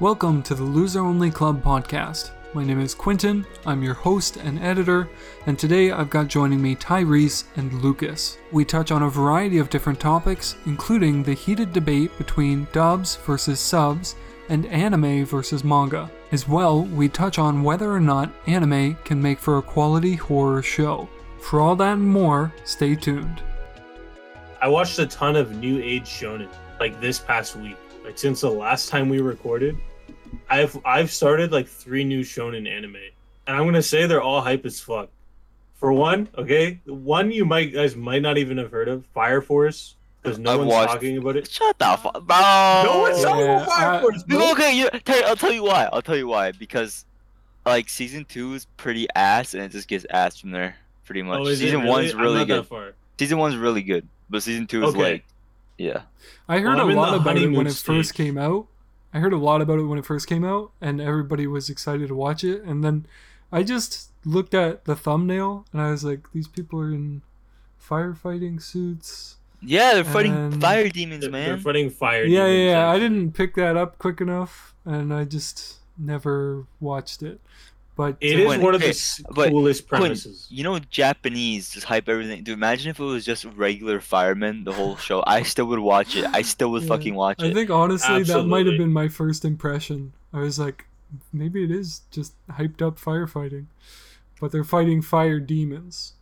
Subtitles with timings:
[0.00, 2.30] Welcome to the Loser Only Club podcast.
[2.54, 5.10] My name is Quinton, I'm your host and editor,
[5.44, 8.38] and today I've got joining me Tyrese and Lucas.
[8.50, 13.60] We touch on a variety of different topics, including the heated debate between dubs versus
[13.60, 14.16] subs
[14.48, 16.10] and anime versus manga.
[16.32, 20.62] As well, we touch on whether or not anime can make for a quality horror
[20.62, 21.10] show.
[21.42, 23.42] For all that and more, stay tuned.
[24.62, 26.48] I watched a ton of new age shonen
[26.80, 27.76] like this past week.
[28.02, 29.76] Like since the last time we recorded,
[30.48, 32.96] I've I've started like three new shonen anime,
[33.46, 35.08] and I'm gonna say they're all hype as fuck.
[35.74, 39.96] For one, okay, one you might guys might not even have heard of, Fire Force,
[40.22, 41.50] because no I've one's watched- talking about it.
[41.50, 42.82] Shut the fuck, bro.
[42.84, 44.50] No one's talking Yeah, about Fire I- Force, bro.
[44.52, 45.88] Okay, you, tell, I'll tell you why.
[45.92, 46.52] I'll tell you why.
[46.52, 47.06] Because,
[47.64, 51.38] like, season two is pretty ass, and it just gets ass from there, pretty much.
[51.40, 51.90] Oh, is season really?
[51.90, 52.58] one's I'm really not good.
[52.64, 52.92] That far.
[53.18, 55.02] Season one's really good, but season two is Okay.
[55.12, 55.24] like,
[55.78, 56.02] yeah.
[56.46, 58.66] I heard Well, a lot about it when honeymoon it first came out.
[59.12, 62.08] I heard a lot about it when it first came out, and everybody was excited
[62.08, 62.62] to watch it.
[62.62, 63.06] And then
[63.50, 67.22] I just looked at the thumbnail, and I was like, "These people are in
[67.82, 71.60] firefighting suits." Yeah, they're fighting And- fire demons, They're, they're man.
[71.60, 72.24] fighting fire.
[72.24, 72.90] yeah, yeah, demons, yeah.
[72.90, 77.40] I didn't pick that up quick enough, and I just never watched it.
[78.00, 80.46] But It Quinn, one of the okay, s- but coolest Quinn, premises.
[80.48, 82.42] you know, Japanese just hype everything.
[82.42, 85.22] Dude, imagine if it was just regular firemen the whole show.
[85.26, 86.24] I still would watch it.
[86.32, 86.88] I still would Yeah.
[86.88, 87.50] fucking watch it.
[87.50, 90.14] I think honestly that might have been my first impression.
[90.32, 90.86] I was like,
[91.30, 93.66] maybe it is just hyped up firefighting,
[94.40, 96.14] but they're fighting fire demons.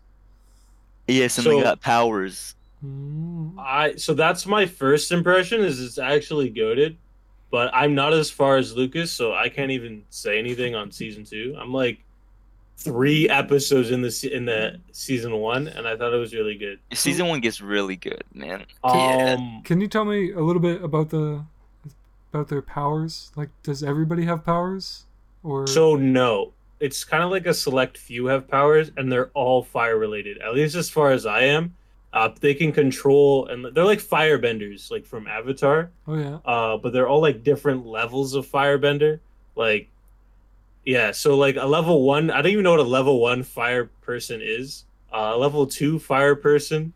[1.06, 2.56] Yes, and they So- got powers.
[2.84, 3.54] Mm.
[3.58, 6.96] I so that's my first impression is it's actually goaded,
[7.50, 11.24] but I'm not as far as Lucas, so I can't even say anything on season
[11.24, 11.56] two.
[11.58, 12.04] I'm like
[12.76, 16.78] three episodes in the in the season one, and I thought it was really good.
[16.92, 18.64] Season one gets really good, man.
[18.84, 19.36] Yeah.
[19.38, 21.44] Um, Can you tell me a little bit about the
[22.32, 23.32] about their powers?
[23.36, 25.04] Like, does everybody have powers?
[25.42, 29.62] Or so no, it's kind of like a select few have powers, and they're all
[29.62, 30.38] fire related.
[30.38, 31.74] At least as far as I am,
[32.12, 35.90] uh, they can control, and they're like firebenders, like from Avatar.
[36.06, 39.20] oh yeah, uh, but they're all like different levels of firebender.
[39.54, 39.88] Like,
[40.84, 43.86] yeah, so like a level one, I don't even know what a level one fire
[44.02, 44.84] person is.
[45.12, 46.92] Uh, a level two fire person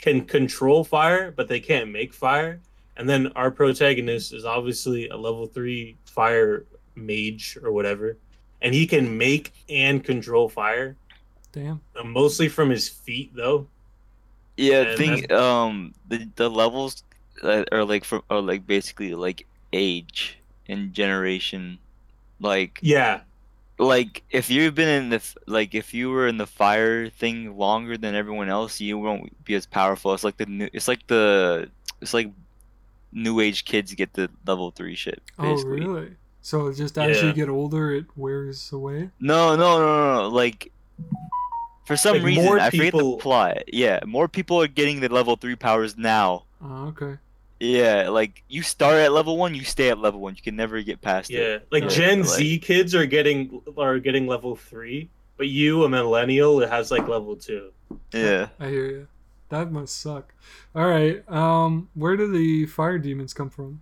[0.00, 2.60] can control fire, but they can't make fire.
[2.96, 8.16] And then our protagonist is obviously a level three fire mage or whatever,
[8.62, 10.96] and he can make and control fire,
[11.52, 11.80] damn.
[11.94, 13.66] uh, mostly from his feet though.
[14.56, 17.02] Yeah, And thing um the the levels
[17.42, 21.78] uh, are like from are like basically like age and generation,
[22.40, 23.20] like Yeah,
[23.78, 27.96] like if you've been in the like if you were in the fire thing longer
[27.98, 30.14] than everyone else, you won't be as powerful.
[30.14, 32.30] It's like the new it's like the it's like
[33.12, 35.20] new age kids get the level three shit.
[35.38, 36.16] Oh really?
[36.40, 37.28] So just as Yeah.
[37.28, 39.10] you get older, it wears away.
[39.18, 40.28] No, no, no, no, no.
[40.28, 40.70] Like,
[41.86, 43.64] for some Like, reason, more I forget people- the plot.
[43.72, 46.44] Yeah, more people are getting the level three powers now.
[46.62, 47.16] Oh, okay.
[47.58, 50.34] Yeah, like you start at level one, you stay at level one.
[50.36, 51.66] You can never get past Yeah, it.
[51.72, 55.08] like Yeah, like Gen like- Z kids are getting are getting level three,
[55.38, 57.70] but you, a millennial, it has like level two.
[58.12, 58.48] Yeah.
[58.60, 59.08] I hear you.
[59.48, 60.34] That must suck.
[60.74, 61.22] All right.
[61.30, 63.80] Um, where do the fire demons come from?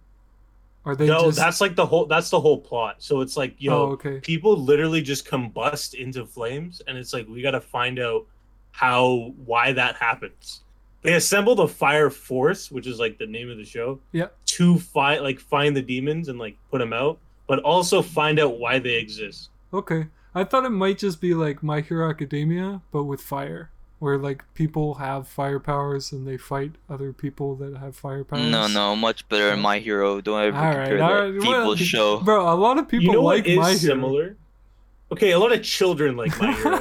[0.84, 1.38] Are they no, just?
[1.38, 2.96] that's like the whole that's the whole plot.
[2.98, 4.20] So it's like yo, oh, okay.
[4.20, 8.26] people literally just combust into flames, and it's like we got to find out
[8.72, 10.60] how why that happens.
[11.02, 14.00] They assemble the fire force, which is like the name of the show.
[14.12, 14.28] Yeah.
[14.46, 18.58] To fight like find the demons and like put them out, but also find out
[18.58, 19.50] why they exist.
[19.72, 20.06] Okay.
[20.34, 23.70] I thought it might just be like My Hero Academia, but with fire,
[24.04, 28.44] where like people have fire powers and they fight other people that have fire powers.
[28.50, 30.20] No, no, much better than My Hero.
[30.20, 31.42] Don't ever All right, compare all that right.
[31.42, 32.20] feeble Well, show.
[32.20, 33.78] Bro, a lot of people you know like what is My Hero.
[33.78, 34.36] similar?
[35.10, 36.76] Okay, a lot of children like My Hero.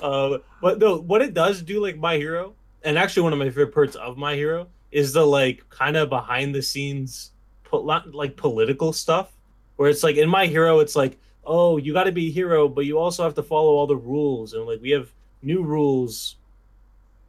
[0.00, 2.52] uh, but no, what it does do like My Hero,
[2.84, 6.10] and actually one of my favorite parts of My Hero is the like kind of
[6.10, 7.30] behind the scenes,
[7.64, 7.80] po-
[8.12, 9.32] like political stuff,
[9.76, 12.68] where it's like in My Hero, it's like, oh, you got to be a hero,
[12.68, 15.10] but you also have to follow all the rules, and like we have
[15.42, 16.36] new rules,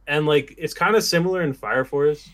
[0.06, 2.28] and like it's kind of similar in Fire Force,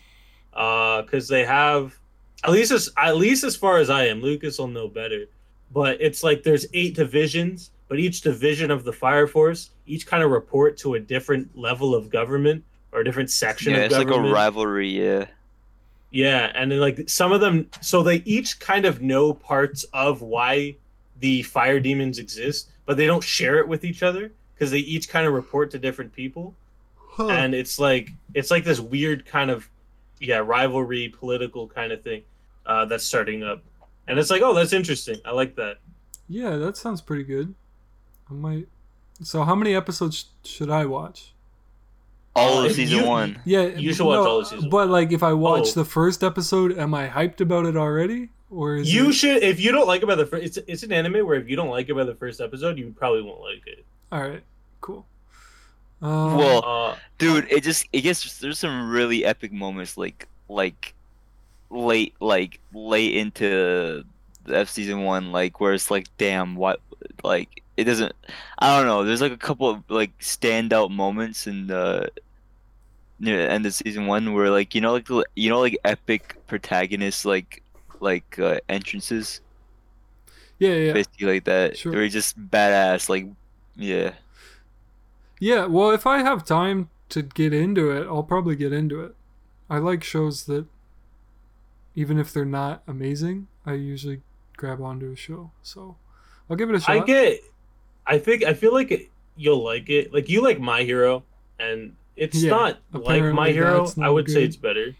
[0.53, 1.97] uh, because they have
[2.43, 5.25] at least as at least as far as I am, Lucas will know better.
[5.73, 10.23] But it's like there's eight divisions, but each division of the fire force each kind
[10.23, 13.95] of report to a different level of government or a different section Yeah, of it's
[13.95, 14.31] like government.
[14.31, 14.89] a rivalry.
[14.89, 15.25] Yeah.
[16.11, 20.21] Yeah, and then like some of them, so they each kind of know parts of
[20.21, 20.75] why
[21.21, 24.31] the fire demons exist, but they don't share it with each other
[24.61, 26.53] because they each kind of report to different people,
[27.13, 27.29] Huh.
[27.29, 29.67] and it's like it's like this weird kind of
[30.19, 32.21] yeah rivalry, political kind of thing
[32.67, 33.63] uh, that's starting up.
[34.07, 35.17] and it's like, oh, that's interesting.
[35.25, 35.77] I like that.
[36.29, 37.55] Yeah, that sounds pretty good.
[38.29, 38.67] I might.
[39.23, 41.33] So, how many episodes sh- should I watch?
[42.35, 43.41] All of season you- one.
[43.45, 45.81] Yeah, You should watch all of season But like, if I watch Oh.
[45.81, 49.13] the first episode, am I hyped about it already, or is You it...
[49.13, 51.49] should, if you don't like it by the first, it's it's an anime where if
[51.49, 53.85] you don't like it by the first episode, you probably won't like it.
[54.11, 54.43] All right,
[54.81, 55.05] cool.
[56.01, 60.95] Um, Well- Uh, Dude, it just it gets there's some really epic moments like like
[61.69, 64.03] late like late into
[64.45, 66.81] the F season one like where it's like damn what
[67.23, 68.11] like it doesn't
[68.59, 72.09] I don't know there's like a couple of like standout moments in the
[73.19, 76.37] near the end of season one where like you know like you know like epic
[76.47, 77.61] protagonists like
[77.99, 79.41] like uh, entrances
[80.59, 81.91] yeah, yeah, basically like that Sure.
[81.93, 83.25] where just badass like
[83.75, 84.13] yeah
[85.39, 85.65] yeah.
[85.65, 89.15] Well, if I have time to get into it, I'll probably get into it.
[89.69, 90.67] I like shows that,
[91.95, 94.21] even if they're not amazing, I usually
[94.55, 95.51] grab onto a show.
[95.63, 95.95] So,
[96.49, 96.95] I'll give it a shot.
[96.95, 97.39] I get.
[98.05, 100.13] I think I feel like it, you'll like it.
[100.13, 101.23] Like you like My Hero,
[101.59, 103.87] and it's Yeah, not like My Hero.
[103.97, 104.95] I not would say it's better.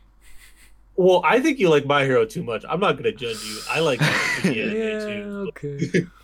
[0.95, 2.63] Well, I think you like My Hero too much.
[2.67, 3.59] I'm not gonna judge you.
[3.69, 4.00] I like
[4.44, 5.50] the yeah, anime too.
[5.50, 6.07] okay.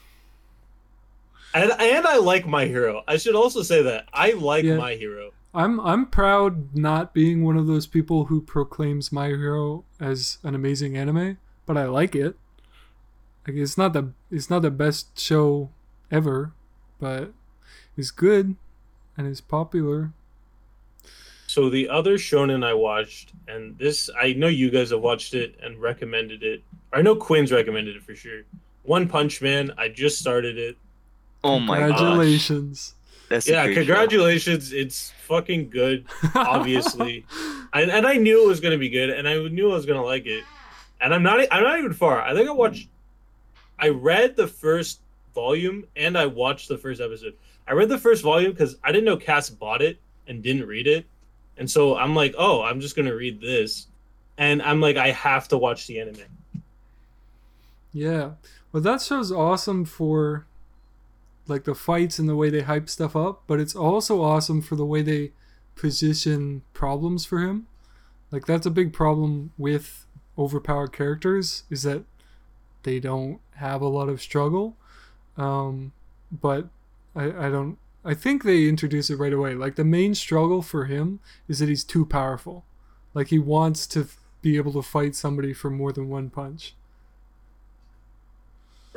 [1.58, 3.04] And and I like My Hero.
[3.08, 4.78] I should also say that I like Yeah.
[4.78, 5.32] My Hero.
[5.54, 10.54] I'm I'm proud not being one of those people who proclaims My Hero as an
[10.54, 12.38] amazing anime, but I like it.
[13.48, 15.72] Like it's not the it's not the best show
[16.12, 16.52] ever,
[17.00, 17.34] but
[17.98, 18.56] it's good
[19.18, 20.12] and it's popular.
[21.48, 25.58] So the other shonen I watched, and this I know you guys have watched it
[25.64, 26.62] and recommended it.
[26.94, 28.44] I know Quinn's recommended it for sure.
[28.84, 29.72] One Punch Man.
[29.78, 30.78] I just started it.
[31.48, 32.94] Oh my gosh Congratulations.
[33.30, 33.80] that's yeah, great show.
[33.82, 34.74] congratulations.
[34.74, 36.06] It's fucking good.
[36.36, 37.26] Obviously.
[37.74, 40.04] I, and I knew it was gonna be good, and I knew I was gonna
[40.04, 40.44] like it.
[41.00, 41.40] And I'm not.
[41.52, 42.22] I'm not even far.
[42.22, 42.88] I think I watched.
[43.80, 45.02] I read the first
[45.36, 47.36] volume and I watched the first episode.
[47.68, 50.88] I read the first volume because I didn't know Cass bought it and didn't read
[50.88, 51.06] it,
[51.58, 53.88] and so I'm like, oh, I'm just gonna read this,
[54.40, 56.18] and I'm like, I have to watch the anime.
[57.94, 58.32] Yeah.
[58.72, 60.47] Well, that show's awesome for
[61.50, 64.76] like the fights and the way they hype stuff up, but it's also awesome for
[64.76, 65.32] the way they
[65.76, 67.68] position problems for him.
[68.32, 70.06] Like that's a big problem with
[70.38, 72.04] overpowered characters is that
[72.84, 74.78] they don't have a lot of struggle.
[75.38, 75.94] Um,
[76.32, 76.68] but
[77.16, 77.78] I, I don't
[78.08, 79.54] I think they introduce it right away.
[79.54, 81.20] Like the main struggle for him
[81.50, 82.64] is that he's too powerful.
[83.14, 84.08] Like he wants to
[84.42, 86.74] be able to fight somebody for more than one punch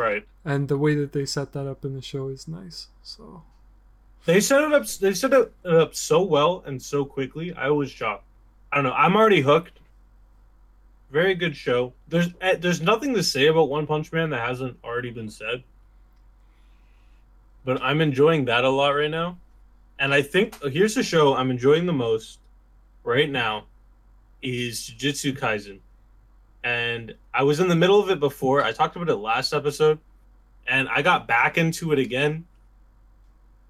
[0.00, 0.24] Right.
[0.44, 2.88] and the way that they set that up in the show is nice.
[3.02, 3.42] So
[4.24, 4.86] They set it up.
[4.86, 7.52] They set it up so well and so quickly.
[7.54, 8.24] I was shocked.
[8.72, 8.92] I don't know.
[8.92, 9.78] I'm already hooked.
[11.10, 11.92] Very good show.
[12.08, 15.64] There's eh, there's nothing to say about One Punch Man that hasn't already been said.
[17.64, 19.36] But I'm enjoying that a lot right now,
[19.98, 22.38] and I think here's the show I'm enjoying the most
[23.04, 23.64] right now
[24.40, 25.80] is Jujutsu Kaisen,
[26.64, 28.62] and I was in the middle of it before.
[28.62, 29.98] I talked about it last episode,
[30.66, 32.46] and I got back into it again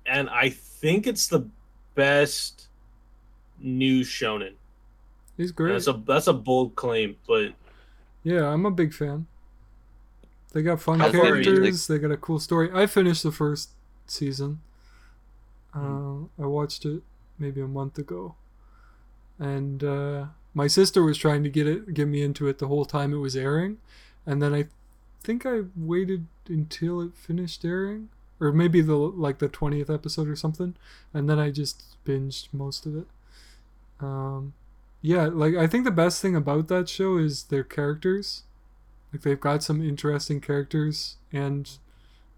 [0.07, 1.47] and I think it's the
[1.95, 2.69] best
[3.59, 4.55] new shonen.
[5.37, 5.73] he's great.
[5.73, 7.53] That's a that's a bold claim, but
[8.23, 9.27] yeah, I'm a big fan.
[10.53, 11.87] They got fun How far are you, characters.
[11.87, 12.71] They got a cool story.
[12.75, 13.71] I finished the first
[14.07, 14.61] season.
[15.73, 16.25] Hmm.
[16.41, 17.03] Uh, I watched it
[17.39, 18.35] maybe a month ago,
[19.39, 22.85] and uh, my sister was trying to get it, get me into it the whole
[22.85, 23.79] time it was airing,
[24.27, 24.67] and then I
[25.23, 28.09] think I waited until it finished airing,
[28.41, 30.75] or maybe the like the twentieth episode or something,
[31.15, 33.07] and then I just binged most of it.
[34.01, 34.55] Um,
[35.03, 38.43] yeah, like I think the best thing about that show is their characters.
[39.13, 41.71] Like they've got some interesting characters, and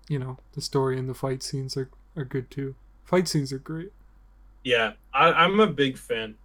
[0.09, 2.75] you know the story and the fight scenes are are good too.
[3.04, 3.92] Fight scenes are great.
[4.64, 6.37] yeah, I, I'm a big fan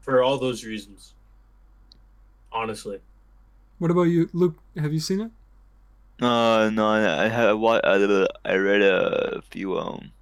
[0.00, 1.14] for all those reasons.
[2.56, 3.00] Honestly,
[3.78, 4.58] What about you, Luke?
[4.76, 5.30] Have you seen it?
[6.20, 10.12] Uh, no, I I had wa- I, I read a few um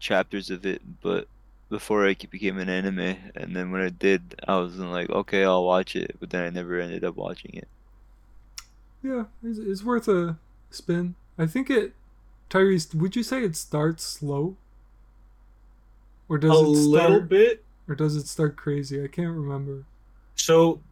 [0.00, 1.28] chapters of it, but
[1.68, 5.64] before it became an anime, and then when it did, I was like, okay, I'll
[5.64, 7.68] watch it, but then I never ended up watching it.
[9.02, 10.38] Yeah, it's, it's worth a
[10.70, 11.14] spin.
[11.38, 11.94] I think it.
[12.50, 14.56] Tyrese, would you say it starts slow,
[16.28, 17.64] or does a it little start, bit.
[17.88, 19.02] or does it start crazy?
[19.02, 19.86] I can't remember.
[20.36, 20.82] So,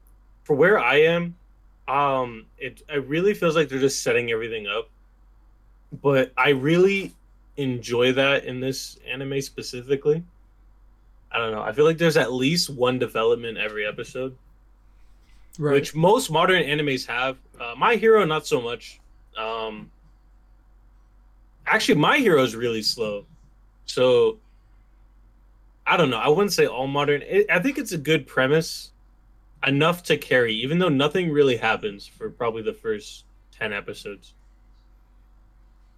[0.44, 1.34] for where I am,
[1.88, 4.88] um, it it really feels like they're just setting everything up.
[6.02, 7.12] But I really
[7.56, 10.24] enjoy that in this anime specifically.
[11.30, 11.62] I don't know.
[11.62, 14.36] I feel like there's at least one development every episode.
[15.56, 15.74] Right.
[15.74, 17.36] which most modern animes have.
[17.60, 18.98] Uh, My Hero, not so much.
[19.36, 19.88] Um,
[21.66, 23.24] actually, My Hero is really slow.
[23.86, 24.38] So
[25.86, 26.18] I don't know.
[26.18, 27.22] I wouldn't say all modern.
[27.22, 28.90] It, I think it's a good premise,
[29.66, 34.34] enough to carry, even though nothing really happens for probably the first ten episodes.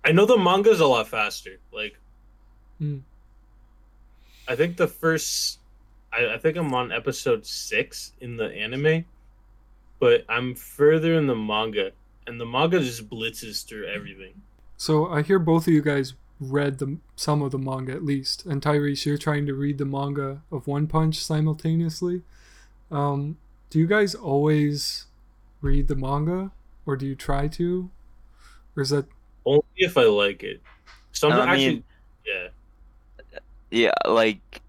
[0.05, 1.59] I know the manga's a lot faster.
[1.73, 1.99] Like,
[2.79, 2.99] Hmm.
[4.49, 5.59] I think the first,
[6.13, 9.05] I, I think I'm on episode six in the anime,
[9.99, 11.93] but I'm further in the manga,
[12.27, 14.43] and the manga just blitzes through everything.
[14.77, 18.45] So I hear both of you guys read the some of the manga at least,
[18.45, 22.23] and Tyrese, you're trying to read the manga of One Punch simultaneously.
[22.91, 23.39] Um,
[23.71, 25.07] do you guys always
[25.61, 26.53] read the manga,
[26.85, 27.91] or do you try to,
[28.77, 29.07] or is that
[29.45, 30.61] Only if I like it.
[31.13, 31.85] Sometimes, I mean- actually,
[32.27, 32.49] yeah.
[33.69, 34.63] Yeah, like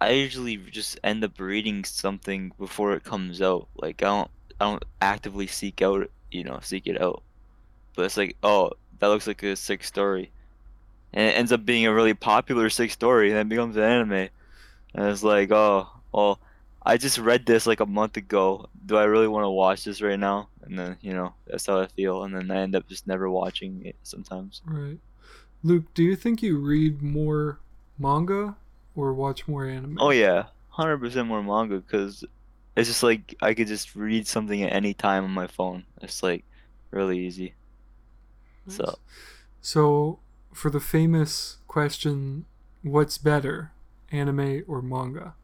[0.00, 3.68] I usually just end up reading something before it comes out.
[3.76, 7.22] Like I don't I don't actively seek out you know, seek it out.
[7.94, 10.30] But it's like, oh, that looks like a sick story.
[11.12, 14.28] And it ends up being a really popular sick story and then becomes an anime.
[14.94, 16.38] And it's like, oh, well,
[16.88, 18.68] I just read this like a month ago.
[18.86, 20.48] Do I really want to watch this right now?
[20.62, 22.24] And then, you know, that's how I feel.
[22.24, 24.62] And then I end up just never watching it sometimes.
[24.64, 24.98] right?
[25.62, 27.58] Luke, do you think you read more
[27.98, 28.56] manga
[28.96, 29.98] or watch more anime?
[30.00, 32.24] Oh yeah, hundred percent more manga because
[32.74, 35.84] it's just like I could just read something at any time on my phone.
[36.00, 36.44] It's like
[36.90, 37.54] really easy.
[38.68, 38.98] So
[39.60, 40.20] So,
[40.52, 42.46] for the famous question,
[42.82, 43.72] what's better,
[44.10, 45.34] anime or manga?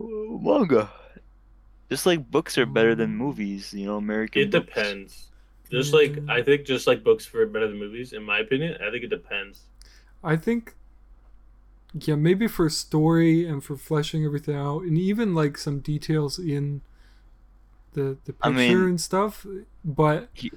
[0.00, 0.90] Ooh, manga.
[1.90, 4.42] Just like books are better than movies, you know, American.
[4.42, 4.66] It books.
[4.66, 5.26] depends.
[5.70, 6.30] Just like Mm.
[6.30, 9.08] I think, just like books for better than movies, in my opinion, I think it
[9.10, 9.62] depends.
[10.22, 10.74] I think,
[11.94, 16.82] yeah, maybe for story and for fleshing everything out, and even like some details in
[17.92, 19.44] the the picture I mean- and stuff.
[19.84, 20.52] But He-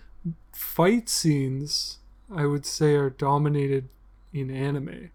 [0.51, 2.00] fight scenes,
[2.31, 3.89] I would say, are dominated
[4.33, 5.09] in anime.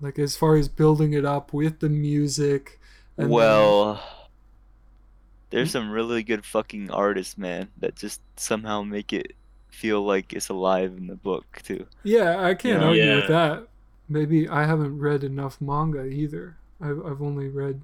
[0.00, 2.78] Like as far as building it up with the music.
[3.16, 4.02] And then- Well,
[5.50, 5.72] there's hmm?
[5.78, 9.34] some really good fucking artists, man, that just somehow make it
[9.70, 11.86] feel like it's alive in the book too.
[12.04, 12.88] yeah, I can't Yeah.
[12.88, 13.68] argue with that.
[14.08, 16.56] Maybe I haven't read enough manga either.
[16.80, 17.80] I've I've only read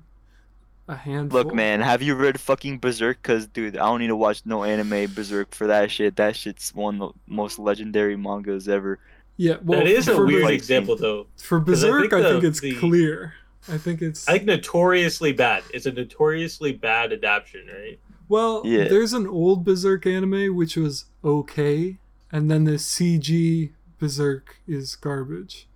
[0.87, 1.45] a handful.
[1.45, 3.23] Look, man, have you read fucking Berserk?
[3.23, 6.17] Cause, dude, I don't need to watch no anime Berserk for that shit.
[6.17, 8.99] That shit's one of the most legendary mangas ever.
[9.37, 11.27] Yeah, well, that is a for weird Ber- example, though.
[11.39, 13.35] For 'Cause I Berserk, think I think, it's the- clear.
[13.69, 15.63] I think it's I think notoriously bad.
[15.75, 17.99] It's a notoriously bad adaptation, right?
[18.29, 18.63] well.
[18.65, 18.89] Yeah.
[18.89, 21.99] There's an old Berserk anime which was okay,
[22.33, 25.67] and then the CG Berserk is garbage.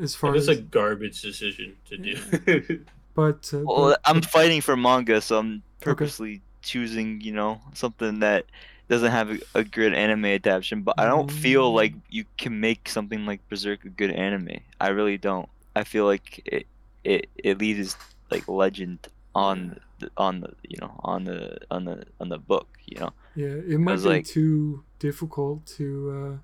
[0.00, 2.84] As far It's as, a garbage decision to do.
[3.14, 8.20] but, uh, Well, but- I'm fighting for manga, so I'm purposely choosing, you know, something
[8.20, 8.44] that
[8.88, 10.82] doesn't have a, a good anime adaptation.
[10.82, 11.74] But I don't feel Mm.
[11.74, 14.60] like you can make something like Berserk a good anime.
[14.80, 15.48] I really don't.
[15.74, 16.66] I feel like it
[17.08, 17.96] it it leaves
[18.30, 22.68] like legend on the, on the you know on the on the on the book.
[22.86, 23.12] You know.
[23.34, 26.36] yeah, it might be like- too difficult to uh,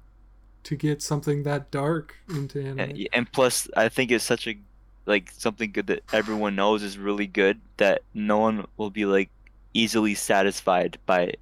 [0.64, 2.80] to get something that dark into anime.
[2.80, 4.56] And, and plus, I think it's such a
[5.06, 9.30] like something good that everyone knows is really good that no one will be like
[9.74, 11.40] easily satisfied by it.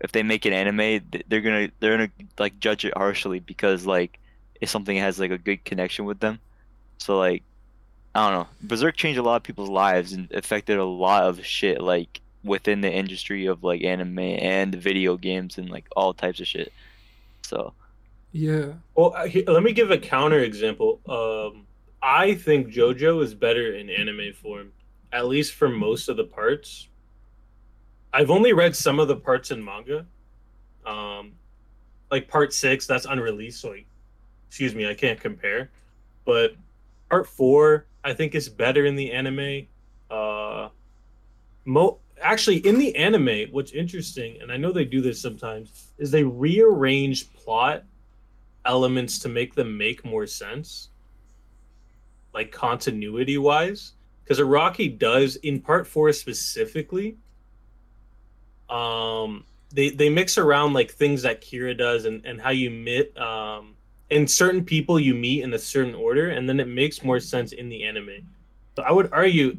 [0.00, 4.18] If they make an anime, they're gonna they're gonna like judge it harshly because like
[4.60, 6.38] if something has like a good connection with them.
[6.98, 7.42] So like
[8.16, 11.44] I don't know, Berserk changed a lot of people's lives and affected a lot of
[11.44, 16.40] shit like within the industry of like anime and video games and like all types
[16.40, 16.72] of shit.
[17.42, 17.74] So
[18.32, 21.00] yeah, well, I- let me give a counter example.
[21.08, 21.66] Um,
[22.02, 24.72] I think JoJo is better in anime form,
[25.12, 26.88] at least for most of the parts.
[28.12, 30.06] I've only read some of the parts in manga.
[30.86, 31.32] Um,
[32.10, 33.86] like part six, that's unreleased, so like,
[34.48, 35.70] excuse me, I can't compare.
[36.24, 36.54] But
[37.10, 39.66] part four, I think is better in the anime.
[40.08, 40.68] Uh,
[41.64, 46.12] mo actually in the anime, what's interesting, and I know they do this sometimes, is
[46.12, 47.82] they rearrange plot
[48.64, 50.90] elements to make them make more sense,
[52.32, 53.94] like continuity wise.
[54.22, 57.16] Because Araki does in part four specifically.
[58.70, 63.16] Um, they they mix around like things that Kira does and and how you meet
[63.16, 63.75] um
[64.10, 67.52] and certain people you meet in a certain order, and then it makes more sense
[67.52, 68.26] in the anime.
[68.76, 69.56] So I would argue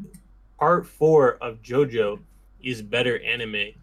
[0.60, 2.20] part four of JoJo
[2.63, 3.74] is better anime.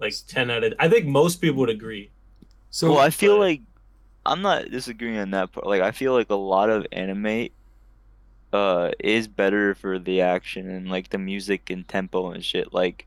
[0.00, 2.10] Like ten out of I think most people would agree.
[2.70, 3.60] so well, I feel but- like
[4.26, 5.66] I'm not disagreeing on that part.
[5.66, 7.48] Like, I feel like a lot of anime
[8.52, 12.72] uh is better for the action and like the music and tempo and shit.
[12.72, 13.06] Like,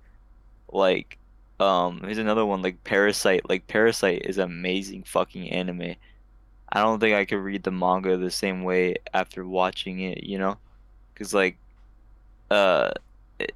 [0.71, 1.17] like
[1.59, 3.47] um here's another one like Parasite.
[3.49, 5.95] Like Parasite is amazing fucking anime.
[6.71, 10.37] I don't think I could read the manga the same way after watching it, you
[10.37, 10.57] know?
[11.15, 11.57] Cuz like
[12.49, 12.91] uh
[13.39, 13.53] it,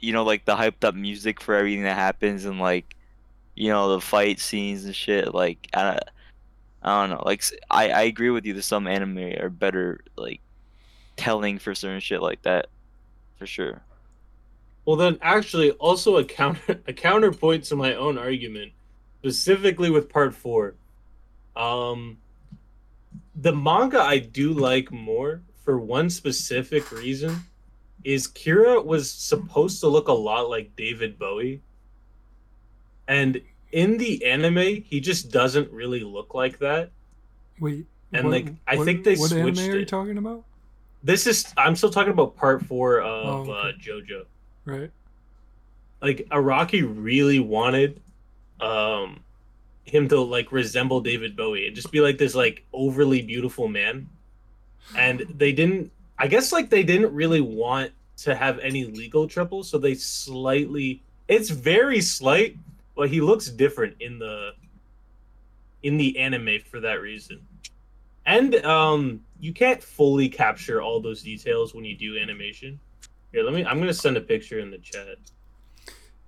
[0.00, 2.96] you know like the hyped up music for everything that happens and like
[3.54, 6.00] you know the fight scenes and shit like I
[6.86, 7.22] I don't know.
[7.26, 10.40] Like I I agree with you that some anime are better like
[11.16, 12.68] telling for certain shit like that
[13.38, 13.82] for sure.
[14.84, 18.72] Well, then, actually, also a counter a counterpoint to my own argument,
[19.20, 20.76] specifically with part four.
[21.56, 22.18] Um,
[23.36, 27.40] the manga I do like more for one specific reason
[28.04, 31.60] is Kira was supposed to look a lot like David Bowie,
[33.08, 33.40] and
[33.72, 36.90] in the anime, he just doesn't really look like that.
[37.60, 37.86] Wait.
[38.12, 39.88] And, like, I think they what switched anime are you it.
[39.88, 40.44] talking about?
[41.02, 43.68] This is I'm still talking about part four of Oh, okay.
[43.68, 44.24] uh, JoJo.
[44.64, 44.90] Right.
[46.00, 48.00] like Araki really wanted
[48.60, 49.20] um
[49.86, 54.08] him to like resemble David Bowie and just be like this like overly beautiful man.
[54.96, 59.62] And they didn't I guess like they didn't really want to have any legal trouble,
[59.62, 62.56] so they slightly it's very slight,
[62.94, 64.52] but he looks different in the
[65.82, 67.46] in the anime for that reason.
[68.26, 72.80] And um you can't fully capture all those details when you do animation.
[73.32, 75.18] Here, let me I'm gonna send a picture in the chat.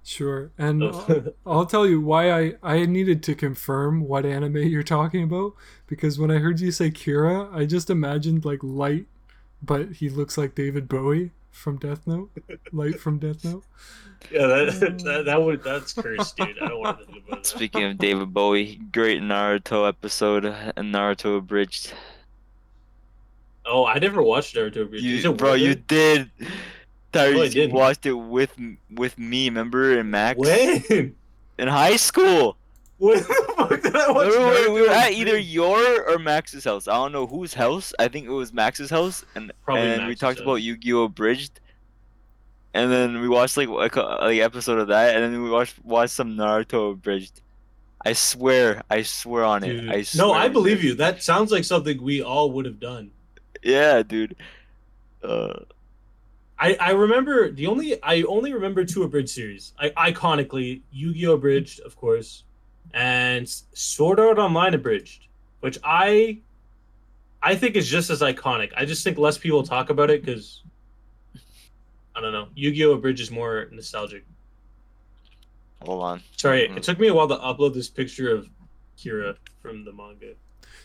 [0.08, 0.50] Sure.
[0.56, 0.82] And.
[0.84, 5.52] I'll, I'll tell you why I, I needed to confirm what anime you're talking about
[5.86, 9.04] because when I heard you say Kira, I just imagined like light,
[9.62, 12.30] but he looks like David Bowie from Death Note.
[12.72, 13.64] Light from Death Note.
[14.32, 15.02] Yeah, that, mm.
[15.04, 16.58] that that would that's cursed, dude.
[16.60, 17.46] I don't want to think about that.
[17.46, 21.92] Speaking of David Bowie, great Naruto episode and Naruto abridged.
[23.64, 24.90] Oh, I never watched Naruto.
[24.90, 25.04] Bridge.
[25.04, 25.86] Is You, bro, worth you it?
[25.86, 26.30] did.
[27.12, 27.72] Tyrese, you didn't.
[27.74, 28.54] watched it with
[28.90, 31.14] with me, remember, and Max when?
[31.58, 32.56] in high school.
[32.98, 35.46] When the fuck did I watch we were, we were at either Bridge?
[35.46, 36.88] your or Max's house.
[36.88, 37.94] I don't know whose house.
[37.98, 40.44] I think it was Max's house, and Probably and we talked house.
[40.44, 41.04] about Yu-Gi-Oh!
[41.04, 41.60] Abridged.
[42.74, 45.82] And then we watched like like a like episode of that, and then we watched
[45.84, 47.40] watched some Naruto Abridged.
[48.04, 49.80] I swear, I swear on it.
[49.80, 49.90] Dude.
[49.90, 50.84] I swear no, I believe did.
[50.86, 50.94] you.
[50.94, 53.10] That sounds like something we all would have done.
[53.62, 54.36] Yeah, dude.
[55.22, 55.60] Uh,
[56.60, 59.72] I, I remember the only I only remember two abridged series.
[59.78, 61.34] I iconically Yu-Gi-Oh!
[61.34, 62.42] abridged, of course,
[62.92, 65.28] and Sword Art Online abridged,
[65.60, 66.38] which I
[67.42, 68.72] I think is just as iconic.
[68.76, 70.62] I just think less people talk about it because
[72.16, 72.48] I don't know.
[72.56, 72.92] Yu-Gi-Oh!
[72.92, 74.24] abridged is more nostalgic.
[75.82, 76.22] hold on.
[76.36, 76.76] Sorry, Mhm.
[76.78, 78.48] it took me a while to upload this picture of
[78.98, 80.34] Kira from the manga.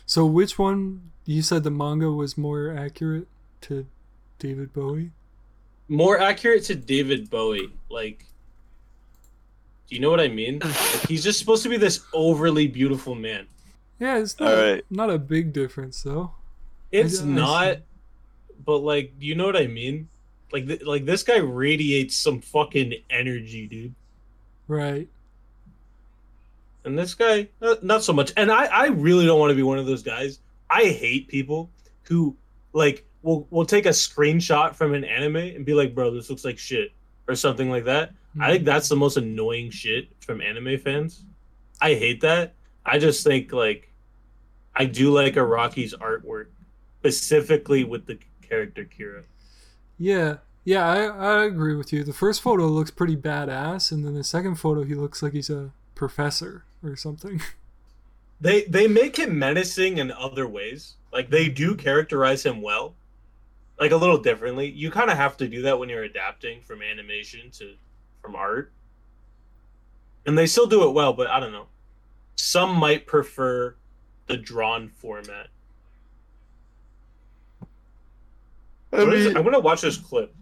[0.06, 3.26] So which one you said the manga was more accurate
[3.62, 3.86] to
[4.38, 5.10] David Bowie?
[5.88, 8.24] More accurate to David Bowie, like.
[9.88, 10.60] Do you know what I mean?
[10.64, 13.46] Like, he's just supposed to be this overly beautiful man.
[14.00, 14.84] Yeah, it's not, Alright.
[14.90, 16.32] not a big difference though.
[16.90, 17.76] It's I- I not,
[18.64, 20.08] but like, do you know what I mean?
[20.52, 23.94] Like, th- like this guy radiates some fucking energy, dude.
[24.68, 25.08] Right.
[26.84, 28.32] And this guy, uh, not so much.
[28.36, 30.38] And I, I really don't want to be one of those guys.
[30.70, 31.70] I hate people
[32.04, 32.36] who
[32.72, 36.44] like will will take a screenshot from an anime and be like, "Bro, this looks
[36.44, 36.92] like shit,"
[37.26, 38.12] or something like that.
[38.40, 38.66] I think hmm.
[38.66, 41.24] that's the most annoying shit from anime fans.
[41.80, 42.54] I hate that.
[42.84, 43.92] I just think like
[44.76, 46.46] I do like Araki's artwork,
[47.00, 49.24] specifically with the character Kira.
[49.98, 52.04] Yeah, yeah, I, I agree with you.
[52.04, 55.50] The first photo looks pretty badass, and then the second photo he looks like he's
[55.50, 57.40] a professor or something.
[58.40, 60.96] They they make him menacing in other ways.
[61.12, 62.94] Like they do characterize him well,
[63.78, 64.70] like a little differently.
[64.70, 67.74] You kind of have to do that when you're adapting from animation to
[68.22, 68.72] from art,
[70.26, 71.12] and they still do it well.
[71.12, 71.66] But I don't know.
[72.36, 73.76] Some might prefer
[74.26, 75.48] the drawn format.
[78.92, 79.28] I What is it?
[79.30, 80.34] mean, I'm gonna watch this clip.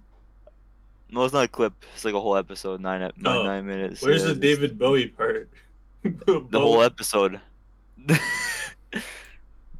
[1.10, 1.72] no, it's not a clip.
[1.94, 3.42] It's like a whole episode, nine ep- nine, Oh.
[3.44, 4.02] nine minutes.
[4.02, 5.48] Where's Yeah, the David Bowie part?
[6.02, 7.40] The whole episode.
[8.06, 8.20] the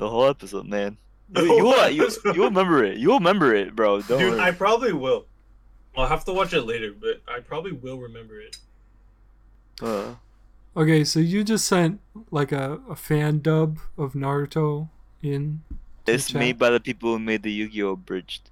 [0.01, 0.97] whole episode, man.
[1.33, 2.37] The You, whole you, will, you, episode.
[2.37, 2.99] you'll remember it.
[2.99, 4.03] You'll remember it, bro.
[4.03, 4.41] Don't Dude, worry.
[4.41, 5.27] I probably will.
[5.97, 8.57] I'll have to watch it later, but I probably will remember it.
[9.81, 10.15] Uh,
[10.75, 14.89] Okay, so you just sent like a, a fan dub of Naruto
[15.23, 15.63] in.
[16.07, 16.39] it's chat?
[16.39, 17.91] made by the people who made the Yu-Gi-Oh!
[17.93, 18.49] Abridged.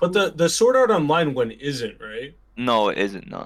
[0.00, 2.34] But the the Sword Art Online one isn't right.
[2.56, 3.28] No, it isn't.
[3.28, 3.40] No,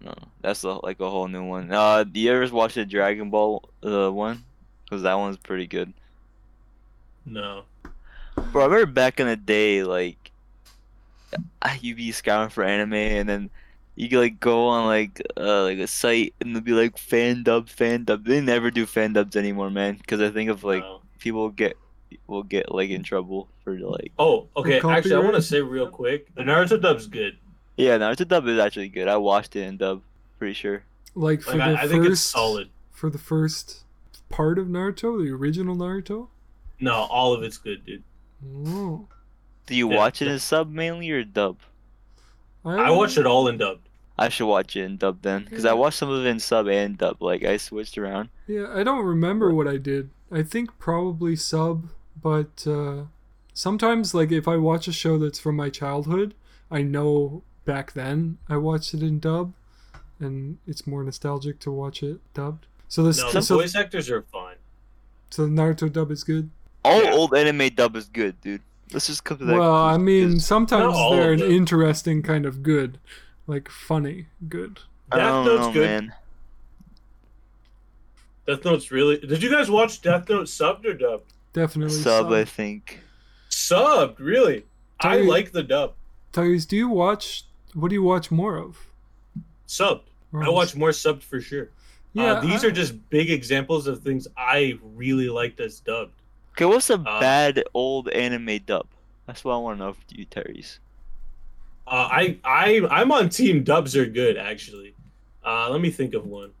[0.00, 0.14] no, no.
[0.40, 1.72] That's a, like a whole new one.
[1.72, 4.44] Uh, do you ever watch the Dragon Ball uh, one?
[4.84, 5.92] Because that one's pretty good.
[7.24, 7.64] No.
[8.50, 10.30] Bro, I remember back in the day, like,
[11.80, 13.50] you'd be scouting for anime, and then
[13.94, 17.42] you can like go on like uh like a site and they'll be like fan
[17.42, 18.24] dub, fan dub.
[18.24, 19.96] They never do fan dubs anymore, man.
[19.96, 21.00] Because I think of like No.
[21.18, 21.76] people get
[22.26, 24.80] will get like in trouble for like Oh, okay.
[24.80, 27.36] Actually, I want to say real quick, the Naruto dub's good.
[27.76, 29.08] yeah, Naruto dub is actually good.
[29.08, 30.02] I watched it in dub,
[30.38, 30.84] pretty sure.
[31.14, 32.68] Like for Like the I, I first, think it's solid.
[32.90, 33.84] for the first
[34.30, 36.28] part of Naruto, the original Naruto.
[36.82, 38.02] No, all of it's good, dude.
[38.66, 39.06] Oh,
[39.66, 39.96] Do you Yeah.
[39.96, 41.58] watch it in sub mainly or dub?
[42.64, 43.88] I watched it all in dubbed.
[44.18, 45.74] I should watch it in dub then, because I Yeah.
[45.74, 47.22] watched some of it in sub and dub.
[47.22, 48.28] Like I switched around.
[48.48, 50.10] Yeah, I don't remember what I did.
[50.30, 51.88] I think probably sub,
[52.20, 53.04] but uh,
[53.54, 56.34] sometimes like if I watch a show that's from my childhood,
[56.70, 59.52] I know back then I watched it in dub,
[60.18, 62.66] and it's more nostalgic to watch it dubbed.
[62.88, 64.56] So this, No, the so, voice actors are fine.
[65.30, 66.50] so the Naruto dub is good.
[66.84, 67.12] All Yeah.
[67.12, 68.60] old anime dub is good, dude.
[68.92, 69.58] Let's just come to that.
[69.58, 72.98] Well, I mean, sometimes they're an interesting kind of good,
[73.46, 74.80] like funny good.
[75.10, 75.86] I Death don't Note's know, good.
[75.88, 76.14] man.
[78.46, 79.18] Death Note's really.
[79.18, 81.32] Did you guys watch Death Note subbed or dubbed?
[81.52, 83.00] Definitely Sub, I think.
[83.50, 84.64] Subbed, really.
[85.00, 85.94] I like the dub.
[86.32, 87.44] Tyrese, do you watch?
[87.74, 88.78] What do you watch more of?
[89.68, 90.02] Subbed.
[90.34, 91.68] I Or- watch more subbed for sure.
[92.14, 96.12] Yeah, uh, these I- are just big examples of things I really liked as dubbed.
[96.52, 98.88] Okay, what's a Uh, bad old anime dub?
[99.26, 100.78] That's what I want to know from you, Tyrese.
[101.86, 104.94] Uh, I I I'm on team dubs are good actually.
[105.44, 106.52] Uh, let me think of one.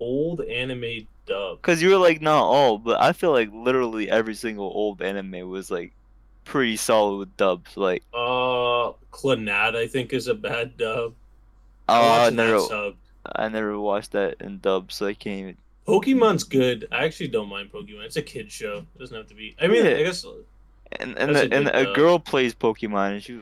[0.00, 1.60] Old anime dub.
[1.62, 5.48] Cause you were like not all, but I feel like literally every single old anime
[5.48, 5.94] was like
[6.44, 7.76] pretty solid with dubs.
[7.76, 11.14] Like, Uh, Clannad I think is a bad dub.
[11.88, 12.68] oh, I never.
[13.36, 15.58] I never watched that in dub, so I can't even.
[15.86, 16.86] Pokemon's good.
[16.92, 18.04] I actually don't mind Pokemon.
[18.04, 18.84] It's a kid show.
[18.94, 19.56] It doesn't have to be.
[19.60, 19.92] I mean, Yeah.
[19.92, 20.24] I guess
[21.00, 23.40] And and the, a and good a girl plays Pokemon, and she,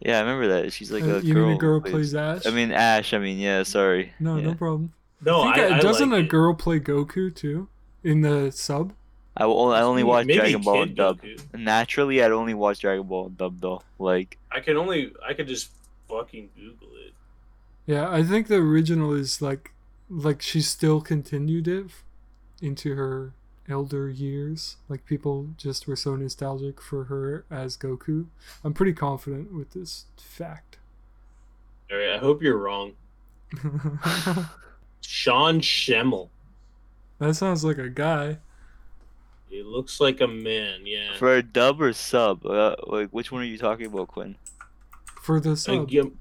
[0.00, 0.72] yeah, I remember that.
[0.72, 1.46] She's like Uh, a you girl.
[1.48, 2.46] mean a girl who plays Ash?
[2.46, 3.14] I mean Ash.
[3.14, 3.62] I mean yeah.
[3.62, 4.12] Sorry.
[4.20, 4.42] no, yeah.
[4.48, 4.92] no problem.
[5.24, 5.40] no.
[5.40, 6.28] I I, think I uh, doesn't like a it.
[6.28, 7.68] girl play Goku too
[8.04, 8.92] in the sub?
[9.36, 11.22] I, will, I only watch Maybe Dragon Ball Kid in dub.
[11.22, 11.54] Goku.
[11.54, 13.82] Naturally, I'd only watch Dragon Ball in dub though.
[13.98, 15.12] Like, I can only.
[15.26, 15.70] I could just
[16.08, 17.12] fucking Google it.
[17.86, 19.70] Yeah, I think the original is like
[20.10, 21.86] like she still continued it
[22.62, 23.32] into her
[23.68, 24.76] elder years.
[24.88, 28.26] Like people just were so nostalgic for her as Goku.
[28.64, 30.78] I'm pretty confident with this fact.
[31.90, 32.10] All right.
[32.14, 32.92] I hope you're wrong.
[35.00, 36.28] Sean Schemmel.
[37.18, 38.38] that sounds like a guy.
[39.48, 40.80] He looks like a man.
[40.84, 41.16] Yeah.
[41.16, 44.36] for a dub or sub, uh, like which one are you talking about, Quinn?
[45.22, 45.88] For the I sub.
[45.88, 46.12] give-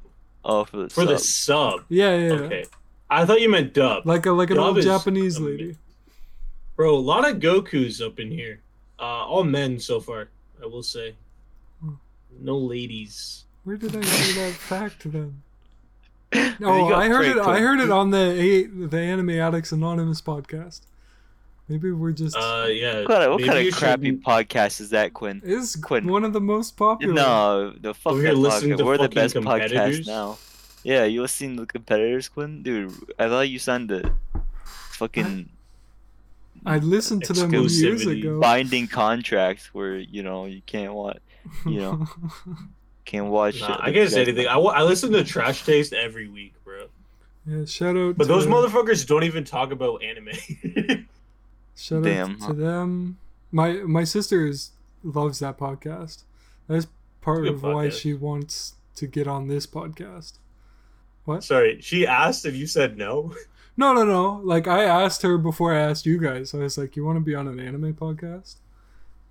[0.45, 1.07] Oh, for the for sub.
[1.09, 1.79] the sub.
[1.89, 2.49] Yeah, yeah.
[2.49, 2.63] yeah.
[3.09, 3.21] Okay.
[3.21, 4.05] I thought you meant dub.
[4.05, 5.77] Like a like an Dub old Japanese ama- lady.
[6.75, 8.59] Bro, a lot of Gokus up in here.
[8.99, 10.29] Uh, all men so far,
[10.61, 11.15] I will say.
[12.39, 13.45] No ladies.
[13.63, 15.41] Where did I hear that fact then?
[16.33, 17.41] You Oh, I heard Frank it.
[17.45, 20.81] I heard it on the the Anime Addicts Anonymous podcast.
[21.69, 22.35] Maybe we're just.
[22.35, 22.99] Uh, yeah.
[23.01, 25.41] What kind of, what kind of crappy should- podcast is that, Quinn?
[25.43, 26.07] is Quinn.
[26.07, 27.13] one of the most popular.
[27.13, 28.77] No, the fuck Over here that listening podcast.
[28.77, 30.07] to We're the best podcast competitors?
[30.07, 30.37] now.
[30.87, 32.63] Yeah, you listening to the competitors, Quinn?
[32.63, 34.09] Dude, I thought you signed the
[34.63, 35.49] fucking
[36.65, 38.39] I listened to them years ago.
[38.39, 41.19] binding contracts where you know you can't watch,
[41.65, 42.07] you know,
[43.05, 43.59] can't watch.
[43.59, 44.47] Nah, I can't say anything.
[44.47, 46.87] I, I listen to Trash Taste every week, bro.
[47.45, 48.15] yeah, shout out.
[48.15, 50.29] But to, those motherfuckers don't even talk about anime.
[51.75, 52.47] Shout Damn, out huh?
[52.47, 53.17] to them.
[53.51, 54.71] My my sister is
[55.03, 56.23] loves that podcast.
[56.69, 56.87] That's
[57.19, 60.37] part Good of why she wants to get on this podcast.
[61.27, 61.43] What?
[61.43, 63.33] Sorry, she asked if you said no.
[63.75, 64.41] No, no, no.
[64.43, 66.53] Like I asked her before I asked you guys.
[66.55, 68.55] I was like, "You want to be on an anime podcast?"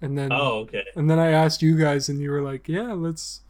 [0.03, 0.85] And then, Oh, okay.
[0.95, 3.41] and then I asked you guys, and you were like, "Yeah, let's."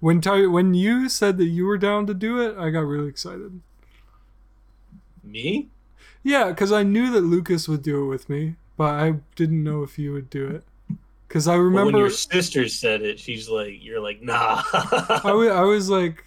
[0.00, 3.06] When Ty- when you said that you were down to do it, I got really
[3.08, 3.60] excited.
[5.22, 5.68] Me?
[6.22, 9.82] Yeah, because I knew that Lucas would do it with me, but I didn't know
[9.82, 10.64] if you would do it.
[11.28, 15.32] Because I But when remember your sister said it, she's like, "You're like, nah." I
[15.32, 16.24] wa- I was like,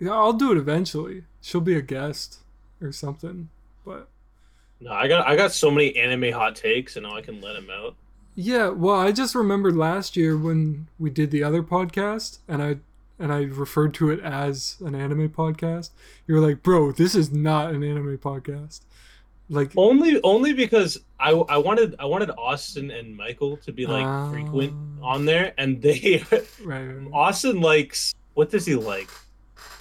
[0.00, 1.24] yeah, I'll do it eventually.
[1.40, 2.38] She'll be a guest
[2.80, 3.48] or something.
[3.84, 4.08] But
[4.80, 7.54] no, I got I got so many anime hot takes, and now I can let
[7.54, 7.94] them out.
[8.34, 12.76] yeah, well, I just remembered last year when we did the other podcast, and I
[13.18, 15.90] and I referred to it as an anime podcast.
[16.26, 18.82] You were like, bro, this is not an anime podcast.
[19.50, 24.04] Like, Only only because I I wanted I wanted Austin and Michael to be like
[24.06, 24.30] Ah.
[24.30, 27.08] frequent on there, and they right, right.
[27.14, 29.08] Austin likes what does he like?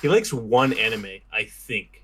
[0.01, 2.03] He likes one anime, I think.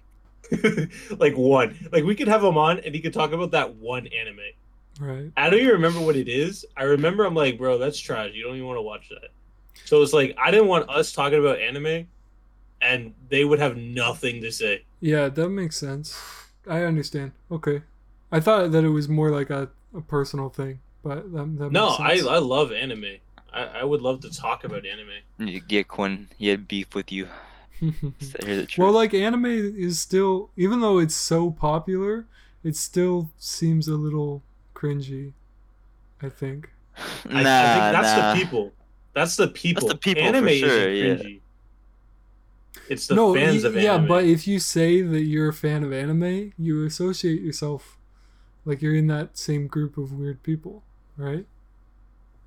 [1.18, 1.78] like one.
[1.92, 4.40] Like we could have him on and he could talk about that one anime.
[5.00, 5.32] right.
[5.38, 6.66] I don't even remember what it is.
[6.78, 8.32] I remember I'm like, bro, that's trash.
[8.34, 9.30] You don't even want to watch that.
[9.86, 12.08] So it's like I didn't want us talking about anime
[12.82, 14.84] and they would have nothing to say.
[15.00, 16.20] Yeah, that makes sense.
[16.68, 17.32] I understand.
[17.52, 17.82] Okay.
[18.32, 21.98] I thought that it was more like a, a personal thing, but that, that No,
[22.00, 22.36] makes I.
[22.36, 23.18] I love anime.
[23.54, 25.10] I, I would love to talk about anime.
[25.38, 26.28] You get Quinn.
[26.38, 27.28] He had beef with you.
[28.40, 28.78] Hear the truth.
[28.78, 32.28] well, like anime is still, even though it's so popular,
[32.64, 34.44] it still seems a little
[34.76, 35.34] cringy.
[36.22, 36.72] I think.
[37.30, 38.34] I, I Nah, think that's nah.
[38.34, 38.74] the people.
[39.14, 39.90] That's the people.
[39.90, 41.16] That's the people for anime sure, isn't yeah.
[41.16, 41.42] cringy.
[42.88, 43.78] It's the no, fans y- of anime.
[43.78, 47.98] yeah, but if you say that you're a fan of anime, you associate yourself
[48.66, 50.84] like you're in that same group of weird people,
[51.18, 51.48] right?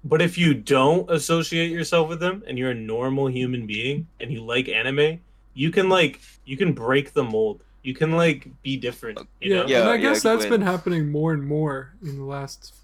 [0.04, 4.32] But if you don't associate yourself with them and you're a normal human being and
[4.32, 5.20] you like anime,
[5.56, 7.62] you can like you can break the mold.
[7.82, 9.18] You can like be different.
[9.40, 9.66] You yeah, know?
[9.66, 10.60] Yeah, and I yeah, guess that's Quinn.
[10.60, 12.74] been happening more and more in the last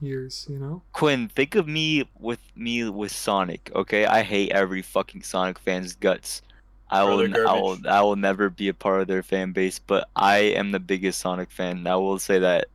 [0.00, 0.46] years.
[0.48, 0.82] You know.
[0.92, 3.70] Quinn, think of me with me with Sonic.
[3.74, 6.42] Okay, I hate every fucking Sonic fan's guts.
[6.90, 7.78] I will, I will.
[7.88, 9.78] I will never be a part of their fan base.
[9.78, 11.86] But I am the biggest Sonic fan.
[11.86, 12.66] I will say that.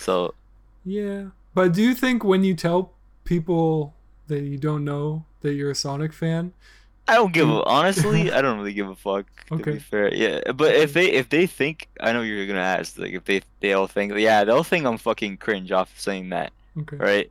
[0.00, 0.34] So
[0.84, 2.92] Yeah, but do you think when you tell
[3.24, 3.94] people
[4.28, 6.52] that you don't know that you're a Sonic fan,
[7.10, 8.30] I don't give a honestly.
[8.36, 9.26] I don't really give a fuck.
[9.52, 9.62] Okay.
[9.64, 10.52] To be fair, yeah.
[10.52, 13.72] But if they if they think I know you're gonna ask like if they they
[13.72, 17.30] all think yeah they'll think I'm fucking cringe off saying that okay, right,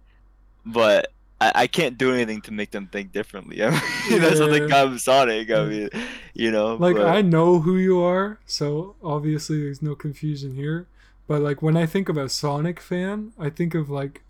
[0.66, 1.12] but.
[1.42, 3.64] I, I can't do anything to make them think differently.
[3.64, 3.70] I
[4.10, 4.60] mean, that's what Yeah.
[4.60, 5.50] they got Sonic.
[5.50, 5.90] I mean,
[6.34, 6.76] you know.
[6.76, 10.86] like but- I know who you are, so obviously there's no confusion here.
[11.30, 14.22] But like when I think of a Sonic fan, I think of like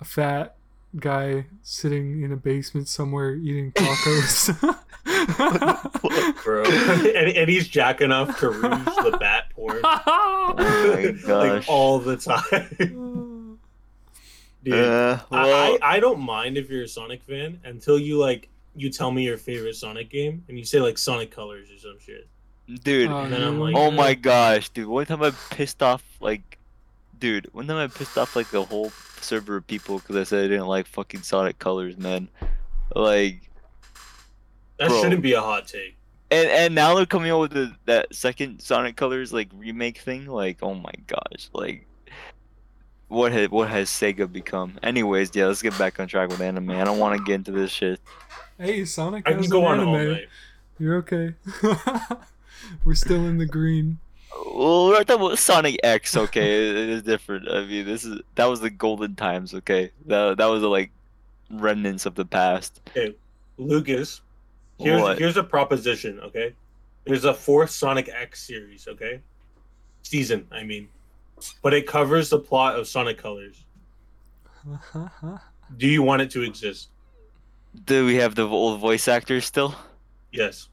[0.00, 0.54] a fat
[0.98, 4.76] guy sitting in a basement somewhere eating tacos.
[6.44, 6.64] bro.
[6.64, 9.80] and, and he's jacking off to Rouge the bat porn.
[10.48, 13.58] Oh my like all the time.
[14.62, 14.74] Dude.
[14.74, 18.48] Uh, I, well, I, I don't mind if you're a Sonic fan until you like
[18.76, 21.98] you tell me your favorite Sonic game and you say like Sonic Colors or some
[21.98, 22.28] shit.
[22.84, 23.10] dude.
[23.10, 24.86] Oh, then I'm like- oh my gosh, dude.
[24.86, 26.55] One time I pissed off like,
[27.18, 27.48] dude.
[27.52, 30.48] One time I pissed off like the whole server of people because I said I
[30.48, 32.28] didn't like fucking Sonic Colors, man.
[32.94, 33.50] Like,
[34.78, 35.02] That Bro.
[35.02, 35.96] shouldn't be a hot take.
[36.30, 40.26] and and now they're coming out with the, that second Sonic Colors like remake thing.
[40.26, 41.86] Like, oh my gosh, like.
[43.08, 44.80] What has what has Sega become?
[44.82, 46.70] Anyways, yeah, let's get back on track with anime.
[46.72, 48.00] I don't want to get into this shit.
[48.58, 50.12] hey, Sonic I can go an on all anime.
[50.14, 50.28] night.
[50.80, 51.34] You're okay.
[52.84, 54.00] We're still in the green.
[54.54, 56.16] Well, we're talking about Sonic X.
[56.16, 57.50] Okay, it, it is different.
[57.50, 59.54] I mean, this is that was the golden times.
[59.54, 60.90] Okay, that that was the like
[61.50, 62.80] remnants of the past.
[62.88, 63.14] Okay,
[63.58, 64.20] Lucas,
[64.78, 65.18] here's What?
[65.18, 66.54] here's a proposition, okay?
[67.04, 69.20] There's a fourth Sonic X series, okay?
[70.02, 70.88] Season, I mean.
[71.62, 73.64] But it covers the plot of Sonic Colors.
[75.76, 76.88] Do you want it to exist?
[77.84, 79.74] Do we have the old voice actors still?
[80.32, 80.68] Yes.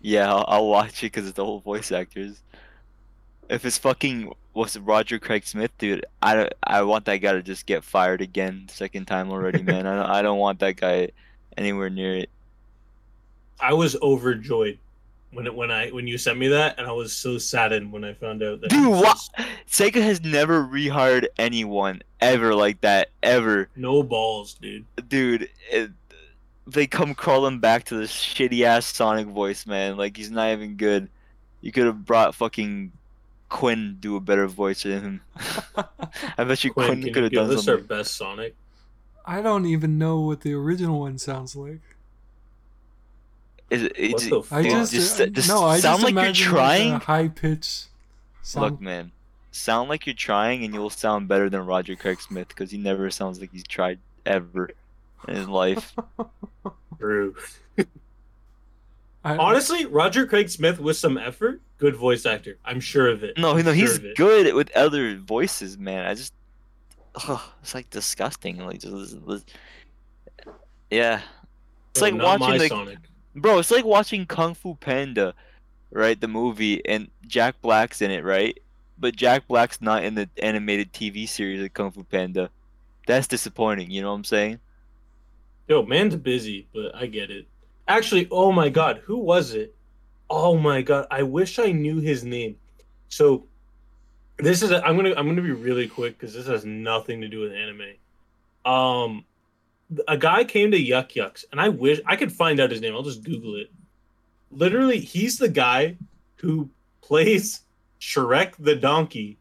[0.00, 2.42] Yeah, I'll, I'll watch it because it's the old voice actors.
[3.48, 7.32] If it's fucking was it Roger Craig Smith, dude, I don't, I want that guy
[7.32, 9.86] to just get fired again, second time already, man.
[9.86, 11.10] I don't, I don't want that guy
[11.56, 12.30] anywhere near it.
[13.60, 14.78] I was overjoyed
[15.32, 18.04] when it when I when you sent me that and I was so saddened when
[18.04, 19.18] I found out that Dude, what?
[19.68, 23.68] Sega has never rehired anyone ever like that ever.
[23.76, 24.84] no balls, dude.
[25.08, 25.90] dude, it,
[26.66, 29.96] they come crawling back to this shitty ass Sonic voice, man.
[29.96, 31.08] Like he's not even good.
[31.60, 32.92] You could have brought fucking
[33.48, 35.20] Quinn do a better voice than him.
[36.38, 38.54] I bet you Quinn, Quinn could you have give done us our best Sonic?
[39.24, 41.80] I don't even know what the original one sounds like.
[43.70, 44.64] Is it, What it's, the I Fuck.
[44.64, 46.92] just, just, uh, just no, I sound just like you're imagine trying.
[46.94, 47.84] Like a high pitch
[48.42, 48.72] sound.
[48.72, 49.12] Look, man,
[49.50, 53.10] sound like you're trying, and you'll sound better than Roger Craig Smith because he never
[53.10, 54.70] sounds like he's tried ever
[55.26, 55.94] in his life.
[56.98, 57.34] True.
[59.28, 62.56] I, Honestly, Roger Craig Smith with some effort, good voice actor.
[62.64, 63.36] I'm sure of it.
[63.36, 66.06] No, no, sure he's good with other voices, man.
[66.06, 66.32] I just,
[67.14, 68.58] ugh, it's like disgusting.
[68.64, 69.52] Like, just, just-
[70.90, 71.20] yeah,
[71.90, 72.98] it's No, like watching like, Sonic.
[73.34, 75.34] bro, it's like watching Kung Fu Panda,
[75.90, 76.18] right?
[76.18, 78.58] The movie, and Jack Black's in it, right?
[78.98, 82.48] But Jack Black's not in the animated TV series of Kung Fu Panda.
[83.06, 83.90] That's disappointing.
[83.90, 84.60] You know what I'm saying?
[85.68, 87.46] Yo, man's busy, but I get it.
[87.88, 89.74] Actually, oh my god, who was it?
[90.28, 92.56] Oh my god, I wish I knew his name.
[93.08, 93.46] So
[94.36, 97.28] this is a, I'm gonna I'm gonna be really quick because this has nothing to
[97.28, 97.94] do with anime.
[98.64, 99.24] Um,
[100.06, 102.94] a guy came to Yuk Yuk's, and I wish I could find out his name.
[102.94, 103.70] I'll just Google it.
[104.50, 105.96] Literally, he's the guy
[106.36, 106.68] who
[107.00, 107.62] plays
[108.00, 109.38] Shrek the donkey.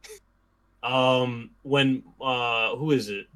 [0.83, 3.27] Um, when uh, who is it?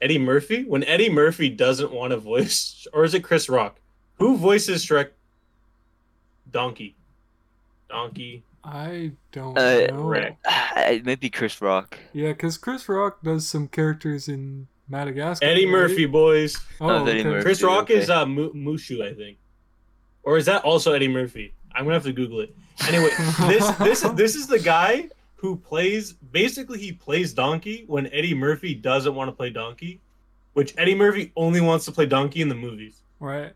[0.00, 0.64] Eddie Murphy?
[0.64, 3.78] When Eddie Murphy doesn't want to voice, or is it Chris Rock?
[4.18, 5.10] Who voices Shrek?
[6.50, 6.94] Donkey.
[7.88, 8.42] Donkey.
[8.62, 10.02] I don't Uh, know.
[10.04, 10.36] Rick.
[10.76, 11.98] It might be Chris Rock.
[12.12, 15.44] Yeah, because Chris Rock does some characters in Madagascar.
[15.46, 15.72] Eddie right?
[15.72, 16.56] Murphy, boys.
[16.80, 17.28] Oh, Eddie okay.
[17.30, 17.42] Murphy.
[17.44, 17.94] Chris Rock okay.
[17.96, 19.38] is uh, Mu- Mushu, I think,
[20.24, 21.54] or is that also Eddie Murphy?
[21.72, 22.54] I'm gonna have to Google it.
[22.88, 23.10] Anyway,
[23.48, 26.12] this this this is the guy who plays.
[26.12, 30.00] Basically, he plays Donkey when Eddie Murphy doesn't want to play Donkey,
[30.54, 33.00] which Eddie Murphy only wants to play Donkey in the movies.
[33.20, 33.52] Right.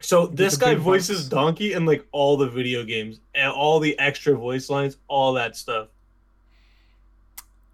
[0.00, 1.28] So this guy voices bucks.
[1.28, 5.56] Donkey in like all the video games and all the extra voice lines, all that
[5.56, 5.88] stuff.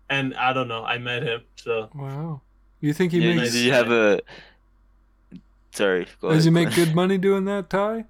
[0.08, 2.40] And I don't know, I met him, so Wow.
[2.80, 3.52] You think he Yeah, makes?
[3.52, 4.20] Did you have a?
[5.72, 6.06] Sorry.
[6.20, 6.66] Go Does he ahead.
[6.68, 8.04] make good money doing that, Ty?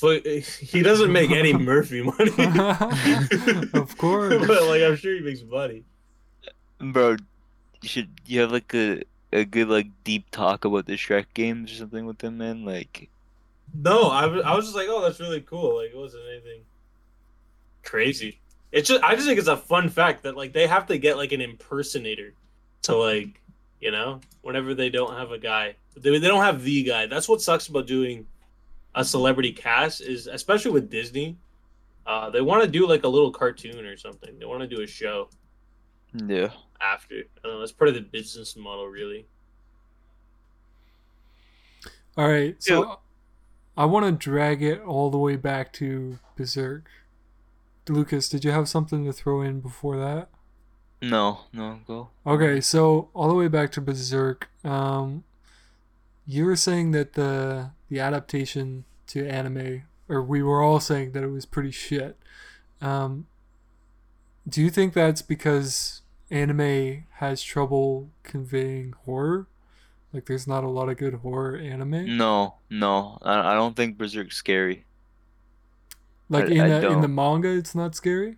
[0.00, 2.30] but uh, he doesn't make any Murphy money.
[3.74, 4.34] of course.
[4.46, 5.84] but like I'm sure he makes money.
[6.80, 7.16] Bro,
[7.82, 11.72] you should you have like a a good like deep talk about the Shrek games
[11.72, 12.64] or something with them, man.
[12.64, 13.08] Like,
[13.74, 15.76] No, I was, I was just like, oh, that's really cool.
[15.78, 16.62] Like it wasn't anything
[17.82, 18.40] crazy.
[18.72, 21.16] It's just I just think it's a fun fact that like they have to get
[21.16, 22.34] like an impersonator
[22.82, 23.40] to like
[23.80, 27.06] you know whenever they don't have a guy they, they don't have the guy.
[27.06, 28.26] That's what sucks about doing
[28.94, 31.36] a celebrity cast is especially with Disney.
[32.06, 34.38] Uh, they want to do like a little cartoon or something.
[34.38, 35.28] They want to do a show
[36.26, 36.50] yeah.
[36.80, 37.14] After.
[37.14, 39.26] I don't know, that's part of the business model, really.
[42.16, 42.60] All right.
[42.62, 42.94] So Yeah.
[43.76, 46.88] I want to drag it all the way back to Berserk.
[47.88, 50.28] Lucas, did you have something to throw in before that?
[51.00, 52.08] No, no, go.
[52.26, 54.48] Okay, so all the way back to Berserk.
[54.64, 55.22] Um,
[56.26, 61.22] you were saying that the the adaptation to anime, or we were all saying that
[61.22, 62.18] it was pretty shit.
[62.82, 63.28] Um,
[64.46, 69.46] do you think that's because anime has trouble conveying horror?
[70.12, 72.16] Like, there's not a lot of good horror anime.
[72.16, 73.18] No, no.
[73.22, 74.84] I, I don't think Berserk's scary.
[76.28, 78.36] Like I- in I the, in the manga, it's not scary.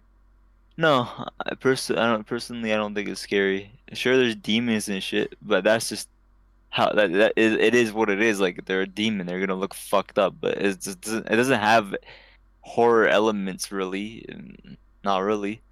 [0.77, 1.09] No,
[1.47, 2.73] I pers- I don't personally.
[2.73, 3.73] I don't think it's scary.
[3.93, 6.09] Sure, there's demons and shit, but that's just
[6.71, 7.55] how that that is.
[7.55, 8.41] It is what it is.
[8.41, 11.27] Like they're a demon, they're gonna look fucked up, but it just doesn't.
[11.29, 11.95] It doesn't have
[12.63, 14.27] horror elements really.
[15.05, 15.63] Not really.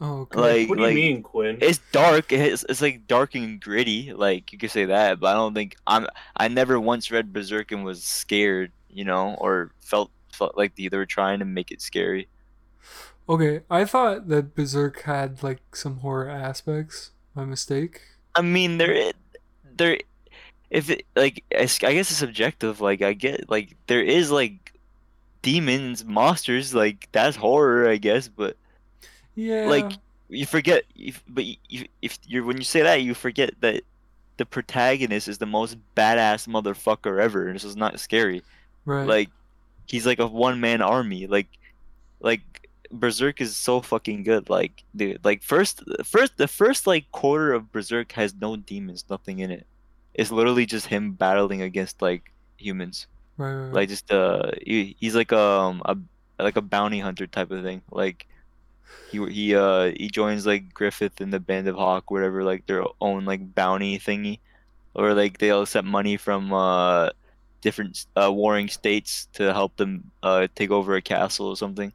[0.00, 0.58] Oh, okay.
[0.58, 1.60] Like What do like you mean, Quinn?
[1.60, 2.32] it's dark.
[2.32, 4.12] It's it's like dark and gritty.
[4.12, 6.06] Like you could say that, but I don't think I'm.
[6.36, 8.72] I never once read Berserk and was scared.
[8.88, 12.28] You know, or felt felt like they, they were trying to make it scary.
[13.28, 17.12] okay, I thought that Berserk had like some horror aspects.
[17.34, 18.02] My mistake.
[18.34, 19.12] I mean, there, i-
[19.64, 19.98] there,
[20.70, 22.80] if it like, I guess it's subjective.
[22.80, 24.74] Like, I get like there is like
[25.42, 26.74] demons, monsters.
[26.74, 28.28] Like that's horror, I guess.
[28.28, 28.56] But
[29.34, 29.66] Yeah.
[29.66, 29.92] like
[30.30, 33.82] you forget, if, but you, if you're when you say that, you forget that
[34.36, 38.42] the protagonist is the most badass motherfucker ever, and this is not scary.
[38.84, 39.06] right.
[39.06, 39.30] Like,
[39.86, 41.26] he's like a one man army.
[41.26, 41.48] Like,
[42.20, 44.48] like Berserk is so fucking good.
[44.48, 49.40] Like, dude, like first, first, the first like quarter of Berserk has no demons, nothing
[49.40, 49.66] in it.
[50.14, 53.08] It's literally just him battling against like humans.
[53.36, 53.74] right, right, right.
[53.74, 55.96] Like just uh, he, he's like um a
[56.38, 57.82] like a bounty hunter type of thing.
[57.90, 58.28] Like.
[59.04, 62.84] He, he uh he joins like Griffith and the Band of Hawk, whatever, like their
[63.00, 64.40] own like bounty thingy,
[64.94, 67.10] or like they all accept money from uh
[67.62, 71.92] different uh, warring states to help them uh, take over a castle or something.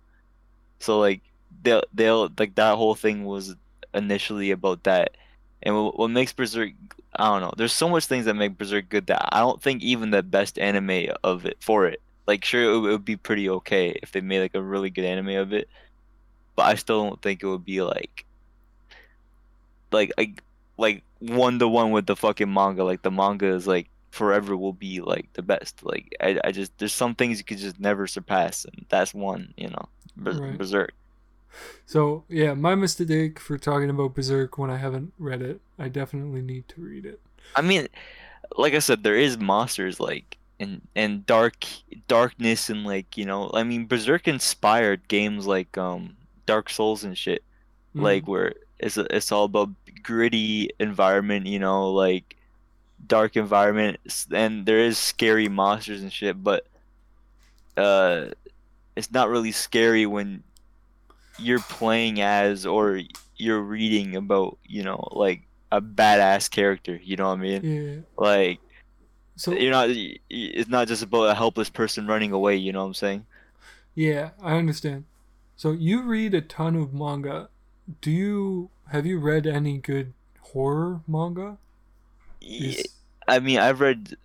[0.79, 1.21] So like
[1.63, 3.55] they'll they'll like that whole thing was
[3.93, 5.17] initially about that.
[5.63, 6.73] And what, what makes Berserk
[7.15, 7.53] I don't know.
[7.57, 10.59] There's so much things that make Berserk good that I don't think even the best
[10.59, 12.01] anime of it for it.
[12.27, 14.89] Like sure it, would- it would be pretty okay if they made like a really
[14.89, 15.69] good anime of it,
[16.55, 18.25] but I still don't think it would be like
[19.91, 20.43] like like
[20.77, 22.83] like one to one with the fucking manga.
[22.83, 25.83] Like the manga is like forever will be like the best.
[25.83, 29.53] Like I, I just there's some things you could just never surpass, and that's one.
[29.57, 30.57] You know, Ber- Right.
[30.57, 30.93] Berserk.
[31.85, 35.61] So yeah, my mistake for talking about Berserk when I haven't read it.
[35.79, 37.19] I definitely need to read it.
[37.55, 37.87] I mean,
[38.57, 41.65] like I said, there is monsters like and and dark
[42.07, 46.15] darkness and like you know I mean Berserk inspired games like um
[46.45, 47.43] Dark Souls and shit.
[47.95, 48.01] Mm.
[48.01, 49.69] like where it's it's all about
[50.03, 52.35] gritty environment, you know, like
[53.07, 53.99] dark environment,
[54.31, 56.65] and there is scary monsters and shit, but
[57.77, 58.27] uh,
[58.95, 60.43] it's not really scary when
[61.39, 63.01] you're playing as or
[63.37, 65.41] you're reading about, you know, like
[65.71, 66.99] a badass character.
[67.01, 67.63] You know what I mean?
[67.63, 67.95] yeah.
[68.17, 68.59] Like
[69.35, 69.89] So you're not.
[70.29, 72.55] It's not just about a helpless person running away.
[72.57, 73.25] You know what I'm saying?
[73.95, 75.05] yeah, I understand.
[75.57, 77.49] So you read a ton of manga.
[78.01, 81.57] Do you have you read any good horror manga?
[82.41, 82.85] Y- Is-
[83.27, 84.15] I mean, I've read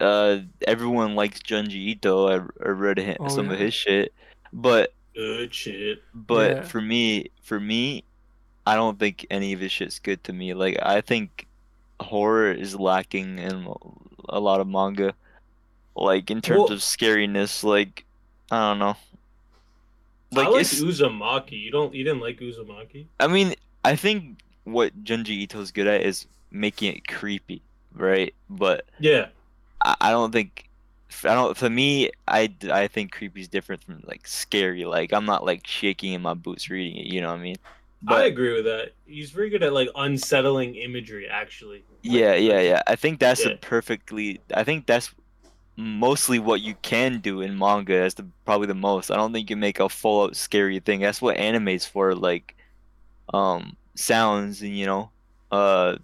[0.00, 2.28] uh, everyone likes Junji Ito.
[2.28, 2.34] I,
[2.64, 4.12] I read hi- Oh, some of his shit,
[4.52, 6.02] but Good shit.
[6.14, 6.62] but Yeah.
[6.62, 8.04] for me, for me,
[8.66, 10.54] I don't think any of his shit's good to me.
[10.54, 11.46] Like I think
[12.00, 13.66] horror is lacking in
[14.28, 15.14] a lot of manga.
[15.94, 18.04] Like in terms Well- of scariness, like
[18.50, 18.96] I don't know.
[20.34, 21.60] I Like like it's, Uzumaki.
[21.62, 21.94] You don't.
[21.94, 23.06] You didn't like Uzumaki?
[23.20, 23.54] I mean,
[23.84, 27.62] I think what Junji Ito's good at is making it creepy,
[27.94, 28.34] right?
[28.50, 29.28] But Yeah.
[29.82, 30.68] I, I don't think
[31.24, 34.84] I don't for me I, I think creepy is different from like scary.
[34.84, 37.56] Like I'm not like shaking in my boots reading it, you know what I mean?
[38.08, 38.92] I agree with that.
[39.06, 41.28] He's very good at like unsettling imagery.
[41.28, 41.78] Actually.
[41.78, 42.82] Like- Yeah, yeah, yeah.
[42.86, 43.52] I think that's Yeah.
[43.52, 44.40] a perfectly.
[44.54, 45.12] I think that's
[45.76, 47.98] mostly what you can do in manga.
[47.98, 49.10] That's the probably the most.
[49.10, 51.00] I don't think you make a full out scary thing.
[51.00, 52.56] That's what anime's for, like,
[53.32, 55.10] um, sounds and you know,
[55.50, 55.96] uh,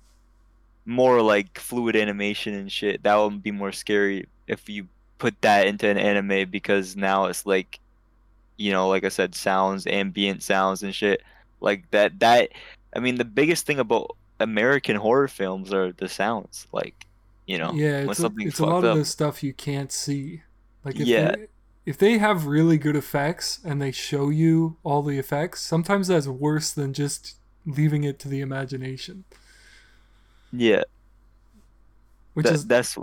[0.87, 3.03] more like fluid animation and shit.
[3.03, 7.47] That would be more scary if you put that into an anime because now it's
[7.47, 7.79] like,
[8.57, 11.23] you know, like I said, sounds, ambient sounds and shit
[11.61, 12.19] like that.
[12.21, 12.51] That
[12.95, 16.67] I mean, the biggest thing about American horror films are the sounds.
[16.73, 17.07] Like,
[17.47, 18.97] you know, yeah, when it's a, it's a lot fucked of up.
[18.99, 20.43] the stuff you can't see.
[20.85, 21.33] Like if Yeah.
[21.37, 21.47] they,
[21.85, 26.29] if they have really good effects and they show you all the effects, sometimes that's
[26.29, 27.37] worse than just
[27.67, 29.25] leaving it to the imagination.
[30.53, 30.83] Yeah,
[32.35, 32.97] Which that, is that's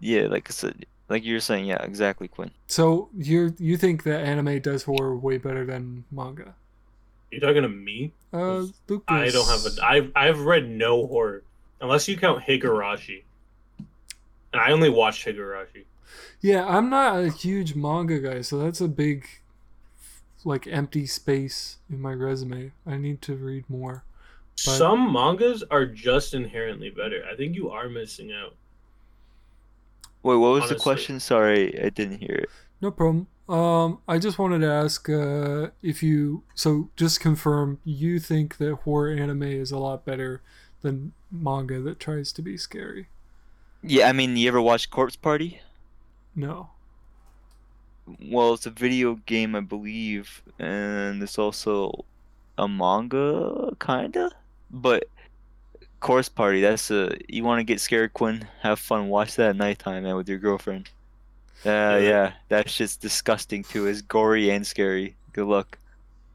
[0.00, 2.50] yeah, like I said, like you're saying, yeah, exactly, Quinn.
[2.66, 6.54] so you you think that anime does horror way better than manga?
[7.30, 8.12] You're talking to me?
[8.32, 9.04] Uh, Lucas.
[9.08, 9.84] I don't have a.
[9.84, 11.42] I've I've read no horror
[11.80, 13.22] unless you count Higurashi,
[14.52, 15.84] and I only watched Higurashi.
[16.40, 19.26] Yeah, I'm not a huge manga guy, so that's a big,
[20.44, 22.72] like, empty space in my resume.
[22.86, 24.04] I need to read more.
[24.64, 27.22] But- Some mangas are just inherently better.
[27.30, 28.54] I think you are missing out.
[30.22, 31.20] Wait, what was the question?
[31.20, 32.50] Sorry, I didn't hear it.
[32.80, 33.28] No problem.
[33.48, 38.74] Um, I just wanted to ask uh, if you so just confirm you think that
[38.84, 40.42] horror anime is a lot better
[40.82, 43.08] than manga that tries to be scary.
[43.82, 45.60] Yeah, I mean, you ever watch Corpse Party?
[46.34, 46.70] No.
[48.20, 52.04] Well, it's a video game, I believe, and it's also
[52.56, 54.30] a manga, kinda.
[54.70, 55.04] But
[56.00, 58.48] Corpse Party, that's a you want to get scared, Quinn?
[58.62, 60.88] Have fun, watch that at nighttime, man, with your girlfriend.
[61.66, 61.98] Uh, Yeah.
[61.98, 63.86] yeah, that shit's disgusting too.
[63.86, 65.16] It's gory and scary.
[65.32, 65.78] Good luck.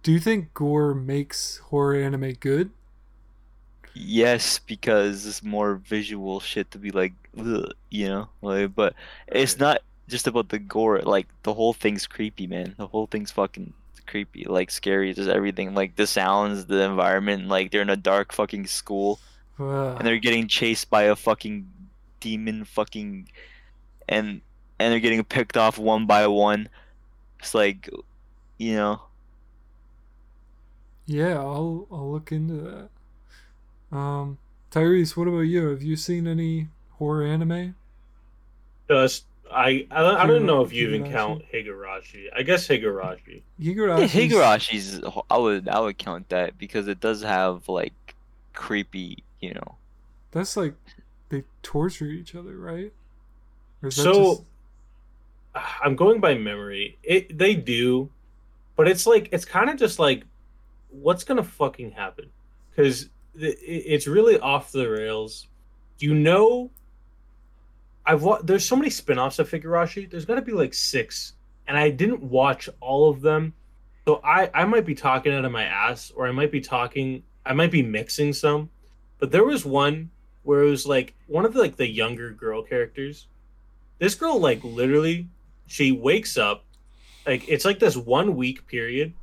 [0.04, 2.72] Do you think gore makes horror anime good?
[3.94, 8.76] Yes, because it's more visual shit to be like, you know, like.
[8.76, 8.96] But
[9.28, 11.02] it's not just about the gore.
[11.02, 12.76] Like the whole thing's creepy, man.
[12.78, 13.74] The whole thing's fucking
[14.08, 15.14] creepy, like scary.
[15.14, 17.48] Just everything, like the sounds, the environment.
[17.48, 19.22] Like they're in a dark fucking school
[19.60, 21.68] Uh, and they're getting chased by a fucking
[22.20, 23.30] demon, fucking,
[24.10, 24.42] and
[24.80, 26.70] and they're getting picked off one by one.
[27.40, 27.90] It's like,
[28.58, 29.02] you know,
[31.06, 32.90] yeah, I'll I'll look into that.
[33.92, 34.40] Um,
[34.72, 35.70] Tyrese, what about you?
[35.70, 37.76] Have you seen any horror anime?
[38.90, 41.12] Just I I, don't- I don't know if you even Higurashi.
[41.12, 42.26] count Higurashi.
[42.36, 43.42] I guess Higurashi.
[43.60, 45.24] yeah, Higurashi's- Higurashi's.
[45.30, 47.94] I would I would count that because it does have like
[48.54, 49.76] creepy, you know.
[50.32, 50.74] That's like
[51.30, 52.92] they torture each other, right?
[53.82, 54.44] Or is that So just-
[55.84, 56.98] I'm going by memory.
[57.04, 58.10] It they do,
[58.76, 60.24] but it's like it's kind of just like
[60.90, 62.26] what's gonna fucking happen
[62.72, 65.48] because it's really off the rails.
[66.00, 66.70] You know,
[68.06, 70.10] I've wa- there's so many spin-offs of Higurashi.
[70.10, 71.34] There's got to be like six,
[71.68, 73.54] and I didn't watch all of them,
[74.06, 77.24] so I I might be talking out of my ass, or I might be talking,
[77.46, 78.70] I might be mixing some,
[79.20, 80.10] but there was one
[80.44, 83.28] where it was like one of the like the younger girl characters.
[84.00, 85.28] This girl like literally,
[85.68, 86.66] she wakes up,
[87.26, 89.14] like it's like this one week period,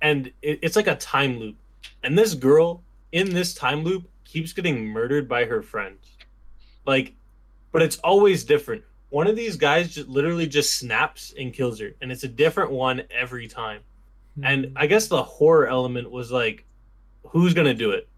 [0.00, 1.56] and it, it's like a time loop,
[2.02, 6.16] and this girl in this time loop keeps getting murdered by her friends,
[6.86, 7.14] like,
[7.72, 8.82] but it's always different.
[9.10, 12.70] One of these guys just literally just snaps and kills her, and it's a different
[12.70, 13.80] one every time.
[14.42, 14.72] And hmm.
[14.76, 16.64] I guess the horror element was like,
[17.24, 18.08] who's gonna do it?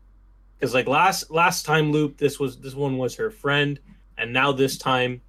[0.58, 3.78] Because like last last time loop, this was this one was her friend,
[4.18, 5.20] and now this time,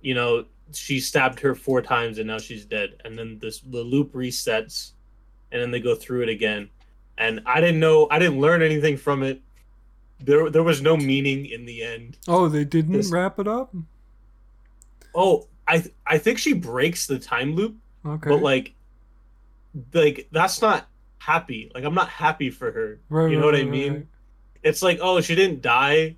[0.00, 3.00] you know, she stabbed her four times and now she's dead.
[3.04, 4.92] And then this the loop resets,
[5.52, 6.70] and then they go through it again.
[7.18, 9.40] And I didn't know, I didn't learn anything from it.
[10.20, 12.16] There there was no meaning in the end.
[12.26, 13.74] oh, they didn't this- wrap it up.
[15.14, 18.74] Oh, I th- I think she breaks the time loop, Okay, but like,
[19.92, 20.86] like that's not
[21.18, 21.70] happy.
[21.74, 22.98] Like I'm not happy for her.
[23.08, 23.92] Right, you know right, what I mean?
[23.94, 24.06] right.
[24.62, 26.16] it's like oh she didn't die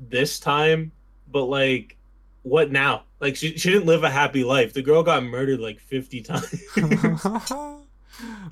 [0.00, 0.92] this time
[1.30, 1.96] but like
[2.42, 3.02] what now?
[3.20, 4.72] Like she she didn't live a happy life.
[4.72, 6.54] The girl got murdered like fifty times.
[6.76, 7.76] by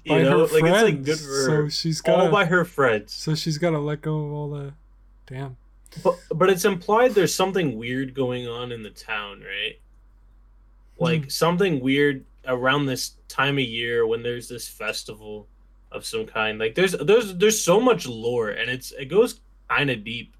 [0.05, 0.77] You know, her like, friends.
[0.77, 1.71] it's, like, good for so her.
[1.71, 3.13] she's all by her friends.
[3.13, 4.75] so she's got to let go of all the
[5.27, 5.57] damn.
[6.03, 9.79] But but it's implied there's something weird going on in the town, right?
[10.99, 11.29] Like Hmm.
[11.29, 15.49] something weird around this time of year when there's this festival
[15.93, 16.59] of some kind.
[16.59, 20.35] Like there's there's there's so much lore and it's it goes kind of deep.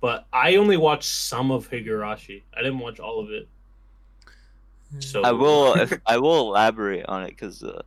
[0.00, 2.42] But I only watched some of Higurashi.
[2.56, 3.48] I didn't watch all of it.
[5.00, 7.82] So I will if, I will elaborate on it because uh,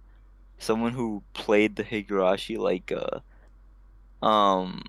[0.58, 4.84] someone who played the Higurashi like uh, um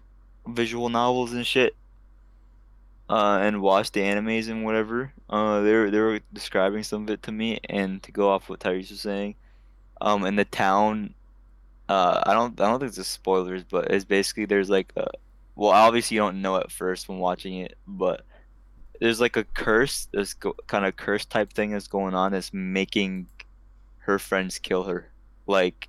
[0.47, 1.77] visual novels and shit
[3.09, 5.13] uh, and watched the animes and whatever.
[5.29, 8.49] Uh, they were they were describing some of it to me and to go off
[8.49, 9.35] what Tyrese was saying
[10.01, 11.15] um in the town
[11.89, 15.09] uh I don't I don't think it's a spoilers but it's basically there's like a
[15.55, 18.27] well obviously you don't know at first when watching it but
[19.01, 22.53] there's like a curse this go- kind of curse type thing that's going on that's
[22.53, 23.27] making
[23.99, 25.11] her friends kill her.
[25.47, 25.89] Like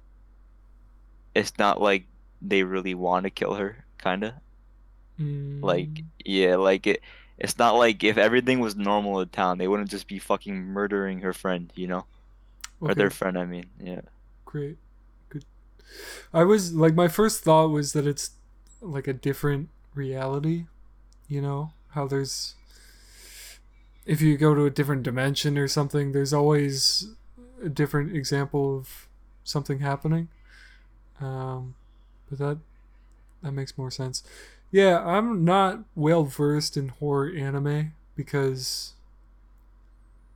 [1.33, 2.05] it's not like
[2.41, 4.33] they really want to kill her kind of
[5.61, 7.01] like Mm, yeah like it
[7.39, 11.19] it's not like if everything was normal in town they wouldn't just be fucking murdering
[11.21, 12.05] her friend you know
[12.85, 14.01] or their friend i mean yeah
[14.45, 14.77] Great.
[15.29, 15.45] Good.
[16.33, 18.31] I was like my first thought was that it's
[18.81, 20.65] like a different reality,
[21.27, 22.55] you know, how there's
[24.05, 27.09] if you go to a different dimension or something, there's always
[27.63, 29.07] a different example of
[29.43, 30.29] something happening.
[31.21, 31.75] Um
[32.29, 32.57] but that
[33.43, 34.23] that makes more sense.
[34.71, 38.93] Yeah, I'm not well versed in horror anime because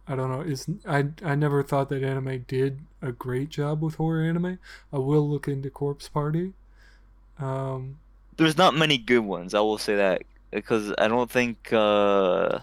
[0.08, 0.42] I don't know.
[0.42, 4.60] It's I I never thought that anime did a great job with horror anime.
[4.92, 6.54] I will look into Corpse Party.
[7.40, 8.00] Um,
[8.38, 12.60] there's not many good ones i will say that because i don't think uh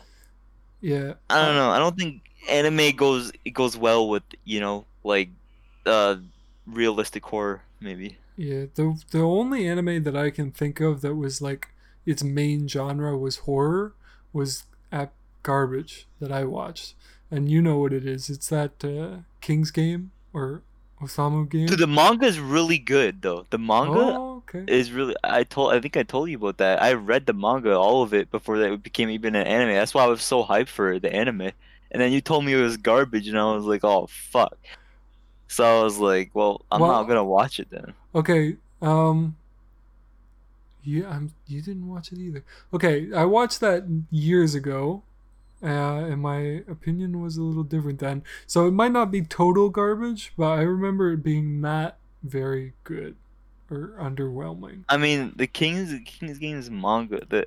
[0.81, 4.85] yeah, i don't know i don't think anime goes it goes well with you know
[5.05, 5.29] like
[5.87, 6.17] uh
[6.67, 8.67] realistic horror maybe yeah.
[8.75, 11.69] The the only anime that I can think of that was like
[12.07, 13.93] its main genre was horror
[14.33, 15.13] was at
[15.43, 16.95] Garbage that I watched,
[17.31, 18.31] and you know what it is.
[18.31, 20.63] It's that uh, King's Game or
[21.01, 21.67] Ousama game.
[21.67, 24.65] Dude, the manga is really good though the manga oh, okay.
[24.73, 26.83] is really I told I think I told you about that.
[26.83, 29.75] I read the manga, all of it, before that it became even an anime.
[29.75, 31.53] That's why I was so hyped for the anime.
[31.91, 34.59] And then you told me it was garbage, and I was like, oh fuck.
[35.49, 37.95] So I was like, well, I'm Well- not gonna watch it then.
[38.15, 38.57] Okay.
[38.81, 39.37] Um.
[40.85, 41.33] Yeah, I'm.
[41.47, 42.45] You didn't watch it either.
[42.73, 45.03] Okay, I watched that years ago,
[45.63, 48.23] uh, and my opinion was a little different then.
[48.47, 53.17] So it might not be total garbage, but I remember it being not very good
[53.71, 54.85] or underwhelming.
[54.89, 57.23] I mean, the King's King's Games manga.
[57.29, 57.47] The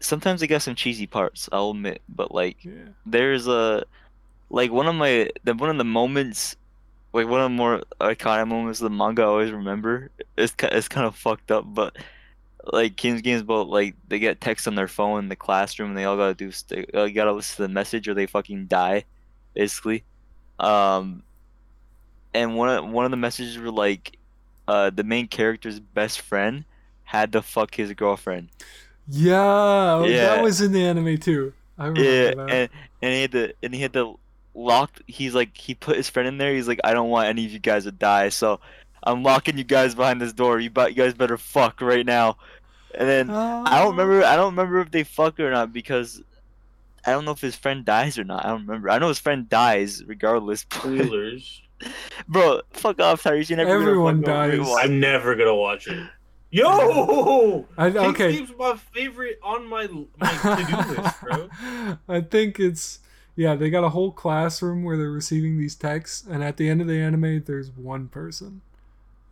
[0.00, 1.48] sometimes they got some cheesy parts.
[1.52, 2.72] I'll admit, but like Yeah.
[3.04, 3.84] there's a
[4.50, 6.56] like one of my the one of the moments
[7.12, 10.10] like one of the more iconic moments of the manga I always remember.
[10.36, 11.96] It's it's kind of fucked up, but
[12.72, 15.98] like King's Games about like they get text on their phone in the classroom and
[15.98, 18.66] they all gotta do st- uh, you gotta listen to the message or they fucking
[18.66, 19.04] die,
[19.54, 20.04] basically.
[20.58, 21.22] Um,
[22.34, 24.18] and one of one of the messages were like,
[24.66, 26.64] uh, the main character's best friend
[27.04, 28.50] had to fuck his girlfriend.
[29.08, 31.54] Yeah, oh, that was in the anime too.
[31.78, 32.48] I remember Yeah, that.
[32.48, 32.70] and
[33.02, 34.18] and he had to and he had to
[34.58, 35.00] lock.
[35.06, 36.54] He's like he put his friend in there.
[36.54, 38.60] He's like, I don't want any of you guys to die, so
[39.02, 40.58] I'm locking you guys behind this door.
[40.58, 42.36] You, you guys better fuck right now.
[42.94, 44.24] And then I don't remember.
[44.24, 46.22] I don't remember if they fuck or not because
[47.06, 48.44] I don't know if his friend dies or not.
[48.44, 48.90] I don't remember.
[48.90, 50.60] I know his friend dies regardless.
[50.60, 51.62] Spoilers.
[52.28, 53.50] Bro, fuck off, Tyrese.
[53.50, 54.54] You're never Everyone dies.
[54.58, 56.08] rewatch- I'm never gonna watch it.
[56.50, 58.32] Yo, I, King's okay.
[58.32, 59.86] Game's my favorite on my
[60.18, 61.48] my to do list, bro.
[62.08, 63.00] I think it's
[63.38, 66.80] yeah, they got a whole classroom where they're receiving these texts, and at the end
[66.80, 68.60] of the anime, there's one person.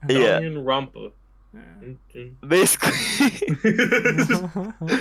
[0.03, 0.41] And Yeah.
[0.41, 1.13] Danganronpa.
[1.53, 2.25] yeah.
[2.47, 2.93] Basically.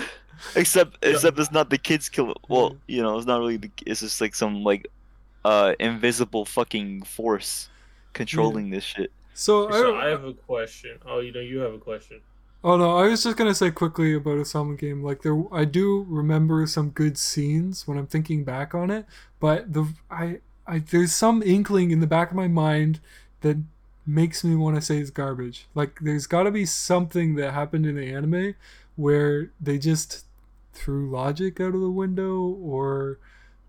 [0.55, 4.01] except except it's not the kids kill well you know it's not really the it's
[4.01, 4.85] just like some like
[5.45, 7.69] uh invisible fucking force
[8.11, 10.97] controlling this shit so, So I, I have a question.
[11.05, 12.21] Oh, you know, you have a question.
[12.65, 15.03] Oh no, I was just gonna say quickly about Ousama game.
[15.03, 19.05] Like there, I do remember some good scenes when I'm thinking back on it,
[19.39, 23.01] but the I I there's some inkling in the back of my mind
[23.41, 23.57] that
[24.07, 25.67] makes me want to say it's garbage.
[25.75, 28.55] Like there's got to be something that happened in the anime
[28.95, 30.25] where they just
[30.73, 33.19] threw logic out of the window or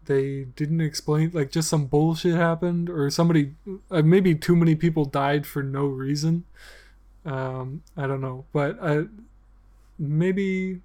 [0.06, 3.52] they didn't explain like just some bullshit happened or somebody
[3.90, 6.44] uh, maybe too many people died for no reason
[7.26, 9.02] um i don't know but uh
[9.98, 10.80] maybe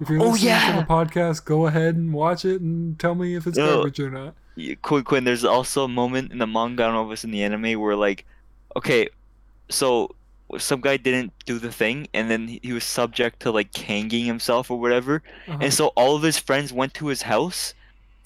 [0.00, 0.72] If you're Oh, listening yeah.
[0.74, 3.76] to the podcast, go ahead and watch it and tell me if it's No.
[3.76, 4.34] garbage or not.
[4.56, 7.24] Yeah, Quinn, Quinn, there's also a moment in the manga, I don't know if it's
[7.24, 8.24] in the anime, where like,
[8.76, 9.08] okay,
[9.68, 10.14] so
[10.58, 14.24] some guy didn't do the thing, and then he he was subject to like hanging
[14.26, 15.58] himself or whatever, Uh-huh.
[15.60, 17.74] and so all of his friends went to his house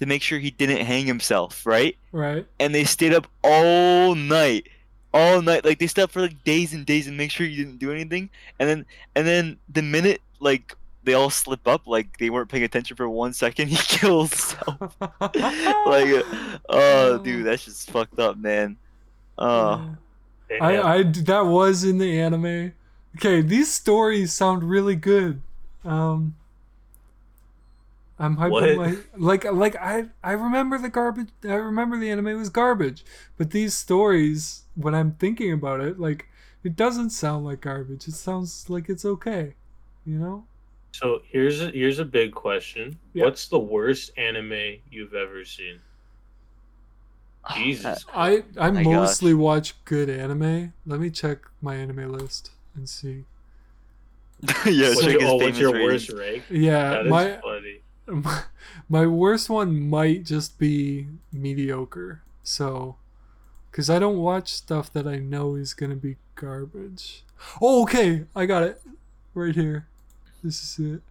[0.00, 1.96] to make sure he didn't hang himself, right?
[2.12, 2.46] right?
[2.61, 4.68] And they stayed up all night,
[5.18, 7.78] all night, like they up for like days and days and make sure you didn't
[7.78, 12.30] do anything, and then and then the minute like they all slip up, like they
[12.30, 14.96] weren't paying attention for one second, he kills himself.
[15.00, 18.76] like, uh, oh, dude, that's just fucked up, man.
[19.38, 19.96] Oh.
[20.60, 22.72] I, I that was in the anime.
[23.16, 25.40] Okay, these stories sound really good.
[25.84, 26.36] Um,
[28.18, 28.76] I'm hyping What?
[28.76, 31.28] my like like I I remember the garbage.
[31.44, 33.04] I remember the anime was garbage,
[33.36, 36.26] but these stories, when I'm thinking about it, like
[36.64, 38.08] it doesn't sound like garbage.
[38.08, 39.54] It sounds like it's okay.
[40.04, 40.44] You know?
[40.92, 42.98] So here's a, here's a big question.
[43.12, 43.24] Yeah.
[43.26, 45.80] What's the worst anime you've ever seen?
[47.54, 48.04] Jesus.
[48.14, 48.84] I I oh My gosh.
[48.84, 50.72] mostly watch good anime.
[50.86, 53.24] Let me check my anime list and see.
[54.66, 56.44] yeah, what's check your, his oh, what's your worst rank?
[56.50, 57.80] Yeah, That is my funny.
[58.09, 58.42] My,
[58.88, 62.22] my worst one might just be mediocre.
[62.42, 62.96] So,
[63.70, 67.24] because I don't watch stuff that I know is gonna be garbage.
[67.61, 68.80] Oh, okay, I got it
[69.34, 69.86] right here.
[70.42, 71.02] This is it.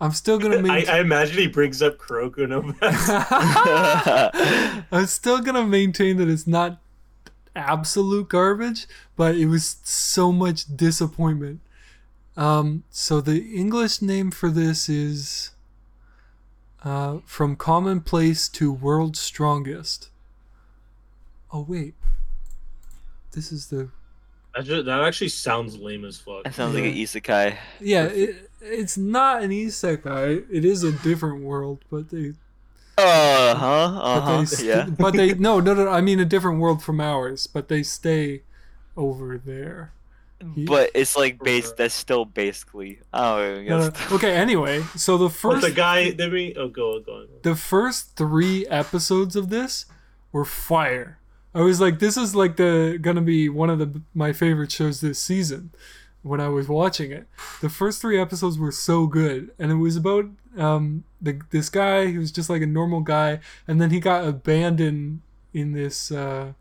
[0.00, 0.94] I'm still gonna I, maintain.
[0.94, 2.74] I imagine he brings up Kuroko no
[4.92, 6.80] I'm still gonna maintain that it's not
[7.54, 8.86] absolute garbage,
[9.16, 11.60] but it was so much disappointment.
[12.36, 15.51] Um, so the English name for this is
[16.84, 20.10] uh, from commonplace to world's strongest.
[21.52, 21.94] Oh wait,
[23.32, 23.90] this is the
[24.54, 26.44] That, ju- that actually sounds lame as fuck.
[26.44, 27.56] That sounds like an isekai.
[27.80, 28.04] yeah.
[28.06, 30.44] It, it's not an isekai.
[30.50, 32.32] It is a different world, but they
[32.98, 33.66] Uh huh.
[34.00, 34.38] Uh but huh.
[34.40, 34.86] they st- Yeah.
[34.88, 38.42] but they no no no I mean a different world from ours but they stay
[38.96, 40.01] over there He-
[40.56, 41.72] But it's like base.
[41.72, 43.00] That's still basically.
[43.12, 43.92] Oh, I No, no.
[44.12, 46.54] okay anyway so the But first the guy, did we?
[46.56, 47.28] Oh, go, go on.
[47.42, 49.86] the first three episodes of this
[50.32, 51.18] were fire
[51.54, 55.00] I was like this is like the gonna be one of the my favorite shows
[55.00, 55.70] this season
[56.22, 57.26] when I was watching it
[57.60, 60.26] the first three episodes were so good and it was about
[60.56, 64.24] um the this guy who was just like a normal guy and then he got
[64.26, 65.20] abandoned
[65.52, 66.52] in this uh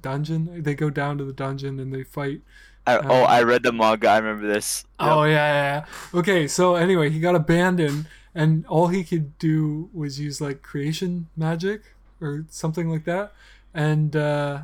[0.00, 2.40] dungeon they go down to the dungeon and they fight
[2.86, 4.08] I, oh, Um, I read the manga.
[4.08, 4.84] I remember this.
[5.00, 6.18] Oh yeah, yeah, yeah.
[6.18, 11.28] Okay, so anyway, he got abandoned, and all he could do was use like creation
[11.36, 13.32] magic or something like that,
[13.72, 14.62] and uh,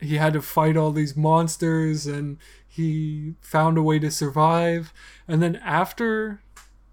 [0.00, 2.38] he had to fight all these monsters, and
[2.68, 4.92] he found a way to survive.
[5.28, 6.40] And then after,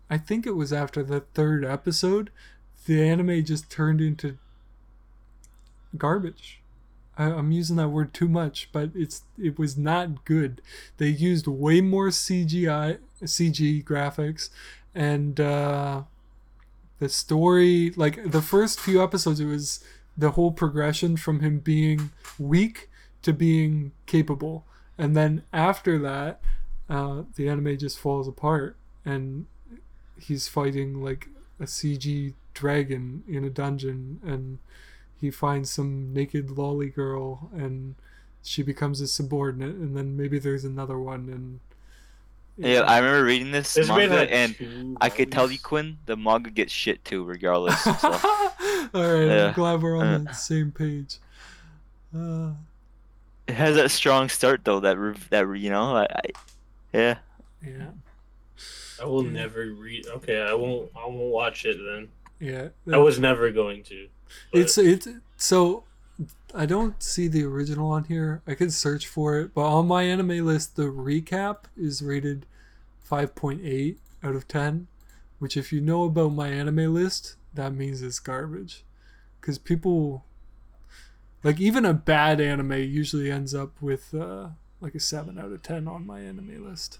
[0.09, 2.31] I think it was after the third episode,
[2.85, 4.37] the anime just turned into
[5.97, 6.58] garbage.
[7.19, 10.61] I'm using that word too much, but it's it was not good.
[10.97, 14.49] They used way more CGI CG graphics,
[14.95, 16.03] and uh,
[16.99, 19.83] the story like the first few episodes, it was
[20.17, 22.89] the whole progression from him being weak
[23.23, 24.63] to being capable,
[24.97, 26.39] and then after that,
[26.89, 29.45] uh, the anime just falls apart, and
[30.17, 31.27] he's fighting like
[31.59, 34.59] a CG dragon in a dungeon, and
[35.19, 37.95] he finds some naked lolly girl, and
[38.43, 41.59] she becomes his subordinate, and then maybe there's another one, and
[42.57, 45.59] Yeah, I remember reading this This manga, had and I could tell you.
[45.59, 47.81] Quinn, the manga gets shit too, regardless.
[47.83, 47.91] So.
[48.01, 49.47] All right, Yeah.
[49.47, 50.17] I'm glad we're on Uh.
[50.29, 51.17] the same page.
[52.15, 52.51] Uh,
[53.47, 54.79] it has that strong start though.
[54.79, 54.97] That
[55.29, 56.21] that you know, I, I
[56.93, 57.17] yeah.
[57.65, 57.91] yeah,
[59.01, 59.31] I will Yeah.
[59.31, 60.07] never read.
[60.07, 60.89] Okay, I won't.
[60.95, 62.09] I won't watch it then.
[62.39, 62.69] yeah.
[62.91, 64.07] I was never going to.
[64.51, 65.07] But- It's it's
[65.37, 65.83] so
[66.53, 68.41] I don't see the original on here.
[68.47, 72.45] I could search for it, but on my anime list, the recap is rated
[73.09, 74.87] 5.8 out of 10,
[75.37, 78.83] which if you know about my anime list, that means it's garbage.
[79.41, 80.25] Cuz people
[81.43, 84.49] like even a bad anime usually ends up with uh
[84.81, 86.99] like a 7 out of 10 on my anime list.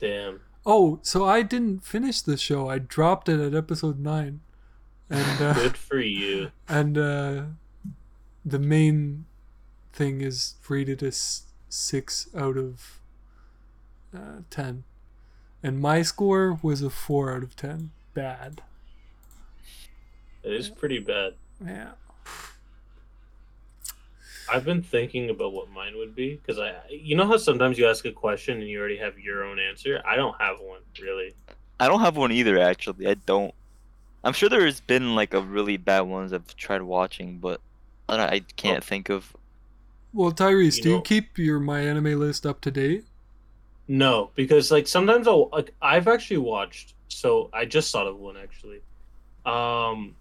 [0.00, 0.40] damn.
[0.64, 2.68] Oh, so I didn't finish the show.
[2.68, 4.40] I dropped it at episode 9.
[5.08, 6.50] And uh Good for you.
[6.68, 7.42] and uh,
[8.44, 9.26] the main
[9.92, 13.00] thing is rated as six out of
[14.14, 14.84] uh, ten,
[15.62, 17.90] and my score was a four out of ten.
[18.14, 18.62] Bad.
[20.42, 21.34] It is pretty bad.
[21.64, 21.92] Yeah.
[24.52, 27.88] I've been thinking about what mine would be because I, you know how sometimes you
[27.88, 30.00] ask a question and you already have your own answer.
[30.06, 31.34] I don't have one really.
[31.80, 32.58] I don't have one either.
[32.58, 33.52] Actually, I don't.
[34.24, 37.60] I'm sure there's been like a really bad ones I've tried watching, but
[38.08, 38.86] I, don't- I can't Oh.
[38.86, 39.36] think of.
[40.12, 43.04] Well, Tyrese, You do you keep your my anime list up to date?
[43.88, 46.94] No, because like sometimes I'll like I've actually watched.
[47.08, 48.80] So I just thought of one actually.
[49.44, 50.16] Um,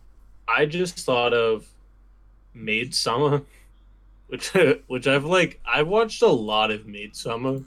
[0.48, 1.66] I just thought of
[2.54, 3.42] Maid Sama,
[4.28, 4.50] which
[4.88, 7.62] which I've like I've watched a lot of Maid Sama,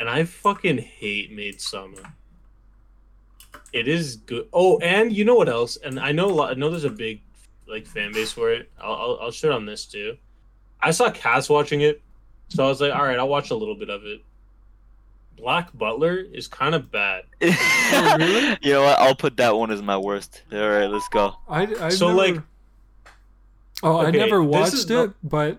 [0.00, 2.14] and I fucking hate Maid Sama.
[3.74, 4.46] It is good.
[4.52, 5.76] Oh, and you know what else?
[5.84, 6.50] And I know a lot.
[6.52, 7.20] I know there's a big
[7.66, 8.70] like fan base for it.
[8.80, 10.16] I'll I'll, I'll shit on this too.
[10.80, 12.00] I saw Cass watching it,
[12.50, 14.22] so I was like, all right, I'll watch a little bit of it.
[15.36, 17.24] Black Butler is kind of bad.
[17.96, 18.56] Oh, really?
[18.62, 18.98] you know what?
[18.98, 20.42] I'll put that one as my worst.
[20.52, 21.34] All right, let's go.
[21.48, 22.16] I I've So, never...
[22.34, 22.42] like-
[23.82, 25.58] oh, I never watched it, not- but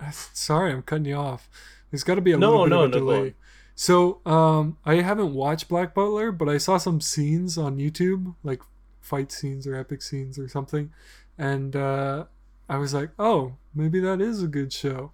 [0.12, 1.48] sorry, I'm cutting you off.
[1.90, 3.34] There's got to be a No, little bit no, of a no, go delay.
[3.78, 8.62] So, um, I haven't watched Black Butler, but I saw some scenes on YouTube, like
[9.02, 10.90] fight scenes or epic scenes or something,
[11.36, 12.24] and uh,
[12.70, 15.12] I was like, oh, maybe that is a good show.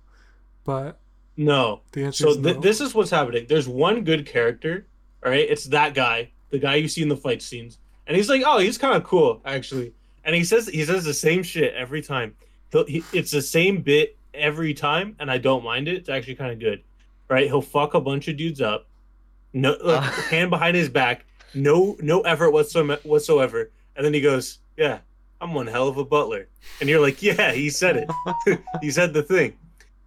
[0.65, 0.99] But
[1.37, 1.81] No.
[1.91, 2.61] the answer So is th- no.
[2.63, 3.47] this is what's happening.
[3.49, 4.87] There's one good character.
[5.25, 8.29] All right, it's that guy, the guy you see in the fight scenes, and he's
[8.29, 9.93] like, oh, he's kind of cool actually.
[10.25, 12.37] And he says he says the same shit every time.
[12.87, 15.95] He, it's the same bit every time, and I don't mind it.
[15.97, 16.81] It's actually kind of good.
[17.29, 17.47] Right?
[17.47, 18.87] He'll fuck a bunch of dudes up,
[19.53, 20.23] no like, Uh.
[20.23, 24.99] hand behind his back, no no effort whatsoever, whatsoever, and then he goes, yeah,
[25.41, 26.49] I'm one hell of a butler,
[26.81, 28.61] and you're like, yeah, he said it.
[28.81, 29.57] he said the thing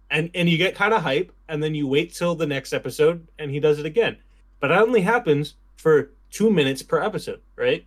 [0.08, 3.26] and and you get kind of hype and then you wait till the next episode
[3.40, 4.16] and he does it again
[4.60, 7.84] but that only happens for two minutes per episode right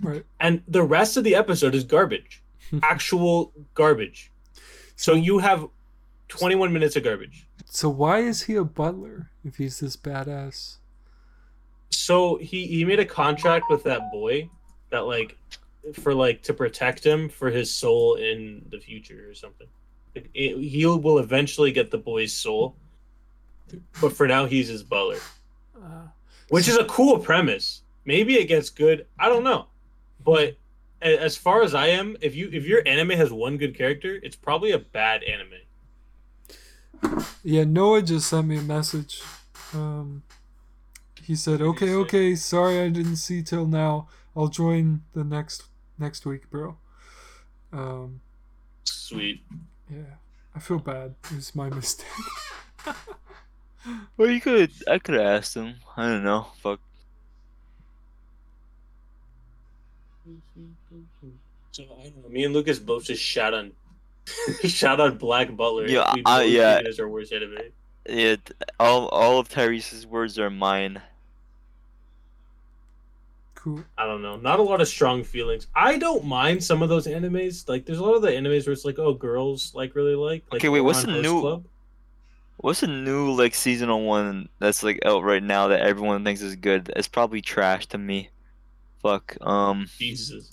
[0.00, 0.24] right.
[0.38, 2.40] and the rest of the episode is garbage
[2.84, 4.30] actual garbage
[4.94, 5.66] so you have
[6.28, 10.76] 21 minutes of garbage So why is he a butler if he's this badass?
[11.92, 14.48] so he he made a contract with that boy
[14.90, 15.36] that like
[15.92, 19.66] for like to protect him for his soul in the future or something
[20.14, 22.76] it, he will eventually get the boy's soul
[24.00, 25.18] but for now he's his butler
[25.76, 26.06] Uh,
[26.48, 27.82] which is a cool premise.
[28.04, 29.06] Maybe it gets good.
[29.18, 29.66] I don't know,
[30.24, 30.56] but
[31.02, 34.36] as far as I am, if you if your anime has one good character, it's
[34.36, 35.62] probably a bad anime.
[37.42, 39.22] Yeah, Noah just sent me a message.
[39.74, 40.22] Um,
[41.22, 44.08] he said, What did he "Okay, okay, sorry I didn't see till now.
[44.36, 45.64] I'll join the next
[45.98, 46.76] next week, bro."
[47.72, 48.20] Um,
[48.84, 49.42] Sweet.
[49.90, 50.16] yeah,
[50.54, 51.14] I feel bad.
[51.30, 52.06] It was my mistake.
[54.16, 54.70] Well, you could.
[54.88, 55.76] I could have asked him.
[55.96, 56.46] I don't know.
[56.62, 56.80] Fuck.
[61.72, 62.28] So I don't know.
[62.28, 63.72] Me and Lucas both just shout on,
[64.64, 65.86] shout on Black Butler.
[65.88, 66.74] Yeah, we I- yeah.
[66.76, 67.58] think it is our worst anime.
[68.08, 68.36] Yeah.
[68.78, 71.00] All all of Tyrese's words are mine.
[73.54, 73.84] cool.
[73.98, 74.36] I don't know.
[74.36, 75.66] Not a lot of strong feelings.
[75.74, 77.68] I don't mind some of those animes.
[77.68, 80.44] Like, there's a lot of the animes where it's like, oh, girls like really like.
[80.50, 81.64] like Okay, wait, what's Ouran the Host new- Club.
[82.62, 86.56] What's a new like seasonal one that's like out right now that everyone thinks is
[86.56, 86.92] good?
[86.94, 88.28] It's probably trash to me.
[89.02, 89.36] Fuck.
[89.40, 89.86] Um.
[89.96, 90.52] Jesus.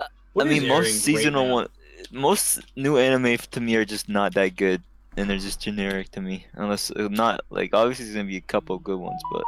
[0.00, 1.52] I mean, most seasonal now?
[1.54, 1.68] one,
[2.12, 4.82] most new anime to me are just not that good,
[5.16, 6.46] and they're just generic to me.
[6.54, 9.42] Unless uh, not like obviously there's gonna be a couple good ones, but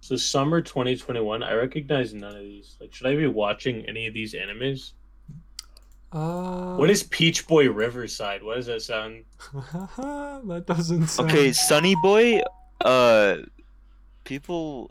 [0.00, 2.76] So summer 2021, I recognize none of these.
[2.80, 4.92] Like, should I be watching any of these animes?
[6.12, 8.42] Uh, What is Peach Boy Riverside?
[8.42, 9.24] What does that sound?
[9.52, 11.30] that doesn't sound.
[11.30, 12.42] okay, Sunny Boy.
[12.80, 13.36] Uh,
[14.24, 14.90] people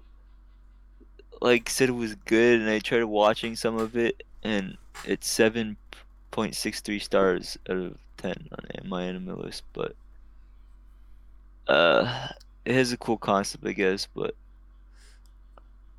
[1.42, 5.78] like said it was good, and I tried watching some of it, and it's seven
[6.32, 9.96] point six three stars out of ten on my anime list, but
[11.68, 12.28] uh,
[12.66, 14.36] it has a cool concept, I guess, but.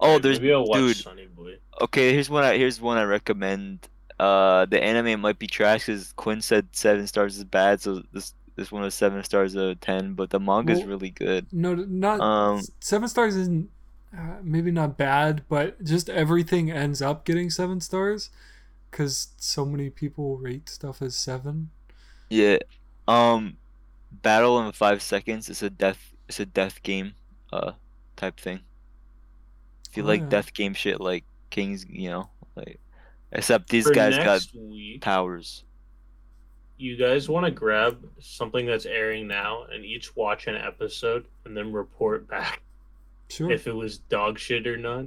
[0.04, 0.96] Oh, there's maybe I'll watch dude.
[0.96, 1.58] Sunny Boy.
[1.80, 2.42] Okay, here's one.
[2.42, 3.88] I here's one I recommend.
[4.18, 8.34] Uh, the anime might be trash because Quinn said seven stars is bad, so this
[8.56, 10.14] this one is seven stars out of ten.
[10.14, 11.46] But the manga's Well- really good.
[11.52, 13.70] No, not Um, seven stars isn't
[14.16, 18.30] uh, maybe not bad, but just everything ends up getting seven stars
[18.90, 21.70] because so many people rate stuff as seven.
[22.30, 22.58] Yeah.
[23.06, 23.58] Um,
[24.10, 25.48] battle in five seconds.
[25.48, 26.14] It's a death.
[26.28, 27.14] It's a death game.
[27.52, 27.72] Uh,
[28.16, 28.60] type thing.
[29.88, 30.26] If you Oh, like yeah.
[30.28, 32.80] death game shit, like Kings, you know, like
[33.32, 35.64] except these For guys got week, powers.
[36.78, 41.56] you guys want to grab something that's airing now and each watch an episode and
[41.56, 42.62] then report back
[43.32, 43.50] Sure.
[43.50, 45.06] if it was dog shit or not.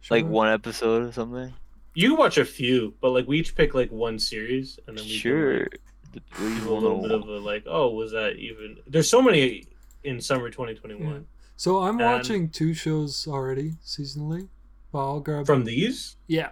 [0.00, 0.16] sure.
[0.18, 1.52] Like one episode or something.
[1.94, 5.10] You watch a few, but like we each pick like one series, and then we
[5.10, 5.66] Sure.
[5.66, 5.68] can,
[6.12, 8.78] The- like, we do a little bit of a like, oh, was that even?
[8.86, 9.66] There's so many
[10.04, 11.18] in summer 2021 Yeah.
[11.56, 14.48] So I'm And- watching two shows already seasonally.
[14.92, 16.16] But I'll grab from these.
[16.26, 16.50] Yeah.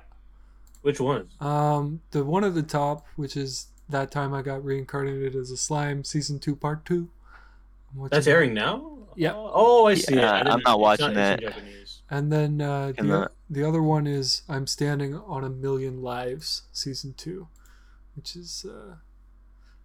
[0.82, 1.28] Which one?
[1.40, 5.56] Um, the one at the top, which is that time I got reincarnated as a
[5.56, 7.08] slime, season two, part two.
[8.10, 8.97] That's airing now.
[9.18, 9.32] Yeah.
[9.34, 10.14] Oh, I see.
[10.14, 11.42] Yeah, I I'm didn't- watching it's that.
[12.10, 16.62] And then uh, the, the- the other one is I'm Standing on a Million Lives,
[16.72, 17.48] season two,
[18.14, 18.96] which is uh,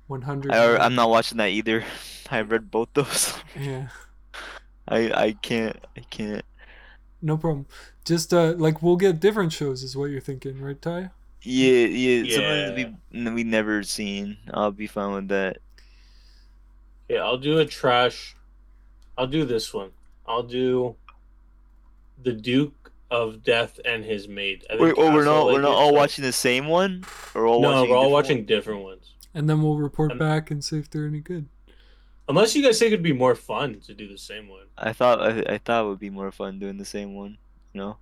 [0.08, 0.52] 100.
[0.54, 1.84] I, I'm not watching that either.
[2.30, 3.34] I read both those.
[3.60, 3.88] Yeah,
[4.88, 6.46] I I can't I can't.
[7.22, 7.66] no problem.
[8.06, 11.10] Just uh, like we'll get different shows, is what you're thinking, right, Ty?
[11.42, 12.36] Yeah yeah.
[12.36, 13.30] Sometimes Yeah.
[13.30, 14.38] we we never seen.
[14.54, 15.58] I'll be fine with that.
[17.10, 18.36] Yeah, I'll do a trash.
[19.18, 19.92] I'll do this one.
[20.26, 20.96] I'll do
[22.22, 24.66] the Duke of Death and his maid.
[24.72, 27.04] I Wait, oh, we're not we're not all like- watching the same one,
[27.36, 28.48] or all No, watching we're all different watching ones?
[28.48, 29.12] different ones.
[29.36, 31.48] And then we'll report And- back and see if they're any good.
[32.30, 34.66] Unless you guys think it'd be more fun to do the same one.
[34.78, 37.38] I thought I, I thought it would be more fun doing the same one.
[37.74, 37.98] You know,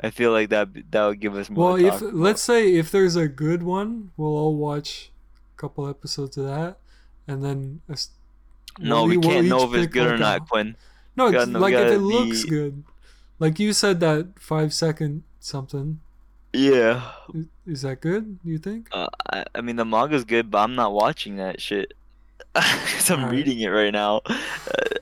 [0.00, 1.70] I feel like that that would give us more.
[1.72, 2.14] Well, to if about.
[2.14, 5.10] let's say if there's a good one, we'll all watch
[5.52, 6.78] a couple episodes of that,
[7.26, 8.10] and then a s-
[8.78, 10.76] no, we'll we e- can't know if it's pick good or not, a- Quinn.
[11.16, 12.84] No, gotta it's know- like if gotta it looks be- good.
[13.38, 16.00] Like you said that five second something.
[16.52, 18.38] Yeah, Is- Is that good?
[18.44, 18.88] You think?
[18.92, 21.92] uh, I, I mean the manga's good, but I'm not watching that shit.
[22.54, 23.32] Cause I'm Alright.
[23.32, 24.20] reading it right now.
[24.30, 24.38] Uh,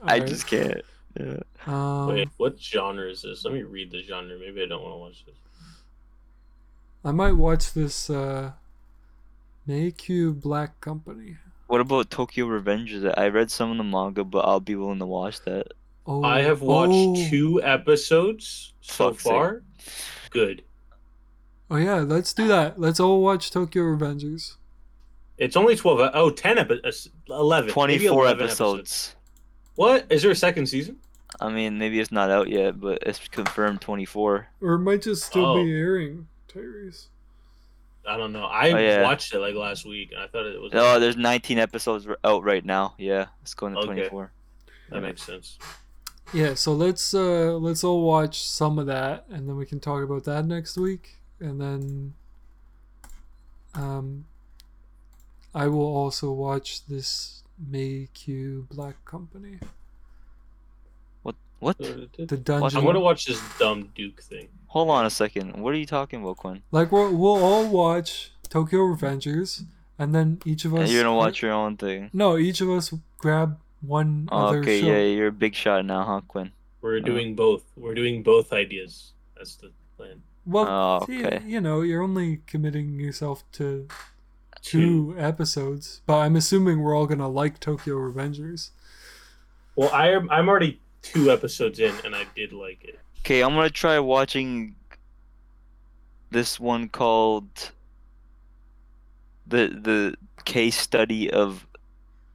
[0.02, 0.26] I Alright.
[0.26, 0.82] just can't.
[1.18, 1.38] Yeah.
[1.66, 3.44] Um, Wait, what genre is this?
[3.44, 4.36] Let me read the genre.
[4.38, 5.34] Maybe I don't want to watch this.
[7.04, 8.52] I might watch this uh,
[9.68, 11.36] Meikyu Black Company.
[11.74, 13.12] What about Tokyo Revengers?
[13.18, 15.72] I read some of the manga, but I'll be willing to watch that.
[16.06, 17.28] Oh, I have watched oh.
[17.28, 19.32] two episodes so Fuck's sake.
[19.32, 19.62] far.
[20.30, 20.62] Good.
[21.68, 22.78] Oh yeah, let's do that.
[22.78, 24.54] Let's all watch Tokyo Revengers.
[25.36, 25.98] It's only 12.
[25.98, 27.08] e- Oh, 10 episodes.
[27.28, 27.70] Uh, 11.
[27.72, 29.16] 24 11 episodes.
[29.74, 30.06] What?
[30.10, 30.98] Is there a second season?
[31.40, 34.46] I mean, maybe it's not out yet, but it's confirmed 24.
[34.60, 35.64] Or it might just still Oh.
[35.64, 37.08] be airing, Tyrese.
[38.06, 38.44] I don't know.
[38.44, 39.02] I Oh, yeah.
[39.02, 40.72] watched it like last week and I thought it was.
[40.74, 42.94] Oh, there's 19 episodes out right now.
[42.98, 43.86] Yeah, it's going to Okay.
[44.08, 44.30] 24.
[44.90, 45.58] that makes sense.
[46.32, 50.02] Yeah, so let's uh let's all watch some of that and then we can talk
[50.02, 51.16] about that next week.
[51.40, 52.14] And then
[53.74, 54.26] um
[55.54, 59.58] I will also watch this Meikyu Black Company.
[61.22, 61.36] What?
[61.60, 61.78] What?
[61.78, 64.48] The dungeon I'm gonna watch this dumb Duke thing.
[64.74, 65.56] Hold on a second.
[65.62, 66.62] What are you talking about, Quinn?
[66.72, 69.62] like we'll, we'll all watch Tokyo Revengers
[70.00, 72.10] and then each of us You're gonna watch your own thing.
[72.12, 74.86] No, each of us grab one Oh, other okay, show.
[74.88, 76.50] yeah, you're a big shot now, huh, Quinn?
[76.80, 77.00] We're Uh.
[77.00, 77.62] doing both.
[77.76, 79.12] We're doing both ideas.
[79.36, 80.22] That's the plan.
[80.44, 81.42] Well, Oh, y- okay.
[81.46, 83.86] you know, you're only committing yourself to
[84.60, 88.70] two episodes, but I'm assuming we're all gonna like Tokyo Revengers.
[89.76, 90.28] Well, I am.
[90.30, 92.98] I'm already two episodes in, and I did like it.
[93.20, 94.74] Okay, I'm gonna try watching
[96.30, 97.70] this one called
[99.46, 101.66] the the case study of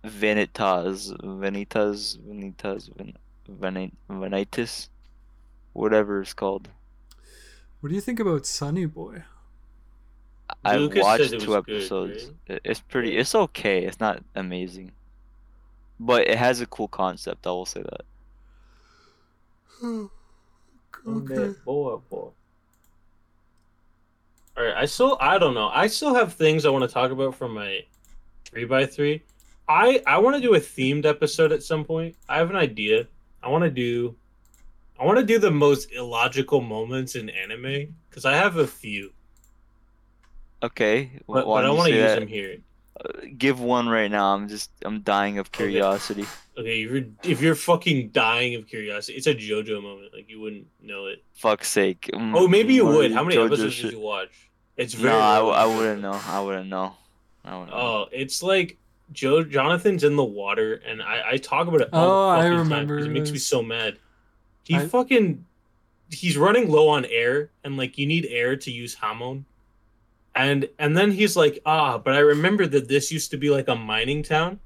[0.03, 3.13] Venitas, Venitas, Venitas, Van,
[3.47, 4.87] Van, Vanitas,
[5.73, 6.69] whatever it's called.
[7.81, 9.23] What do you think about Sunny Boy?
[10.63, 12.31] I've Lucas watched two was good, episodes.
[12.49, 12.61] right?
[12.63, 13.17] It's pretty.
[13.17, 13.85] It's okay.
[13.85, 14.91] It's not amazing,
[15.99, 17.45] but it has a cool concept.
[17.45, 18.01] I will say that.
[19.83, 21.53] Okay.
[21.65, 22.29] Boy, boy.
[24.57, 24.75] All right.
[24.75, 25.17] I still.
[25.19, 25.69] I don't know.
[25.73, 27.81] I still have things I want to talk about from my
[28.45, 29.21] three by three.
[29.67, 32.15] I I want to do a themed episode at some point.
[32.27, 33.07] I have an idea.
[33.41, 34.15] I want to do.
[34.99, 39.11] I want to do the most illogical moments in anime because I have a few,
[40.61, 42.19] Okay, wh- but, but I don't want to use that?
[42.19, 42.57] them here.
[42.99, 44.33] Uh, give one right now.
[44.35, 44.71] I'm just.
[44.83, 46.23] I'm dying of curiosity.
[46.23, 46.29] Okay,
[46.65, 50.13] if you're if you're fucking dying of curiosity, it's a JoJo moment.
[50.13, 51.23] Like you wouldn't know it.
[51.35, 52.09] Fuck's sake.
[52.13, 53.11] Mm, Oh, maybe you would.
[53.11, 53.85] How many JoJo episodes shit.
[53.85, 54.49] did you watch?
[54.77, 55.15] It's No, very.
[55.15, 56.19] I, I wouldn't know.
[56.25, 56.95] I wouldn't know.
[57.43, 57.77] I wouldn't know.
[57.81, 58.77] Oh, it's like
[59.11, 61.89] Joe Jonathan's in the water, and I, I talk about it.
[61.93, 63.97] Oh, All the I fucking time remember 'cause It makes me so mad.
[64.63, 65.45] He I- fucking
[66.11, 69.45] he's running low on air, and like you need air to use Hamon.
[70.35, 73.67] And and then he's like, ah, but I remember that this used to be like
[73.67, 74.59] a mining town,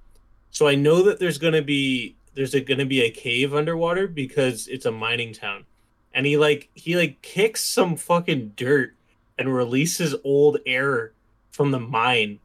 [0.54, 4.68] so I know that there's gonna be there's a, gonna be a cave underwater because
[4.68, 5.66] it's a mining town.
[6.14, 8.94] And he like he like kicks some fucking dirt
[9.40, 11.14] and releases old air
[11.52, 12.40] from the mine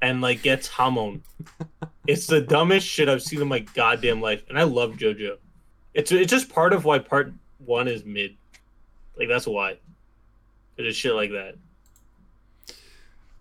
[0.00, 1.22] and like gets Hamon.
[2.06, 5.36] it's the dumbest shit I've seen in my goddamn life, and I love JoJo.
[5.92, 8.36] It's it's just part of why part one is mid.
[9.18, 9.72] Like that's why.
[10.78, 11.56] It's just shit like that.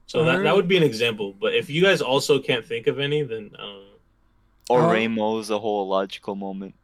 [0.08, 1.34] So that, that would be an example.
[1.40, 3.89] But if you guys also can't think of any, then I don't
[4.70, 6.76] Or Uh, Rainbow's a whole logical moment.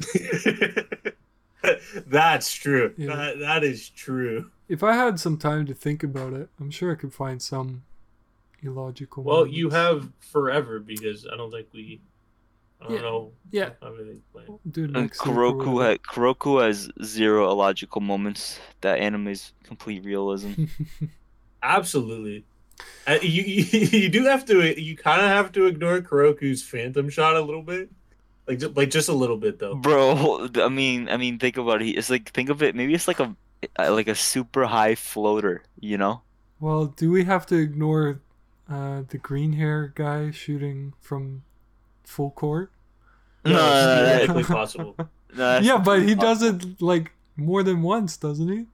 [2.06, 2.92] That's true.
[2.96, 3.14] Yeah.
[3.16, 4.50] That, that is true.
[4.68, 7.82] If I had some time to think about it, I'm sure I could find some
[8.62, 9.22] illogical.
[9.22, 12.00] Well, you have forever because I don't think we.
[12.80, 13.00] I don't Yeah.
[13.02, 13.32] know.
[13.52, 13.70] Yeah.
[13.82, 14.58] have anything planned.
[14.70, 18.58] do And next week or Kuroko, ha- Kuroko has zero illogical moments.
[18.80, 20.64] That anime is complete realism.
[21.62, 22.44] Absolutely.
[23.06, 23.64] Uh, you, you
[24.02, 27.62] you do have to you kind of have to ignore Kuroko's phantom shot a little
[27.62, 27.90] bit,
[28.46, 29.74] like just, like just a little bit though.
[29.74, 31.90] Bro, I mean, I mean, think about it.
[31.90, 32.74] It's like think of it.
[32.74, 33.34] Maybe it's like a
[33.78, 35.62] uh, like a super high floater.
[35.80, 36.22] You know?
[36.60, 38.20] Well, do we have to ignore
[38.70, 41.42] uh, the green hair guy shooting from
[42.04, 42.70] full court?
[43.44, 44.94] No, No, it's no, no, theoretically possible.
[44.98, 46.52] no, that's yeah, but he impossible.
[46.58, 48.66] does it like more than once, doesn't he?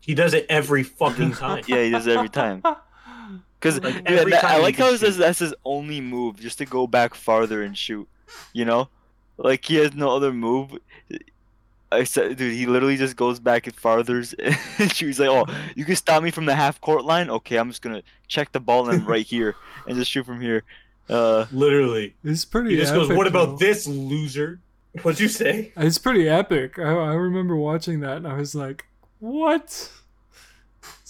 [0.00, 1.62] He does it every fucking time.
[1.68, 2.62] Yeah, he does it every time.
[3.62, 6.40] Because Like, dude, every that- time I like how it says that's his only move,
[6.40, 8.08] just to go back farther and shoot.
[8.52, 8.88] You know,
[9.36, 10.76] like he has no other move.
[11.90, 14.24] I said, dude, he literally just goes back and farther
[14.78, 15.18] and shoots.
[15.18, 15.44] Like, oh,
[15.76, 17.28] you can stop me from the half court line.
[17.28, 19.54] Okay, I'm just gonna check the ball and right here
[19.86, 20.64] and just shoot from here.
[21.08, 22.70] Uh, Literally, It's pretty.
[22.70, 23.56] he just goes, "What about though.
[23.66, 24.58] this loser?"
[25.02, 25.72] What'd you say?
[25.76, 26.78] It's pretty epic.
[26.78, 28.86] I, I remember watching that and I was like,
[29.20, 29.90] "What?"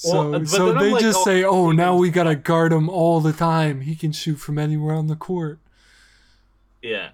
[0.02, 3.20] So, Well, so they like, just oh, say, "Oh, now we gotta guard him all
[3.20, 3.82] the time.
[3.82, 5.60] He can shoot from anywhere on the court."
[6.82, 7.10] Yeah,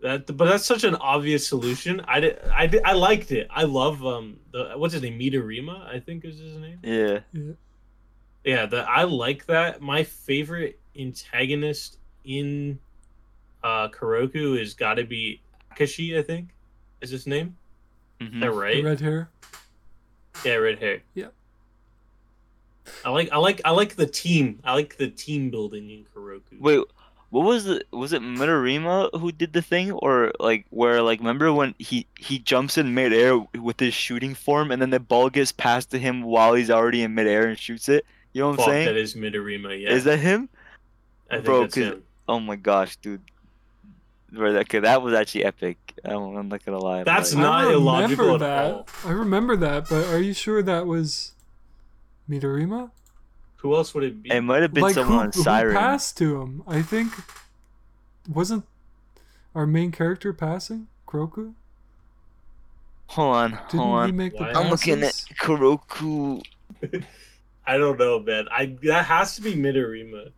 [0.00, 2.00] that but that's such an obvious solution.
[2.08, 3.46] I did, I did, I liked it.
[3.50, 6.78] I love um the what's his name Midorima I think is his name.
[6.82, 7.18] yeah.
[8.42, 9.82] Yeah, that I like that.
[9.82, 12.78] My favorite antagonist in
[13.62, 15.42] uh Kuroko is got to be
[15.74, 16.18] Akashi.
[16.18, 16.54] I think
[17.02, 17.54] is his name.
[18.18, 18.40] Is mhm.
[18.40, 18.82] that The right?
[18.82, 19.28] red hair.
[20.42, 21.02] Yeah, red hair.
[21.12, 21.26] Yeah.
[23.04, 24.60] I like I like I like the team.
[24.64, 26.58] I like the team building in Kuroko.
[26.60, 26.82] Wait,
[27.30, 31.52] what was the was it Midorima who did the thing or like where like remember
[31.52, 35.52] when he he jumps in midair with his shooting form and then the ball gets
[35.52, 38.04] passed to him while he's already in midair and shoots it?
[38.32, 38.86] You know what I'm saying?
[38.86, 39.80] that is Midorima.
[39.80, 40.48] Yeah, Is that him?
[41.30, 42.02] I think bro, him.
[42.28, 43.20] Oh my gosh, dude.
[44.32, 45.76] Bro, that, 'cause that was actually epic.
[46.04, 47.02] I'm, I'm not gonna lie.
[47.02, 48.72] That's like- not I remember illogical at that.
[48.72, 48.88] all.
[49.04, 51.32] I remember that, but are you sure that was
[52.30, 52.90] Midorima?
[53.56, 54.30] Who else would it be?
[54.30, 56.62] It might have been like someone who, on who passed to him?
[56.66, 57.12] I think
[58.28, 58.64] wasn't
[59.54, 61.54] our main character passing Kuroko?
[63.08, 64.16] Hold on, Didn't hold he on.
[64.16, 66.42] make the I'm looking at Kuroko.
[67.66, 68.46] I don't know, man.
[68.50, 70.30] I that has to be Midorima.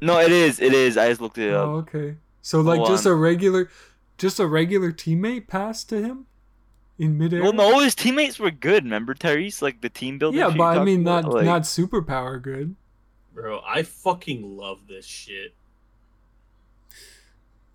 [0.00, 0.60] No, it is.
[0.60, 0.96] It is.
[0.96, 1.68] I just looked it up.
[1.68, 2.16] Oh, okay.
[2.42, 3.12] So like Hold just on.
[3.12, 3.70] a regular,
[4.18, 6.26] just a regular teammate passed to him
[6.98, 7.42] in midair.
[7.42, 8.84] Well, no, his teammates were good.
[8.84, 10.40] Remember Tyrese, like the team building.
[10.40, 11.24] yeah, but I talked mean about?
[11.24, 12.74] not Like, not superpower good.
[13.34, 15.54] Bro, I fucking love this shit.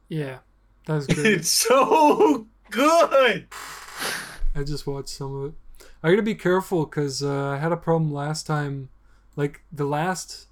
[0.09, 0.39] Yeah,
[0.85, 1.25] that's good.
[1.25, 3.47] it's so good.
[4.55, 5.87] I just watched some of it.
[6.03, 8.89] I gotta be careful because uh, I had a problem last time.
[9.35, 10.47] Like the last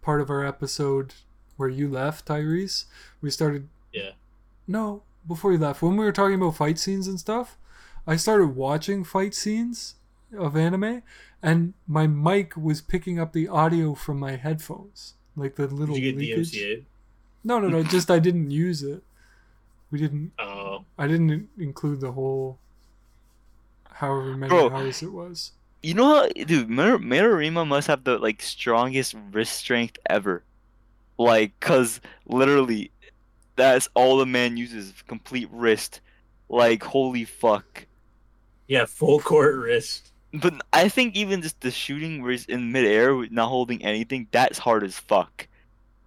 [0.00, 1.14] part of our episode
[1.56, 2.84] where you left, Tyrese,
[3.20, 3.68] we started.
[3.92, 4.10] Yeah.
[4.68, 7.58] No, before you left, when we were talking about fight scenes and stuff,
[8.06, 9.94] I started watching fight scenes
[10.36, 11.02] of anime,
[11.42, 15.96] and my mic was picking up the audio from my headphones, like the Did little
[15.96, 16.52] you get leakage.
[16.52, 16.84] DMCA?
[17.44, 17.82] No, no, no.
[17.96, 19.02] just I didn't use it.
[19.90, 20.32] We didn't.
[20.38, 22.58] Oh, I didn't include the whole
[23.84, 24.70] however many Bro.
[24.70, 25.52] hours it was.
[25.82, 30.42] You know how, dude, Mir- Mirarima must have the like strongest wrist strength ever.
[31.18, 32.90] Like, cause literally,
[33.56, 36.00] that's all the man uses, complete wrist.
[36.48, 37.86] Like, holy fuck.
[38.68, 40.10] Yeah, full court wrist.
[40.34, 44.28] But I think even just the shooting where he's in midair, with not holding anything,
[44.30, 45.46] that's hard as fuck.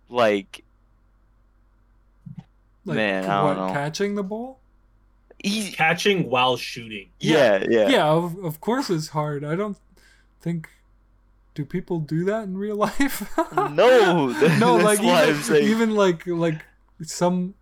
[0.10, 0.64] Like,
[2.86, 3.74] Like Man, I what, don't know.
[3.74, 4.60] catching the ball?
[5.44, 7.10] he's Catching while shooting.
[7.20, 7.88] yeah, yeah.
[7.90, 9.44] Yeah, of, of course it's hard.
[9.44, 9.78] I don't
[10.42, 10.70] think
[11.54, 13.32] do people do that in real life?
[13.56, 16.66] No, no, that's like why I'm even, saying- even like like
[17.04, 17.54] some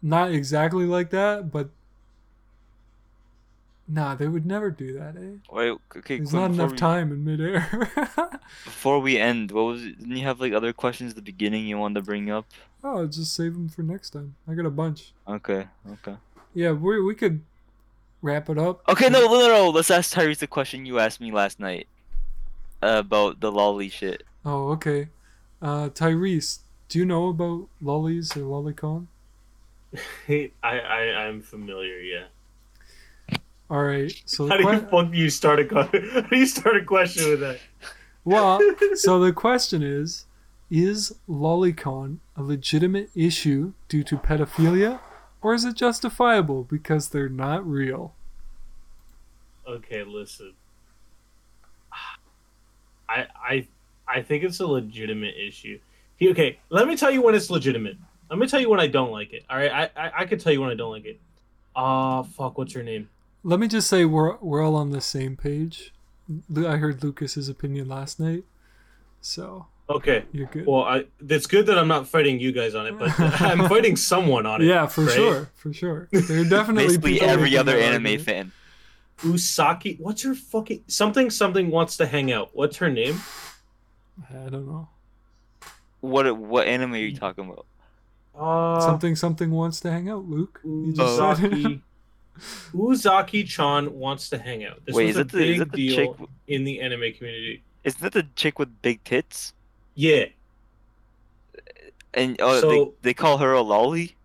[0.00, 1.68] not exactly like that, but
[3.88, 5.38] nah, they would never do that, eh?
[5.50, 7.66] Wait, okay, There's not enough we- time in midair.
[8.64, 9.98] Before we end, what was it?
[9.98, 12.46] Didn't you have like other questions at the beginning you wanted to bring up?
[12.84, 14.34] oh, just save them for next time.
[14.46, 15.12] I got a bunch.
[15.26, 16.16] Okay, okay.
[16.54, 17.40] Yeah, we we could
[18.22, 18.82] wrap it up.
[18.88, 19.70] Okay, no, no, no.
[19.70, 21.86] Let's ask Tyrese the question you asked me last night
[22.82, 24.22] uh, about the lolly shit.
[24.44, 25.08] Oh, okay.
[25.60, 29.06] Uh, Tyrese, do you know about lollies or lolicon?
[30.26, 31.98] Hey, I, I, I'm familiar.
[32.00, 32.26] Yeah.
[33.70, 34.12] All right.
[34.24, 35.74] So How do you que- fuck you start a
[36.12, 37.58] how do you start a question with that?
[38.24, 38.60] Well,
[38.94, 40.26] so the question is
[40.70, 45.00] Is lolicon a legitimate issue due to pedophilia,
[45.42, 48.14] or is it justifiable because they're not real?
[49.66, 50.54] Okay, listen.
[53.08, 53.66] I I
[54.06, 55.78] I think it's a legitimate issue.
[56.16, 57.96] He- Okay, let me tell you when it's legitimate.
[58.30, 59.44] Let me tell you when I don't like it.
[59.48, 61.20] All right, I I, I could tell you when I don't like it.
[61.76, 62.58] Ah, fuck.
[62.58, 63.08] What's her name?
[63.44, 65.92] Let me just say we're we're all on the same page.
[66.56, 68.44] I heard Lucas's opinion last night,
[69.20, 70.24] so Okay.
[70.32, 70.66] you're good.
[70.66, 73.96] Well, I it's good that I'm not fighting you guys on it, but I'm fighting
[73.96, 74.66] someone on it.
[74.66, 75.14] yeah, for right?
[75.14, 76.08] sure, for sure.
[76.12, 78.22] There are definitely Basically, every other anime argument.
[78.22, 78.52] fan.
[79.20, 79.98] Uzaki.
[79.98, 81.30] What's her fucking something?
[81.30, 82.50] Something wants to hang out.
[82.52, 83.18] What's her name?
[84.30, 84.88] I don't know.
[86.00, 87.66] What what anime are you talking about?
[88.38, 90.60] Uh, something something wants to hang out, Luke.
[90.64, 91.80] You just said it.
[92.38, 93.44] Uzaki.
[93.44, 94.84] Uzaki-chan wants to hang out.
[94.84, 96.28] This Wait, was is a it the, big deal chick?
[96.46, 97.62] in the anime community.
[97.84, 99.52] Isn't that the chick with big tits?
[99.94, 100.26] Yeah,
[102.14, 104.16] And oh, So- they, they call her a lolly.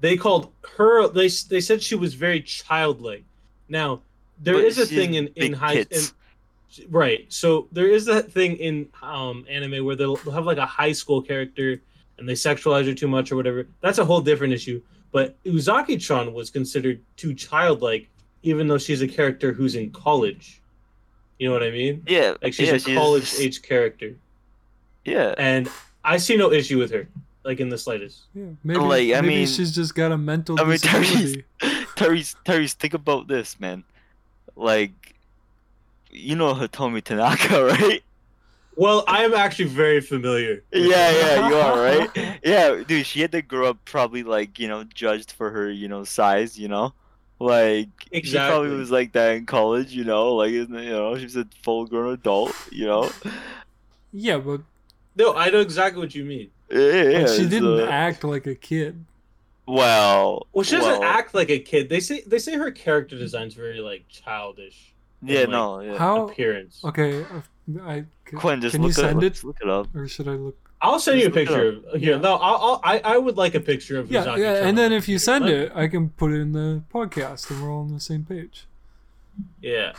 [0.00, 1.08] they called her.
[1.08, 3.24] They they said she was very childlike.
[3.68, 4.02] Now
[4.38, 6.02] there But is a thing in in high in,
[6.90, 7.24] right.
[7.32, 11.22] So there is that thing in um anime where they'll have like a high school
[11.22, 11.80] character
[12.18, 13.66] and they sexualize her too much or whatever.
[13.80, 14.80] That's a whole different issue.
[15.16, 18.06] But Uzaki-chan was considered too childlike,
[18.42, 20.60] even though she's a character who's in college.
[21.38, 22.02] You know what I mean?
[22.06, 24.14] Yeah, Like she's yeah, a she's- college age character,
[25.06, 25.70] Yeah, and
[26.04, 27.08] I see no issue with her,
[27.44, 28.24] like in the slightest.
[28.34, 31.44] Yeah, maybe, Like, I maybe mean- she's just got a mental I mean, disability.
[31.96, 33.84] Tyrese, Tyrese, think about this, man.
[34.54, 35.14] Like,
[36.10, 38.02] you know Hitomi Tanaka, right?
[38.76, 40.62] Well, I am actually very familiar.
[40.72, 42.10] Yeah, yeah, you are, right?
[42.44, 45.88] Yeah, dude, she had to grow up probably like, you know, judged for her, you
[45.88, 46.94] know, size, you know?
[47.38, 51.18] Like she probably was like that in college, you know, like isn't it, you know,
[51.18, 53.10] she's a full grown adult, you know?
[54.12, 54.62] yeah, but,
[55.16, 56.50] No, I know exactly what you mean.
[56.70, 59.06] Yeah, yeah, but she didn't uh, act like a kid.
[59.66, 61.88] well Well, she doesn't well, act like a kid.
[61.88, 65.98] They say they say her character design's very like childish Yeah, like, no, yeah.
[65.98, 66.28] How?
[66.28, 66.84] appearance.
[66.84, 67.26] Okay,
[67.82, 69.88] I c- Quinn, just can you look it send it, look it up.
[69.94, 70.56] or should I look?
[70.80, 71.68] I'll send you a Just look picture.
[71.94, 72.20] Of, here, Yeah.
[72.20, 74.78] no, I'll, I'll, I I would like a picture of Yeah, Uzaki-chan yeah, on and
[74.78, 77.80] then if you send it, I can put it in the podcast, and we're all
[77.80, 78.66] on the same page.
[79.62, 79.92] yeah,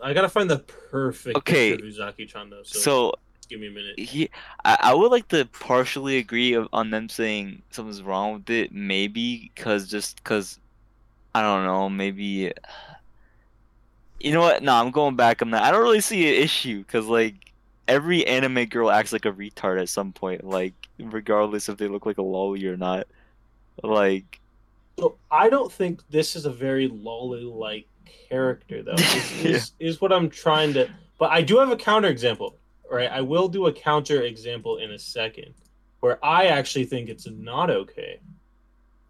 [0.00, 1.70] I gotta find the perfect Okay.
[1.76, 2.62] picture of Uzaki-chan though.
[2.62, 3.12] So, So
[3.48, 3.98] give me a minute.
[3.98, 4.28] he,
[4.64, 8.72] I, I would like to partially agree of, on them saying something's wrong with it,
[8.72, 10.60] maybe because just because
[11.34, 12.52] I don't know, maybe.
[14.20, 14.62] You know what?
[14.62, 15.62] No, I'm going back on that.
[15.62, 17.52] I don't really see an issue because like
[17.88, 22.06] every anime girl acts like a retard at some point, like regardless if they look
[22.06, 23.06] like a lolly or not.
[23.82, 24.40] Like
[24.98, 27.86] So I don't think this is a very lolly like
[28.28, 28.92] character though.
[28.94, 29.50] Is, Yeah.
[29.50, 30.88] is, is what I'm trying to.
[31.18, 32.56] But I do have a counter example.
[32.90, 35.54] Right, I will do a counter example in a second,
[35.98, 38.20] where I actually think it's not okay.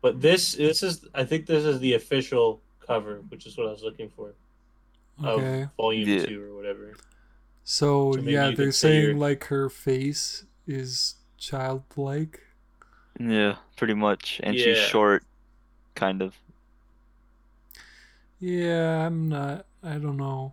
[0.00, 3.70] But this this is I think this is the official cover, which is what I
[3.70, 4.32] was looking for
[5.24, 6.26] Okay, of volume Yeah.
[6.26, 6.94] two or whatever.
[7.64, 12.42] so, so yeah, they're could say saying you're- like her face is childlike.
[13.18, 15.24] yeah, pretty much, and she's short,
[15.94, 16.34] kind of.
[18.38, 19.64] Yeah, I'm not.
[19.82, 20.52] I don't know.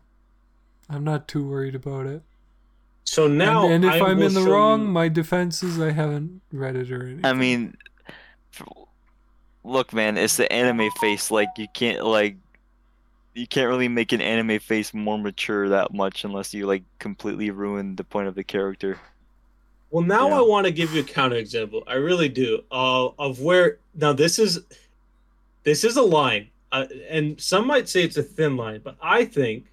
[0.89, 2.21] I'm not too worried about it.
[3.03, 5.91] So now, and, and if I I'm in the wrong, you- my defense is I
[5.91, 7.25] haven't read it or anything.
[7.25, 7.75] I mean,
[9.63, 11.29] look, man, it's the anime face.
[11.29, 12.37] Like you can't like,
[13.33, 17.49] you can't really make an anime face more mature that much unless you like completely
[17.51, 18.99] ruin the point of the character.
[19.89, 20.37] Well, now Yeah.
[20.37, 21.83] I want to give you a counter example.
[21.87, 22.63] I really do.
[22.71, 24.59] Uh, of where now this is,
[25.63, 29.25] this is a line, uh, and some might say it's a thin line, but I
[29.25, 29.65] think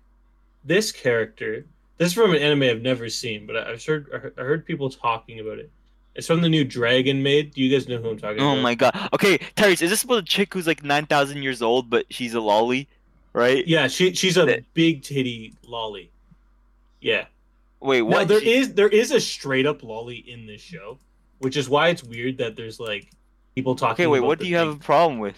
[0.65, 1.65] this character.
[1.97, 4.43] This is from an anime I've never seen, but I- I've heard I heard- I
[4.43, 5.71] heard people talking about it.
[6.15, 7.53] It's from the new Dragon Maid.
[7.55, 8.59] Do you guys know who I'm talking Oh about?
[8.59, 9.09] Oh my god.
[9.13, 12.33] Okay, Tyrese, is this about a chick who's like nine thousand years old, but she's
[12.35, 12.89] a lolly,
[13.33, 13.67] right?
[13.67, 16.11] Yeah, she she's a That- big titty lolly.
[17.01, 17.27] Yeah.
[17.81, 18.29] Wait, Now what?
[18.29, 20.99] there She- is there is a straight up lolly in this show,
[21.39, 23.11] which is why it's weird that there's like
[23.55, 24.05] people talking.
[24.05, 24.19] Okay, wait.
[24.19, 25.37] about What do you have a problem with?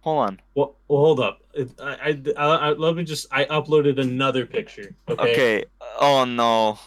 [0.00, 0.40] Hold on.
[0.54, 1.40] Well, well, hold up.
[1.56, 3.26] I, I, I, I- let me just.
[3.30, 4.94] I uploaded another picture.
[5.08, 5.32] Okay.
[5.32, 5.64] Okay.
[6.00, 6.78] Oh no.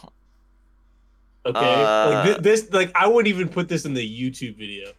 [1.46, 1.60] Okay.
[1.84, 4.92] Uh, like thi- this, like I wouldn't even put this in the YouTube video.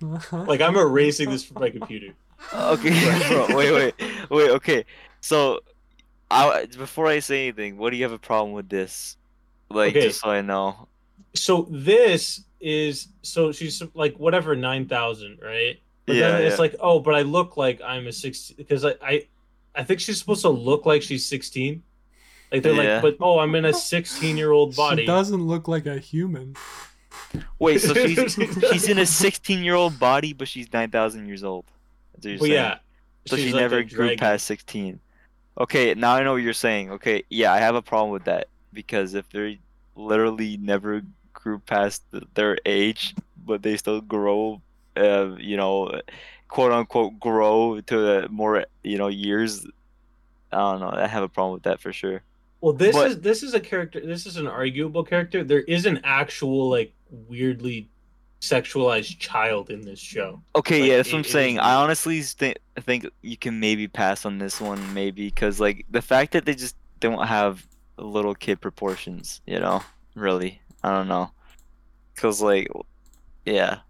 [0.32, 2.08] Like I'm erasing this from my computer.
[2.52, 2.90] Okay,
[3.28, 3.56] bro.
[3.56, 3.94] Wait, wait,
[4.30, 4.50] wait.
[4.50, 4.84] Okay.
[5.20, 5.60] So,
[6.30, 9.16] I before I say anything, what do you have a problem with this?
[9.70, 10.00] Like, Okay.
[10.00, 10.88] just so I know.
[11.34, 15.82] So this is so she's like whatever nine thousand, right?
[16.06, 16.56] But Yeah, then it's yeah.
[16.58, 19.28] like, oh, but I look like I'm a sixteen because I, I,
[19.74, 21.84] I think she's supposed to look like she's sixteen.
[22.52, 22.94] Like they're Yeah.
[22.94, 25.02] like, but oh, I'm in a 16 year old body.
[25.02, 26.54] She doesn't look like a human.
[27.58, 28.38] Wait, so she's
[28.70, 31.66] she's in a 16 year old body, but she's 9,000 years old.
[32.12, 32.54] That's what you're But saying.
[32.54, 32.78] yeah,
[33.26, 34.18] So she's she like never a grew dragon.
[34.18, 35.00] past 16.
[35.58, 36.90] Okay, now I know what you're saying.
[36.92, 39.58] Okay, yeah, I have a problem with that because if they
[39.94, 44.62] literally never grew past th- their age, but they still grow,
[44.96, 46.00] uh, you know,
[46.48, 49.64] quote unquote, grow to more, you know, years.
[50.50, 50.90] I don't know.
[50.90, 52.22] I have a problem with that for sure.
[52.60, 54.00] Well, this But- is this is a character.
[54.00, 55.44] This is an arguable character.
[55.44, 57.88] There is an actual like weirdly
[58.42, 60.42] sexualized child in this show.
[60.56, 61.58] Okay, Like, yeah, that's what I'm it is saying.
[61.60, 66.02] I honestly th- think you can maybe pass on this one, maybe because like the
[66.02, 67.66] fact that they just don't have
[67.98, 69.82] little kid proportions, you know,
[70.14, 71.32] really, I don't know,
[72.14, 72.68] because like,
[73.46, 73.80] yeah,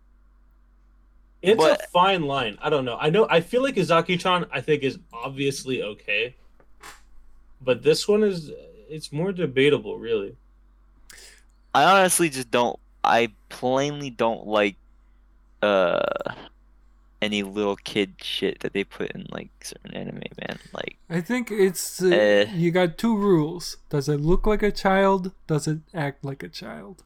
[1.42, 2.56] It's a fine line.
[2.62, 2.96] I don't know.
[3.00, 3.26] I know.
[3.28, 4.46] I feel like Izaki-chan.
[4.52, 6.36] I think is obviously okay,
[7.60, 8.50] but this one is.
[8.88, 10.36] It's more debatable, really.
[11.74, 12.78] I honestly just don't.
[13.04, 14.76] I plainly don't like
[15.62, 16.02] uh
[17.20, 20.58] any little kid shit that they put in like certain anime, man.
[20.74, 22.52] Like, I think it's uh, Eh.
[22.54, 23.76] you got two rules.
[23.90, 25.30] Does it look like a child?
[25.46, 27.04] Does it act like a child?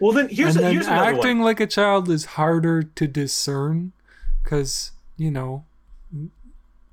[0.00, 1.44] Well, then here's and then here's another acting one.
[1.44, 3.92] like a child is harder to discern
[4.42, 5.66] because you know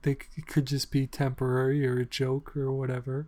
[0.02, 3.28] they c- it could just be temporary or a joke or whatever.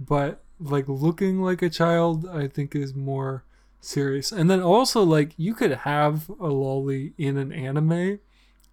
[0.00, 3.44] But like looking like a child, I think is more
[3.82, 4.32] serious.
[4.32, 8.20] And then also like you could have a lolly in an anime,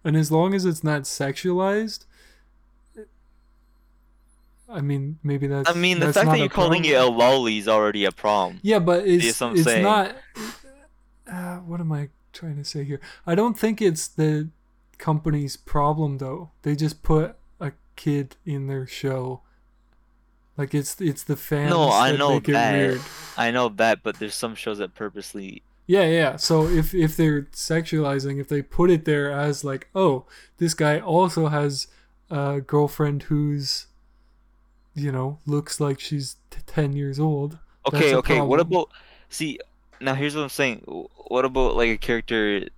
[0.02, 2.06] and as long as it's not sexualized.
[4.68, 5.68] I mean, maybe that's.
[5.68, 8.60] I mean, the fact that you're calling it a lolly is already a problem.
[8.62, 9.82] Yeah, but it's it's saying.
[9.82, 10.16] not.
[11.30, 13.00] Uh, what am I trying to say here?
[13.26, 14.50] I don't think it's the
[14.98, 16.52] company's problem though.
[16.62, 19.42] They just put a kid in their show.
[20.60, 21.70] Like it's it's the fans.
[21.70, 22.72] No, I that know make it that.
[22.74, 23.00] weird.
[23.38, 26.36] I know that, but there's some shows that purposely Yeah, yeah.
[26.36, 30.26] So if if they're sexualizing, if they put it there as like, oh,
[30.58, 31.88] this guy also has
[32.28, 33.86] a girlfriend who's,
[34.94, 37.56] you know, looks like she's t- ten years old.
[37.86, 38.42] Okay, okay.
[38.42, 38.90] What about
[39.30, 39.58] see
[39.98, 40.80] now here's what I'm saying.
[41.28, 42.68] What about like a character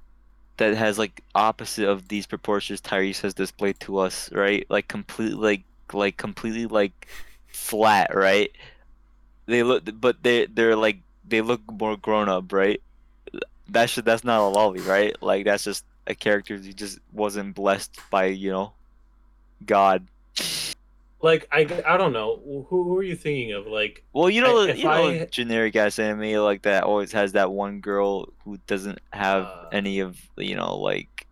[0.59, 4.65] that has like opposite of these proportions Tyrese has displayed to us, right?
[4.69, 7.09] Like completely like like completely like
[7.53, 8.51] flat, right?
[9.47, 10.99] They look but they they're like
[11.29, 12.81] they look more grown up, right?
[13.69, 15.17] That should that's not a lolly, right?
[15.23, 18.73] Like that's just a character who just wasn't blessed by, you know,
[19.67, 20.07] God.
[21.21, 22.41] Like I, I don't know.
[22.45, 23.67] Who, who are you thinking of?
[23.69, 27.33] Like Well, you know, I- you know, I- generic ass anime like that always has
[27.33, 31.27] that one girl who doesn't have Uh, any of you know like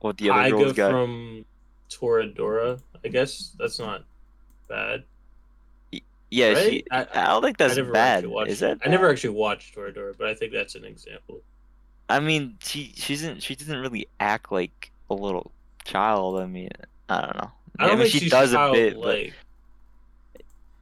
[0.00, 0.90] what the other Taiga girls got.
[0.90, 1.44] from
[1.90, 2.80] Toradora.
[3.04, 4.04] I guess that's not
[4.68, 5.04] bad.
[6.30, 6.70] Yeah, right?
[6.70, 6.84] she.
[6.90, 8.24] I- I, don't think that's I never bad.
[8.46, 8.78] Is it.
[8.80, 8.86] that?
[8.86, 11.40] I never actually watched Toradora, but I think that's an example.
[12.08, 15.52] I mean, she she doesn't she doesn't really act like a little
[15.84, 16.40] child.
[16.40, 16.70] I mean,
[17.08, 17.50] I don't know.
[17.78, 19.26] I don't mean, think she she's does a bit, but.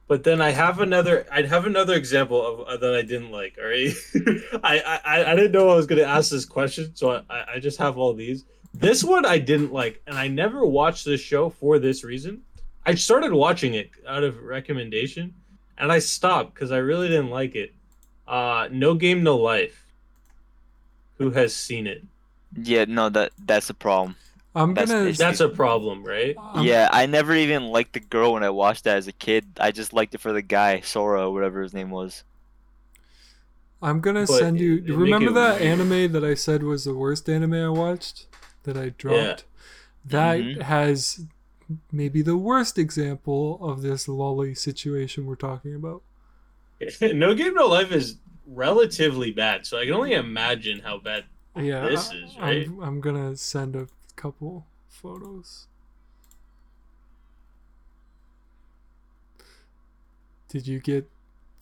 [0.07, 1.27] But then I have another.
[1.31, 3.59] I'd have another example of uh, that I didn't like.
[3.61, 3.93] All right,
[4.63, 7.59] I, I I didn't know I was going to ask this question, so I I
[7.59, 8.45] just have all these.
[8.73, 12.41] This one I didn't like, and I never watched this show for this reason.
[12.87, 15.35] I started watching it out of recommendation,
[15.79, 17.73] and I stopped because I really didn't like it.
[18.27, 19.85] Uh, no game, no life.
[21.17, 22.03] Who has seen it?
[22.55, 24.15] yeah, no, that that's a problem.
[24.55, 25.01] I'm That's- gonna.
[25.01, 26.35] it's- That's a problem, right?
[26.37, 29.45] I'm- yeah, I never even liked the girl when I watched that as a kid.
[29.59, 32.23] I just liked it for the guy, Sora, whatever his name was.
[33.81, 34.77] I'm gonna But send you.
[34.77, 35.79] it- it remember that weird.
[35.79, 38.25] anime that I said was the worst anime I watched
[38.63, 39.17] that I dropped?
[39.17, 39.35] Yeah.
[40.05, 40.61] That Mhm.
[40.63, 41.21] has
[41.91, 46.01] maybe the worst example of this lolly situation we're talking about.
[47.01, 48.17] no game, no life is
[48.47, 51.25] relatively bad, so I can only imagine how bad
[51.55, 52.67] Yeah, This is, right?
[52.67, 55.67] I'm, I'm gonna send a couple photos.
[60.49, 61.07] Did you get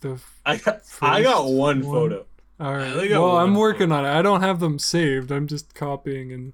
[0.00, 0.20] the?
[0.46, 1.82] I got, I got one, one.
[1.82, 2.26] photo.
[2.60, 3.10] All right.
[3.10, 4.08] Well, I'm working on it.
[4.08, 5.30] I don't have them saved.
[5.30, 6.52] I'm just copying and.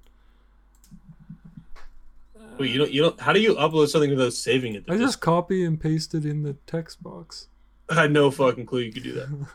[2.57, 4.85] Wait, you don't you don't how do you upload something without saving it?
[4.89, 7.47] I just copy and paste it in the text box.
[7.89, 9.47] I had no fucking clue you could do that.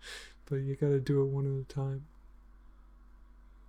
[0.50, 2.06] but you gotta do it one at a time.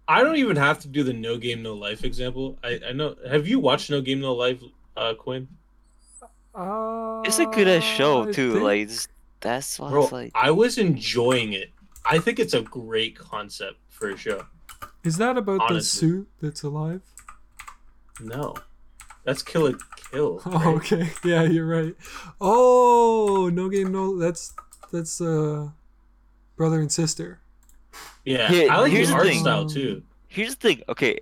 [0.08, 2.58] I don't even have to do the no game no life example.
[2.64, 3.16] I I know.
[3.30, 4.60] Have you watched No Game No Life,
[4.98, 5.48] uh, Quinn?
[6.56, 8.54] Uh, It's a good ass show too.
[8.54, 8.90] think- Like
[9.40, 10.32] that's why Bro, it's like.
[10.34, 11.70] I was enjoying it.
[12.04, 14.46] I think it's a great concept for a show.
[15.04, 15.78] is that about honestly.
[15.78, 17.02] the suit that's alive?
[18.20, 18.56] No,
[19.24, 19.78] that's Kill la
[20.12, 20.42] Kill.
[20.46, 20.68] Oh, right?
[20.78, 21.10] okay.
[21.24, 21.96] Yeah, you're right.
[22.42, 24.18] Oh, no game, no.
[24.18, 24.54] That's
[24.92, 25.70] that's uh,
[26.56, 27.40] brother and sister.
[28.26, 29.40] Yeah, Here- I like here's the the art thing.
[29.40, 30.04] style too.
[30.28, 30.84] Here's the thing.
[30.90, 31.20] Okay,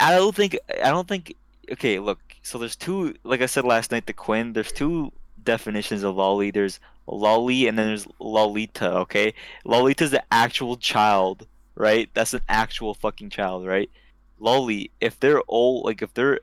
[0.00, 1.34] I don't think I don't think.
[1.70, 2.18] Okay, look.
[2.42, 3.14] So there's two.
[3.24, 4.52] Like I said last night, the Quinn.
[4.52, 5.12] There's two
[5.44, 6.50] definitions of lolly.
[6.50, 8.92] There's lolly and then there's lolita.
[9.04, 9.34] Okay,
[9.64, 12.08] lolita's the actual child, right?
[12.14, 13.90] That's an actual fucking child, right?
[14.38, 16.40] Lolly, if they're old, like if they're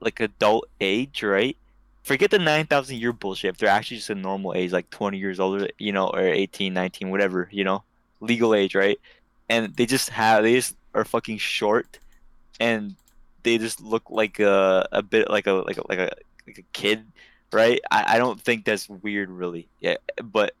[0.00, 1.56] like adult age, right?
[2.02, 3.50] Forget the 9,000 year bullshit.
[3.50, 6.72] If they're actually just a normal age, like 20 years older, you know, or 18,
[6.72, 7.84] 19, whatever, you know,
[8.20, 8.98] legal age, right?
[9.48, 11.98] And they just have, they just are fucking short
[12.58, 12.94] and
[13.42, 16.10] they just look like a, a bit like a, like a, like a,
[16.46, 17.04] like a kid,
[17.52, 17.80] right?
[17.90, 19.68] I, I don't think that's weird, really.
[19.80, 19.96] Yeah.
[20.22, 20.54] But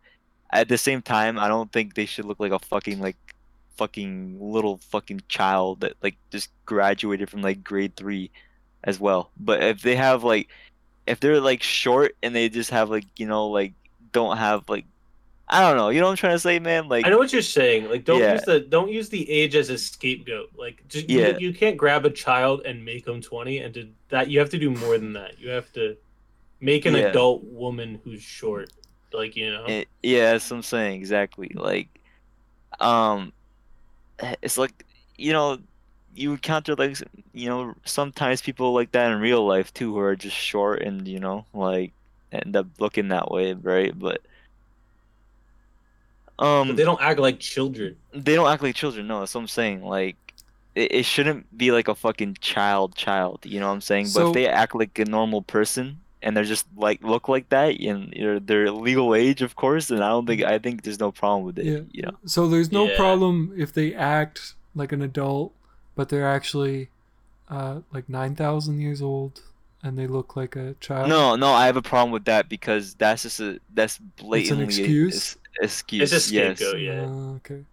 [0.52, 3.16] at the same time, I don't think they should look like a fucking, like,
[3.76, 8.30] fucking little fucking child that, like, just graduated from, like, grade three
[8.84, 9.30] as well.
[9.38, 10.48] But if they have like
[11.06, 13.72] if they're like short and they just have like you know like
[14.12, 14.84] don't have like
[15.52, 16.86] I don't know, you know what I'm trying to say, man?
[16.86, 17.90] Like I know what you're saying.
[17.90, 18.34] Like, don't Yeah.
[18.34, 20.50] use the don't use the age as a scapegoat.
[20.56, 21.36] Like, just, Yeah.
[21.38, 24.50] you, you can't grab a child and make them 20, and to that you have
[24.50, 25.40] to do more than that.
[25.40, 25.96] You have to
[26.60, 27.08] make an Yeah.
[27.08, 28.70] adult woman who's short.
[29.12, 31.50] Like, you know, it- yeah, that's what I'm saying exactly.
[31.52, 31.88] Like
[32.78, 33.32] um
[34.42, 34.84] it's like
[35.16, 35.58] you know
[36.20, 36.96] you encounter like
[37.32, 41.08] you know sometimes people like that in real life too who are just short and
[41.08, 41.92] you know like
[42.30, 43.98] end up looking that way, right?
[43.98, 44.20] But
[46.38, 47.96] um but they don't act like children.
[48.12, 49.06] they don't act like children.
[49.06, 49.82] No, that's what I'm saying.
[49.84, 50.16] Like,
[50.74, 53.40] it, it shouldn't be like a fucking child, child.
[53.44, 54.08] You know what I'm saying?
[54.14, 57.80] but if they act like a normal person and they're just like look like that
[57.80, 61.12] and they're, they're legal age, of course, and I don't think I think there's no
[61.12, 61.64] problem with it.
[61.66, 61.80] Yeah.
[61.90, 62.16] You know?
[62.26, 62.96] So there's no Yeah.
[62.96, 65.52] problem if they act like an adult,
[65.94, 66.88] but they're actually
[67.48, 69.42] uh, like nine thousand years old
[69.82, 71.08] and they look like a child.
[71.08, 74.68] No, no, I have a problem with that because that's just a that's blatantly a-
[74.68, 75.36] excuse?
[75.60, 76.12] a- excuse.
[76.12, 76.58] It's a yes.
[76.58, 76.80] scapegoat.
[76.80, 77.02] yeah.
[77.02, 77.64] Uh, okay.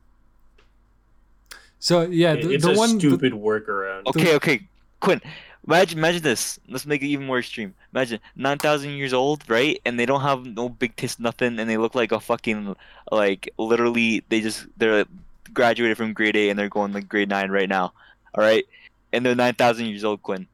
[1.79, 4.05] So yeah, the, it's the a one the- stupid workaround.
[4.07, 4.67] Okay, okay,
[4.99, 5.21] Quinn.
[5.65, 6.61] Imagine, imagine this.
[6.69, 7.73] Let's make it even more extreme.
[7.93, 9.79] Imagine nine thousand years old, right?
[9.85, 12.75] And they don't have no big tits, nothing, and they look like a fucking
[13.11, 14.23] like literally.
[14.29, 15.05] They just they're
[15.53, 17.91] graduated from grade eight and they're going like grade nine right now.
[18.37, 18.65] All right,
[19.11, 20.47] and they're nine thousand years old, Quinn.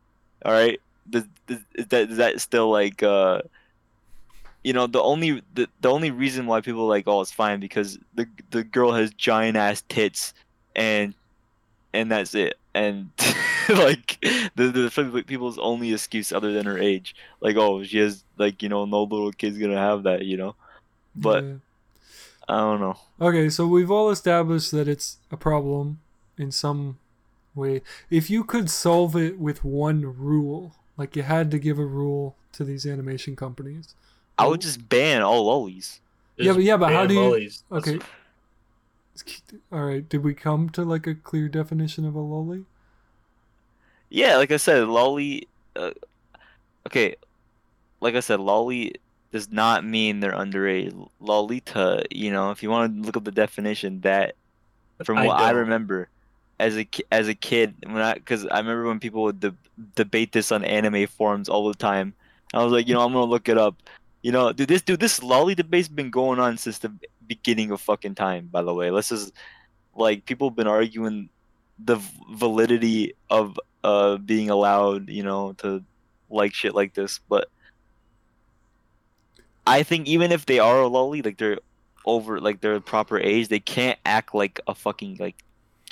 [0.45, 0.79] All right,
[1.09, 3.41] does, does, is that is that still like uh?
[4.63, 7.59] You know the only the, the only reason why people are like oh it's fine
[7.59, 10.33] because the the girl has giant ass tits
[10.73, 11.13] and
[11.93, 12.55] and that's it.
[12.73, 13.09] And
[13.69, 14.17] like
[14.55, 18.69] the the people's only excuse other than her age, like oh she has like you
[18.69, 20.55] know no little kid's gonna have that, you know.
[21.15, 21.53] But Yeah.
[22.49, 22.97] I don't know.
[23.21, 25.99] Okay, so we've all established that it's a problem
[26.37, 26.97] in some
[27.55, 27.81] way.
[28.09, 32.35] If you could solve it with one rule, like you had to give a rule
[32.53, 33.95] to these animation companies.
[34.37, 35.99] I would just ban all lollies.
[36.37, 37.63] Yeah, but- yeah, but how do you- lollies.
[37.71, 37.99] Okay.
[39.71, 42.65] All right, did we come to like a clear definition of a lolly?
[44.09, 45.47] Yeah, like I said, lolly.
[45.75, 45.91] Uh,
[46.87, 47.15] okay,
[48.01, 48.95] like I said, lolly
[49.31, 51.09] does not mean they're underage.
[51.19, 54.35] Lolita, you know, if you want to look up the definition, that
[55.03, 55.61] from I what I, don't.
[55.61, 56.09] remember
[56.59, 59.55] as a as a kid when I because I remember when people would de-
[59.95, 62.13] debate this on anime forums all the time.
[62.53, 63.75] I was like, you know, I'm gonna look it up.
[64.21, 66.93] You know, dude, this dude, this lolly debate's been going on since the
[67.27, 68.47] beginning of fucking time.
[68.51, 69.33] By the way, let's just
[69.95, 71.29] like people have been arguing
[71.79, 71.97] the
[72.31, 75.83] validity of uh being allowed, you know, to
[76.29, 77.49] like shit like this, but.
[79.65, 81.57] I think even if they are a lolly, like they're
[82.05, 85.37] over, like they're proper age, they can't act like a fucking like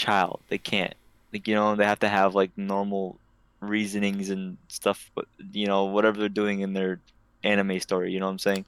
[0.06, 0.41] child.
[0.49, 0.95] They can't.
[1.34, 3.19] Like you know, they have to have like normal
[3.61, 5.11] reasonings and stuff.
[5.15, 6.99] But you know, whatever they're doing in their
[7.44, 8.11] anime story.
[8.11, 8.65] You know what I'm saying?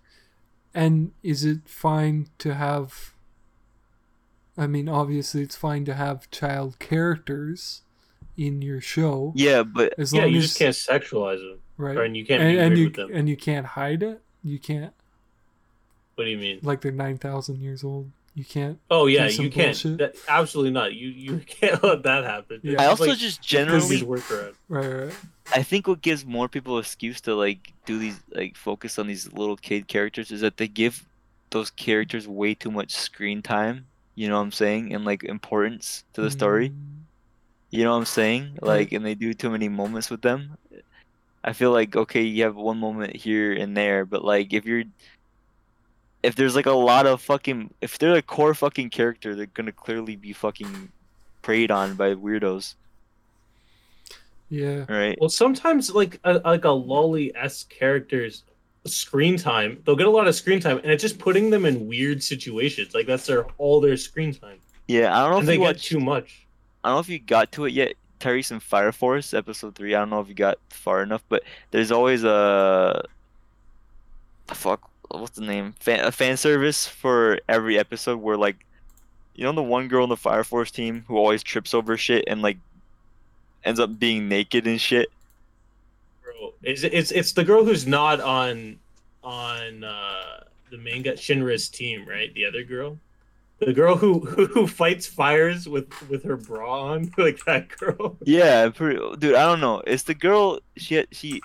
[0.73, 3.13] And is it fine to have
[4.57, 7.81] I mean, obviously it's fine to have child characters
[8.37, 11.97] in your show Yeah, but as Yeah, long you as just can't sexualize them, right.
[11.97, 13.11] or and you can't and, be and weird you with them.
[13.13, 14.21] and you can't hide it.
[14.43, 14.93] You can't
[16.15, 16.59] What do you mean?
[16.63, 18.11] like they're 9000 years old.
[18.35, 19.97] You can't Oh yeah, some you can't.
[19.99, 20.93] That, absolutely not.
[20.93, 22.59] You you can't let that happen.
[22.63, 22.81] Yeah.
[22.81, 24.53] I also like- just generally these workaround.
[24.69, 25.13] right right.
[25.53, 29.31] I think what gives more people excuse to like do these like focus on these
[29.33, 31.05] little kid characters is that they give
[31.51, 33.85] those characters way too much screen time.
[34.15, 34.93] You know what I'm saying?
[34.93, 36.69] And like importance to the story.
[36.69, 36.75] Mm,
[37.71, 38.57] You know what I'm saying?
[38.61, 40.57] Like, and they do too many moments with them.
[41.43, 44.85] I feel like okay, you have one moment here and there, but like if you're
[46.23, 49.71] if there's like a lot of fucking if they're a core fucking character, they're gonna
[49.71, 50.91] clearly be fucking
[51.41, 52.75] preyed on by weirdos.
[54.49, 54.85] Yeah.
[54.87, 55.17] right?
[55.19, 58.43] Well, sometimes like a, like a lolly s character's
[58.85, 61.87] screen time, they'll get a lot of screen time, and it's just putting them in
[61.87, 62.93] weird situations.
[62.93, 65.85] Like that's their all their screen time, Yeah, I don't know and if they watched.
[65.85, 66.45] too much.
[66.83, 67.93] I don't know if you got to it yet.
[68.19, 69.95] Tyrese and Fire Force episode three.
[69.95, 73.03] I don't know if you got far enough, but there's always a
[74.47, 74.89] fuck.
[75.13, 75.73] What's the name?
[75.79, 78.65] Fan, a fan service for every episode where like,
[79.35, 82.23] you know, the one girl on the Fire Force team who always trips over shit
[82.27, 82.57] and like
[83.63, 85.09] ends up being naked and shit.
[86.23, 88.79] Bro, it's it's it's the girl who's not on
[89.23, 92.33] on uh the main guy Shinra's team, right?
[92.33, 92.97] The other girl,
[93.59, 94.19] the girl who
[94.53, 98.17] who fights fires with with her bra on, like that girl.
[98.23, 99.35] Yeah, pretty, dude.
[99.35, 99.81] I don't know.
[99.85, 100.59] It's the girl.
[100.75, 101.41] She she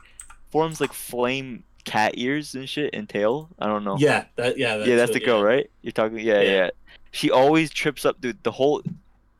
[0.50, 3.48] forms like flame cat ears and shit and tail.
[3.58, 3.96] I don't know.
[3.98, 5.70] Yeah, that yeah yeah, that's the girl, right?
[5.82, 6.18] You're talking.
[6.18, 6.50] Yeah, Yeah.
[6.50, 6.70] yeah,
[7.12, 8.42] She always trips up, dude.
[8.42, 8.82] The whole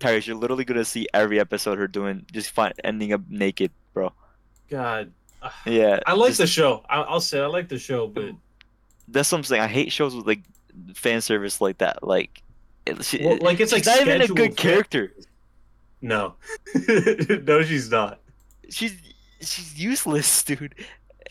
[0.01, 4.13] Tyrese, you're literally gonna see every episode her doing just fine, ending up naked, bro.
[4.71, 5.11] God,
[5.67, 6.85] Yeah, I like just- the show.
[6.89, 8.31] I, I'll say I like the show, but
[9.09, 9.63] That's what I'm saying.
[9.63, 10.43] I hate shows with like
[10.95, 12.03] fan service like that.
[12.07, 12.43] Like,
[12.87, 15.13] it, she, Well, like, it's, she's like, not even a good character.
[16.01, 16.35] no,
[17.45, 18.21] no, she's not.
[18.71, 18.95] She's
[19.41, 20.75] she's useless, dude.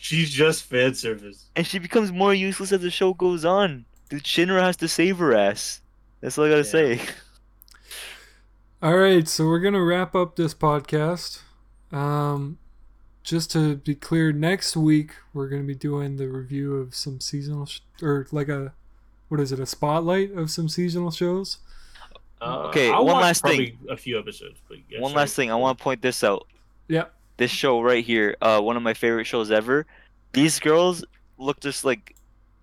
[0.00, 1.46] She's just fan service.
[1.56, 3.84] And she becomes more useless as the show goes on.
[4.08, 5.80] Dude, Shinra has to save her ass.
[6.20, 6.62] That's all I gotta Yeah.
[6.62, 7.00] say.
[8.82, 11.40] All right, so we're gonna wrap up this podcast.
[11.90, 12.58] Um,
[13.24, 17.66] just to be clear, next week we're gonna be doing the review of some seasonal
[17.66, 18.72] sh- or like a
[19.28, 21.58] what is it, a spotlight of some seasonal shows.
[22.40, 23.76] Uh, Okay, I'll one last thing.
[23.90, 25.20] A few episodes, but yeah, One sorry.
[25.22, 26.46] last thing, I want to point this out.
[26.86, 27.06] Yeah.
[27.38, 29.86] This show right here, uh, one of my favorite shows ever.
[30.32, 31.04] These girls
[31.38, 32.14] look just like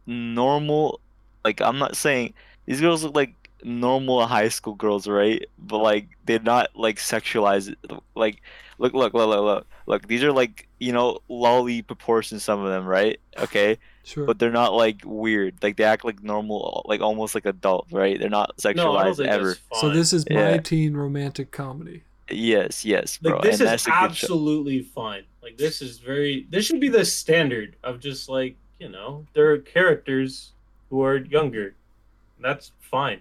[0.06, 1.00] normal.
[1.44, 2.34] Like I'm not saying
[2.66, 3.34] these girls look like
[3.64, 5.46] normal high school girls, right?
[5.58, 7.76] But like they're not like sexualized.
[8.16, 8.42] Like
[8.78, 10.08] look, look, look, look, look, look.
[10.08, 12.44] These are like you know lolly proportions.
[12.44, 13.20] Some of them, right?
[13.38, 14.26] Okay, Sure.
[14.26, 15.56] but they're not like weird.
[15.62, 18.20] Like they act like normal, like almost like adult, right?
[18.20, 18.74] They're not No, I
[19.06, 19.58] don't sexualized think ever.
[19.76, 20.58] so this is my Yeah.
[20.58, 22.04] teen romantic comedy.
[22.30, 23.34] Yes, yes, bro.
[23.34, 24.06] like this and is that's a good show.
[24.06, 25.24] absolutely fine.
[25.44, 26.48] Like this is very.
[26.50, 30.54] This should be the standard of just like you know there are characters
[30.90, 31.76] who are younger.
[32.40, 33.20] That's fine.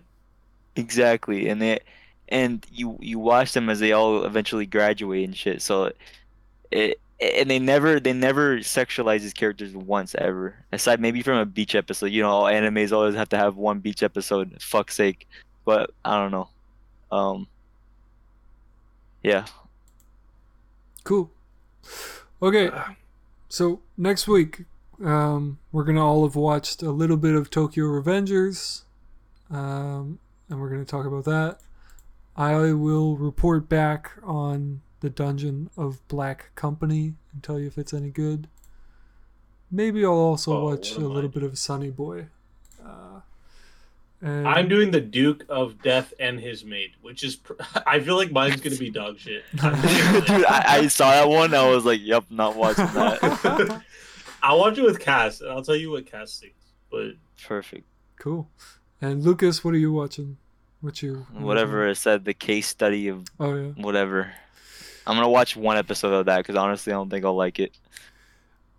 [0.77, 1.81] Exactly, and they
[2.29, 5.61] and you you watch them as they all eventually graduate and shit.
[5.61, 5.93] So
[6.71, 10.55] it and they never they never sexualize these characters once ever.
[10.73, 13.79] Aside maybe from a beach episode, you know, all animes always have to have one
[13.79, 14.61] beach episode.
[14.61, 15.29] Fuck's sake,
[15.65, 16.49] but I don't know.
[17.13, 17.47] Um,
[19.25, 19.47] yeah,
[21.03, 21.31] Cool.
[22.41, 22.71] Okay,
[23.49, 24.65] so next week,
[25.05, 28.83] um, we're gonna all have watched a little bit of Tokyo Revengers,
[29.51, 30.19] um,
[30.49, 31.59] and we're gonna talk about that.
[32.37, 37.93] I will report back on the Dungeon of Black Company and tell you if it's
[37.93, 38.49] any good.
[39.71, 42.29] Maybe I'll also Oh, watch a what I little bit of Sunny Boy.
[42.85, 43.21] Uh,
[44.25, 47.37] and I'm doing the Duke of Death and his maid, which is.
[47.37, 47.53] Pr-
[47.87, 49.45] I feel like mine's gonna be dog shit.
[49.53, 51.55] dude, I, I saw that one.
[51.55, 53.83] I was like, "Yep, not watching that."
[54.43, 56.57] I'll watch it with Cass, and I'll tell you what Cass thinks.
[56.91, 57.13] But
[57.47, 57.87] Perfect.
[58.19, 58.49] cool.
[59.01, 60.39] And Lucas, what are you watching?
[60.81, 63.69] What you Whatever it said, the case study of Oh yeah.
[63.77, 64.33] whatever.
[65.07, 67.73] I'm gonna watch one episode of that because honestly, I don't think I'll like it.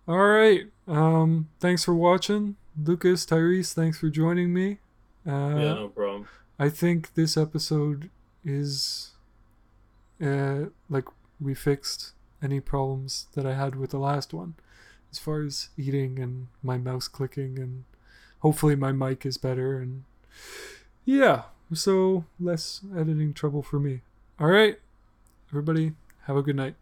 [0.08, 0.66] All right.
[0.88, 3.72] Um, thanks for watching, Lucas, Tyrese.
[3.72, 4.78] Thanks for joining me.
[5.26, 6.28] Uh, yeah, no problem.
[6.58, 8.10] I think this episode
[8.44, 9.12] is,
[10.22, 11.04] uh, like
[11.40, 12.12] we fixed
[12.42, 14.54] any problems that I had with the last one,
[15.10, 17.84] as far as eating and my mouse clicking, and
[18.40, 20.04] hopefully my mic is better and
[21.04, 24.02] yeah, so less editing trouble for me.
[24.38, 24.78] All right,
[25.50, 25.94] everybody,
[26.24, 26.74] have a good night.